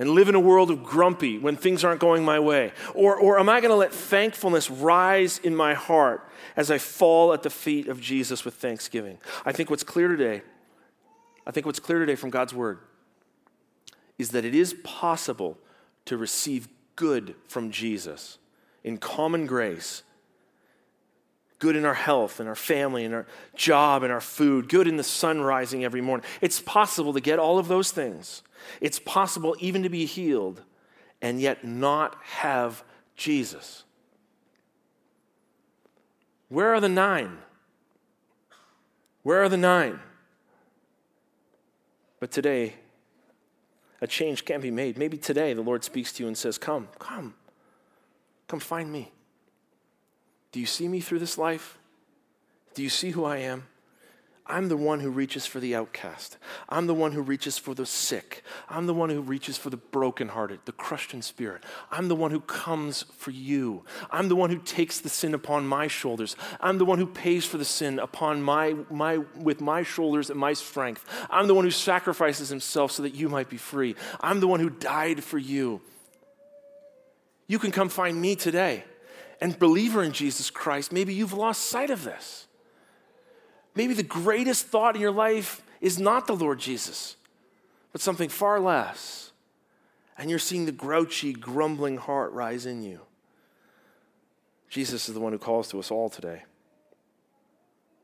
and 0.00 0.12
live 0.12 0.30
in 0.30 0.34
a 0.34 0.40
world 0.40 0.70
of 0.70 0.82
grumpy 0.82 1.36
when 1.38 1.56
things 1.56 1.84
aren't 1.84 2.00
going 2.00 2.24
my 2.24 2.40
way? 2.40 2.72
Or, 2.94 3.14
or 3.16 3.38
am 3.38 3.50
I 3.50 3.60
going 3.60 3.70
to 3.70 3.76
let 3.76 3.92
thankfulness 3.92 4.70
rise 4.70 5.38
in 5.38 5.54
my 5.54 5.74
heart 5.74 6.26
as 6.56 6.70
I 6.70 6.78
fall 6.78 7.34
at 7.34 7.42
the 7.42 7.50
feet 7.50 7.86
of 7.86 8.00
Jesus 8.00 8.42
with 8.42 8.54
thanksgiving? 8.54 9.18
I 9.44 9.52
think 9.52 9.68
what's 9.68 9.84
clear 9.84 10.08
today, 10.08 10.40
I 11.46 11.50
think 11.50 11.66
what's 11.66 11.78
clear 11.78 11.98
today 11.98 12.14
from 12.16 12.30
God's 12.30 12.54
word 12.54 12.78
is 14.18 14.30
that 14.30 14.44
it 14.44 14.54
is 14.54 14.74
possible 14.84 15.58
to 16.06 16.16
receive 16.16 16.68
good 16.96 17.34
from 17.46 17.70
Jesus 17.70 18.38
in 18.82 18.96
common 18.96 19.44
grace 19.44 20.02
good 21.60 21.76
in 21.76 21.84
our 21.84 21.94
health 21.94 22.40
and 22.40 22.48
our 22.48 22.56
family 22.56 23.04
and 23.04 23.14
our 23.14 23.26
job 23.54 24.02
and 24.02 24.12
our 24.12 24.20
food, 24.20 24.68
good 24.68 24.88
in 24.88 24.96
the 24.96 25.04
sun 25.04 25.40
rising 25.40 25.84
every 25.84 26.00
morning. 26.00 26.26
It's 26.40 26.60
possible 26.60 27.12
to 27.12 27.20
get 27.20 27.38
all 27.38 27.58
of 27.58 27.68
those 27.68 27.92
things 27.92 28.42
it's 28.80 28.98
possible 28.98 29.56
even 29.58 29.82
to 29.82 29.88
be 29.88 30.04
healed 30.04 30.62
and 31.22 31.40
yet 31.40 31.64
not 31.64 32.16
have 32.22 32.84
Jesus. 33.16 33.84
Where 36.48 36.74
are 36.74 36.80
the 36.80 36.88
nine? 36.88 37.38
Where 39.22 39.42
are 39.42 39.48
the 39.48 39.56
nine? 39.56 40.00
But 42.18 42.30
today, 42.30 42.74
a 44.00 44.06
change 44.06 44.44
can 44.44 44.60
be 44.60 44.70
made. 44.70 44.98
Maybe 44.98 45.16
today 45.16 45.52
the 45.52 45.62
Lord 45.62 45.84
speaks 45.84 46.12
to 46.14 46.22
you 46.22 46.26
and 46.26 46.36
says, 46.36 46.58
Come, 46.58 46.88
come, 46.98 47.34
come 48.48 48.60
find 48.60 48.90
me. 48.90 49.12
Do 50.52 50.60
you 50.60 50.66
see 50.66 50.88
me 50.88 51.00
through 51.00 51.20
this 51.20 51.38
life? 51.38 51.78
Do 52.74 52.82
you 52.82 52.88
see 52.88 53.10
who 53.10 53.24
I 53.24 53.38
am? 53.38 53.66
I'm 54.50 54.68
the 54.68 54.76
one 54.76 54.98
who 54.98 55.10
reaches 55.10 55.46
for 55.46 55.60
the 55.60 55.76
outcast. 55.76 56.36
I'm 56.68 56.88
the 56.88 56.94
one 56.94 57.12
who 57.12 57.22
reaches 57.22 57.56
for 57.56 57.72
the 57.72 57.86
sick. 57.86 58.42
I'm 58.68 58.86
the 58.86 58.94
one 58.94 59.08
who 59.08 59.20
reaches 59.20 59.56
for 59.56 59.70
the 59.70 59.76
brokenhearted, 59.76 60.60
the 60.64 60.72
crushed 60.72 61.14
in 61.14 61.22
spirit. 61.22 61.62
I'm 61.90 62.08
the 62.08 62.16
one 62.16 62.32
who 62.32 62.40
comes 62.40 63.04
for 63.16 63.30
you. 63.30 63.84
I'm 64.10 64.28
the 64.28 64.34
one 64.34 64.50
who 64.50 64.58
takes 64.58 64.98
the 64.98 65.08
sin 65.08 65.34
upon 65.34 65.68
my 65.68 65.86
shoulders. 65.86 66.34
I'm 66.60 66.78
the 66.78 66.84
one 66.84 66.98
who 66.98 67.06
pays 67.06 67.46
for 67.46 67.58
the 67.58 67.64
sin 67.64 68.00
upon 68.00 68.42
my, 68.42 68.74
my 68.90 69.18
with 69.36 69.60
my 69.60 69.84
shoulders 69.84 70.30
and 70.30 70.40
my 70.40 70.52
strength. 70.52 71.04
I'm 71.30 71.46
the 71.46 71.54
one 71.54 71.64
who 71.64 71.70
sacrifices 71.70 72.48
himself 72.48 72.90
so 72.90 73.04
that 73.04 73.14
you 73.14 73.28
might 73.28 73.48
be 73.48 73.56
free. 73.56 73.94
I'm 74.20 74.40
the 74.40 74.48
one 74.48 74.58
who 74.58 74.70
died 74.70 75.22
for 75.22 75.38
you. 75.38 75.80
You 77.46 77.60
can 77.60 77.70
come 77.70 77.88
find 77.88 78.20
me 78.20 78.34
today. 78.34 78.84
And 79.40 79.58
believer 79.58 80.02
in 80.02 80.12
Jesus 80.12 80.50
Christ, 80.50 80.92
maybe 80.92 81.14
you've 81.14 81.32
lost 81.32 81.62
sight 81.62 81.90
of 81.90 82.04
this. 82.04 82.46
Maybe 83.74 83.94
the 83.94 84.02
greatest 84.02 84.66
thought 84.66 84.96
in 84.96 85.00
your 85.00 85.12
life 85.12 85.62
is 85.80 85.98
not 85.98 86.26
the 86.26 86.36
Lord 86.36 86.58
Jesus, 86.58 87.16
but 87.92 88.00
something 88.00 88.28
far 88.28 88.60
less. 88.60 89.32
and 90.20 90.28
you're 90.28 90.38
seeing 90.38 90.66
the 90.66 90.72
grouchy, 90.72 91.32
grumbling 91.32 91.96
heart 91.96 92.30
rise 92.32 92.66
in 92.66 92.82
you. 92.82 93.00
Jesus 94.68 95.08
is 95.08 95.14
the 95.14 95.20
one 95.20 95.32
who 95.32 95.38
calls 95.38 95.68
to 95.68 95.78
us 95.78 95.90
all 95.90 96.10
today. 96.10 96.42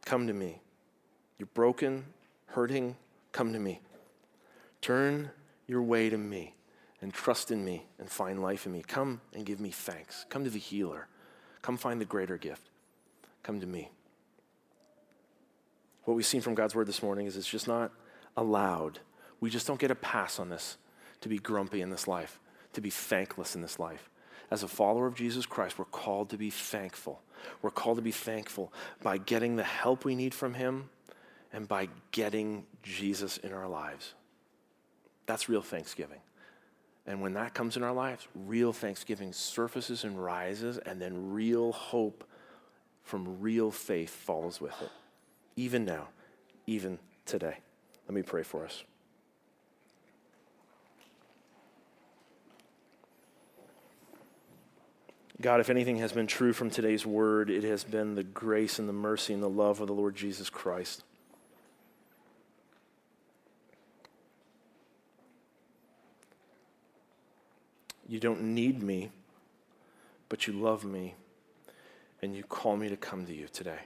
Come 0.07 0.26
to 0.26 0.32
me. 0.32 0.62
You're 1.39 1.51
broken, 1.53 2.07
hurting, 2.47 2.97
come 3.32 3.53
to 3.53 3.59
me. 3.59 3.82
Turn 4.80 5.30
your 5.66 5.82
way 5.82 6.09
to 6.09 6.16
me 6.16 6.55
and 7.03 7.12
trust 7.12 7.51
in 7.51 7.62
me 7.62 7.84
and 7.99 8.09
find 8.09 8.41
life 8.41 8.64
in 8.64 8.72
me. 8.72 8.82
Come 8.82 9.20
and 9.34 9.45
give 9.45 9.61
me 9.61 9.70
thanks. 9.70 10.24
Come 10.30 10.43
to 10.45 10.51
the 10.51 10.59
healer. 10.59 11.09
Come 11.67 11.77
find 11.77 12.01
the 12.01 12.05
greater 12.05 12.39
gift. 12.39 12.62
Come 13.43 13.59
to 13.59 13.67
me. 13.67 13.91
What 16.05 16.14
we've 16.14 16.25
seen 16.25 16.41
from 16.41 16.55
God's 16.55 16.77
word 16.77 16.87
this 16.87 17.03
morning 17.03 17.27
is 17.27 17.37
it's 17.37 17.51
just 17.51 17.67
not 17.67 17.91
allowed. 18.37 19.01
We 19.41 19.51
just 19.51 19.67
don't 19.67 19.81
get 19.81 19.91
a 19.91 19.97
pass 19.97 20.39
on 20.39 20.49
this 20.49 20.77
to 21.23 21.29
be 21.29 21.39
grumpy 21.39 21.81
in 21.81 21.91
this 21.91 22.07
life, 22.07 22.39
to 22.75 22.81
be 22.81 22.91
thankless 22.91 23.57
in 23.57 23.62
this 23.62 23.81
life. 23.81 24.09
As 24.49 24.62
a 24.62 24.69
follower 24.69 25.09
of 25.09 25.17
Jesus 25.17 25.45
Christ, 25.45 25.77
we're 25.77 25.87
called 25.87 26.31
to 26.31 26.37
be 26.37 26.51
thankful. 26.51 27.21
We're 27.62 27.73
called 27.73 27.97
to 27.97 28.03
be 28.03 28.12
thankful 28.12 28.73
by 29.03 29.19
getting 29.19 29.57
the 29.57 29.64
help 29.64 30.05
we 30.05 30.14
need 30.14 30.35
from 30.35 30.55
Him 30.55 30.89
and 31.53 31.67
by 31.67 31.89
getting 32.12 32.64
Jesus 32.85 33.39
in 33.39 33.53
our 33.53 33.67
lives. 33.67 34.14
That's 35.27 35.49
real 35.49 35.62
thanksgiving. 35.62 36.21
And 37.07 37.21
when 37.21 37.35
that 37.35 37.55
comes 37.55 37.77
in 37.77 37.83
our 37.83 37.93
lives, 37.93 38.27
real 38.35 38.73
thanksgiving 38.73 39.33
surfaces 39.33 40.03
and 40.03 40.23
rises, 40.23 40.79
and 40.79 41.01
then 41.01 41.33
real 41.33 41.73
hope 41.73 42.25
from 43.03 43.41
real 43.41 43.71
faith 43.71 44.11
follows 44.11 44.61
with 44.61 44.75
it. 44.83 44.91
Even 45.55 45.85
now, 45.85 46.09
even 46.67 46.99
today. 47.25 47.59
Let 48.09 48.15
me 48.15 48.23
pray 48.23 48.43
for 48.43 48.65
us. 48.65 48.83
God, 55.41 55.61
if 55.61 55.69
anything 55.71 55.99
has 55.99 56.13
been 56.13 56.27
true 56.27 56.53
from 56.53 56.71
today's 56.71 57.05
word, 57.05 57.51
it 57.51 57.63
has 57.63 57.85
been 57.85 58.15
the 58.15 58.25
grace 58.25 58.79
and 58.79 58.89
the 58.89 58.95
mercy 58.95 59.35
and 59.35 59.43
the 59.43 59.49
love 59.49 59.81
of 59.81 59.87
the 59.87 59.93
Lord 59.93 60.17
Jesus 60.17 60.49
Christ. 60.49 61.05
You 68.09 68.21
don't 68.21 68.43
need 68.43 68.83
me, 68.83 69.11
but 70.29 70.47
you 70.47 70.53
love 70.53 70.85
me, 70.85 71.15
and 72.23 72.37
you 72.37 72.45
call 72.45 72.77
me 72.77 72.89
to 72.89 72.97
come 72.97 73.27
to 73.27 73.35
you 73.35 73.49
today. 73.49 73.81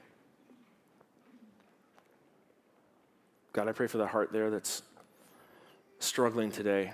God, 3.52 3.66
I 3.66 3.72
pray 3.72 3.86
for 3.86 3.98
the 3.98 4.06
heart 4.06 4.32
there 4.32 4.50
that's 4.50 4.82
struggling 5.98 6.52
today, 6.52 6.92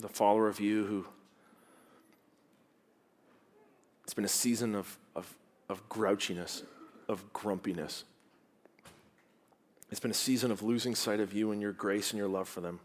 the 0.00 0.08
follower 0.08 0.48
of 0.48 0.60
you 0.60 0.84
who 0.84 1.06
it's 4.04 4.14
been 4.14 4.24
a 4.24 4.28
season 4.28 4.76
of, 4.76 4.98
of, 5.16 5.36
of 5.68 5.88
grouchiness, 5.88 6.62
of 7.08 7.32
grumpiness. 7.32 8.04
It's 9.90 9.98
been 9.98 10.12
a 10.12 10.14
season 10.14 10.52
of 10.52 10.62
losing 10.62 10.94
sight 10.94 11.18
of 11.18 11.32
you 11.32 11.50
and 11.50 11.60
your 11.60 11.72
grace 11.72 12.12
and 12.12 12.18
your 12.18 12.28
love 12.28 12.48
for 12.48 12.60
them. 12.60 12.78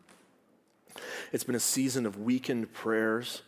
It's 1.31 1.43
been 1.43 1.55
a 1.55 1.59
season 1.59 2.07
of 2.07 2.19
weakened 2.19 2.73
prayers 2.73 3.43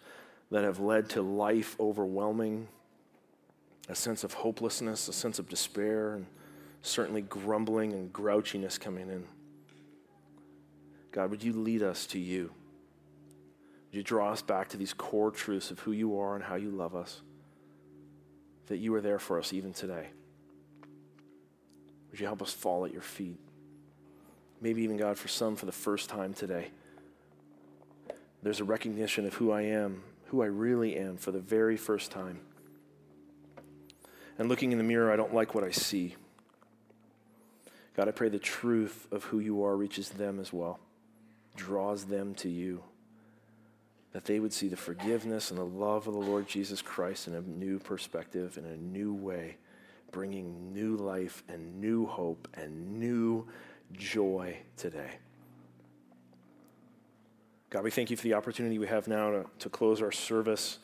that 0.54 0.64
have 0.64 0.80
led 0.80 1.10
to 1.10 1.20
life 1.24 1.76
overwhelming, 1.80 2.68
a 3.89 3.95
sense 3.95 4.24
of 4.24 4.36
hopelessness, 4.36 5.08
a 5.08 5.14
sense 5.14 5.39
of 5.39 5.49
despair, 5.49 6.14
and 6.14 6.28
certainly 6.84 7.24
grumbling 7.24 7.91
and 7.91 8.14
grouchiness 8.14 8.80
coming 8.80 9.10
in. 9.10 9.26
God, 11.12 11.32
would 11.32 11.41
you 11.41 11.54
lead 11.54 11.82
us 11.82 12.06
to 12.06 12.20
you? 12.20 12.51
Would 13.89 13.97
you 13.97 14.04
draw 14.04 14.32
us 14.32 14.43
back 14.43 14.70
to 14.70 14.78
these 14.78 14.93
core 14.93 15.32
truths 15.32 15.72
of 15.72 15.80
who 15.80 15.91
you 15.91 16.20
are 16.20 16.36
and 16.36 16.43
how 16.43 16.54
you 16.54 16.70
love 16.70 16.95
us? 16.95 17.22
That 18.68 18.78
you 18.78 18.93
are 18.93 19.01
there 19.01 19.18
for 19.18 19.39
us 19.39 19.54
even 19.54 19.74
today. 19.74 20.10
Would 22.12 22.20
you 22.20 22.28
help 22.28 22.43
us 22.43 22.54
fall 22.54 22.86
at 22.86 22.93
your 22.93 23.01
feet? 23.01 23.39
Maybe 24.62 24.84
even, 24.84 24.97
God, 24.97 25.18
for 25.18 25.30
some, 25.30 25.56
for 25.56 25.66
the 25.66 25.72
first 25.72 26.12
time 26.12 26.36
today, 26.36 26.68
there's 28.43 28.60
a 28.60 28.64
recognition 28.64 29.26
of 29.26 29.34
who 29.34 29.49
I 29.51 29.64
am 29.64 30.04
who 30.34 30.42
I 30.42 30.48
really 30.48 30.98
am 30.98 31.16
for 31.16 31.30
the 31.30 31.40
very 31.40 31.78
first 31.78 32.10
time. 32.10 32.40
And 34.40 34.50
looking 34.50 34.72
in 34.72 34.80
the 34.80 34.84
mirror, 34.84 35.12
I 35.12 35.16
don't 35.16 35.32
like 35.32 35.54
what 35.54 35.64
I 35.64 35.70
see. 35.70 36.16
God, 37.96 38.08
I 38.08 38.12
pray 38.12 38.30
the 38.30 38.40
truth 38.40 39.08
of 39.12 39.26
who 39.26 39.38
you 39.38 39.64
are 39.64 39.78
reaches 39.78 40.10
them 40.10 40.40
as 40.40 40.52
well, 40.52 40.80
draws 41.56 42.06
them 42.06 42.34
to 42.34 42.50
you, 42.50 42.82
that 44.12 44.26
they 44.26 44.40
would 44.40 44.54
see 44.54 44.68
the 44.68 44.76
forgiveness 44.76 45.52
and 45.52 45.60
the 45.60 45.64
love 45.64 46.08
of 46.08 46.16
the 46.16 46.20
Lord 46.20 46.48
Jesus 46.48 46.82
Christ 46.82 47.28
in 47.28 47.36
a 47.36 47.42
new 47.42 47.78
perspective, 47.78 48.58
in 48.58 48.66
a 48.66 48.76
new 48.76 49.14
way, 49.14 49.58
bringing 50.12 50.74
new 50.74 50.98
life 50.98 51.44
and 51.48 51.80
new 51.80 52.08
hope 52.08 52.48
and 52.56 53.00
new 53.00 53.48
joy 53.92 54.58
today. 54.78 55.12
God, 57.74 57.84
we 57.84 57.90
thank 57.90 58.12
you 58.12 58.18
for 58.18 58.22
the 58.22 58.36
opportunity 58.36 58.78
we 58.78 58.86
have 58.86 59.08
now 59.08 59.32
to, 59.32 59.46
to 59.58 59.68
close 59.68 60.00
our 60.04 60.12
service 60.12 60.78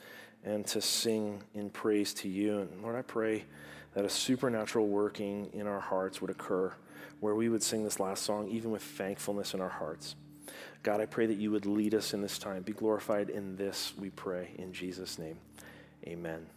and 0.44 0.66
to 0.66 0.82
sing 0.82 1.44
in 1.54 1.70
praise 1.70 2.16
to 2.16 2.28
you. 2.28 2.62
And 2.62 2.82
Lord, 2.82 2.96
I 2.96 3.04
pray 3.04 3.46
that 3.94 4.06
a 4.06 4.10
supernatural 4.10 4.88
working 4.88 5.52
in 5.54 5.68
our 5.68 5.80
hearts 5.80 6.20
would 6.20 6.32
occur 6.32 6.74
where 7.20 7.36
we 7.36 7.48
would 7.48 7.62
sing 7.62 7.84
this 7.84 8.00
last 8.00 8.24
song 8.24 8.48
even 8.48 8.72
with 8.72 8.82
thankfulness 8.82 9.54
in 9.54 9.62
our 9.62 9.70
hearts. 9.70 10.16
God, 10.82 11.00
I 11.00 11.06
pray 11.06 11.28
that 11.28 11.38
you 11.38 11.52
would 11.52 11.68
lead 11.68 11.94
us 11.94 12.16
in 12.16 12.24
this 12.24 12.40
time. 12.40 12.64
Be 12.64 12.74
glorified 12.74 13.30
in 13.30 13.56
this, 13.56 13.94
we 13.96 14.10
pray. 14.10 14.56
In 14.58 14.74
Jesus' 14.74 15.20
name, 15.20 15.38
amen. 16.08 16.48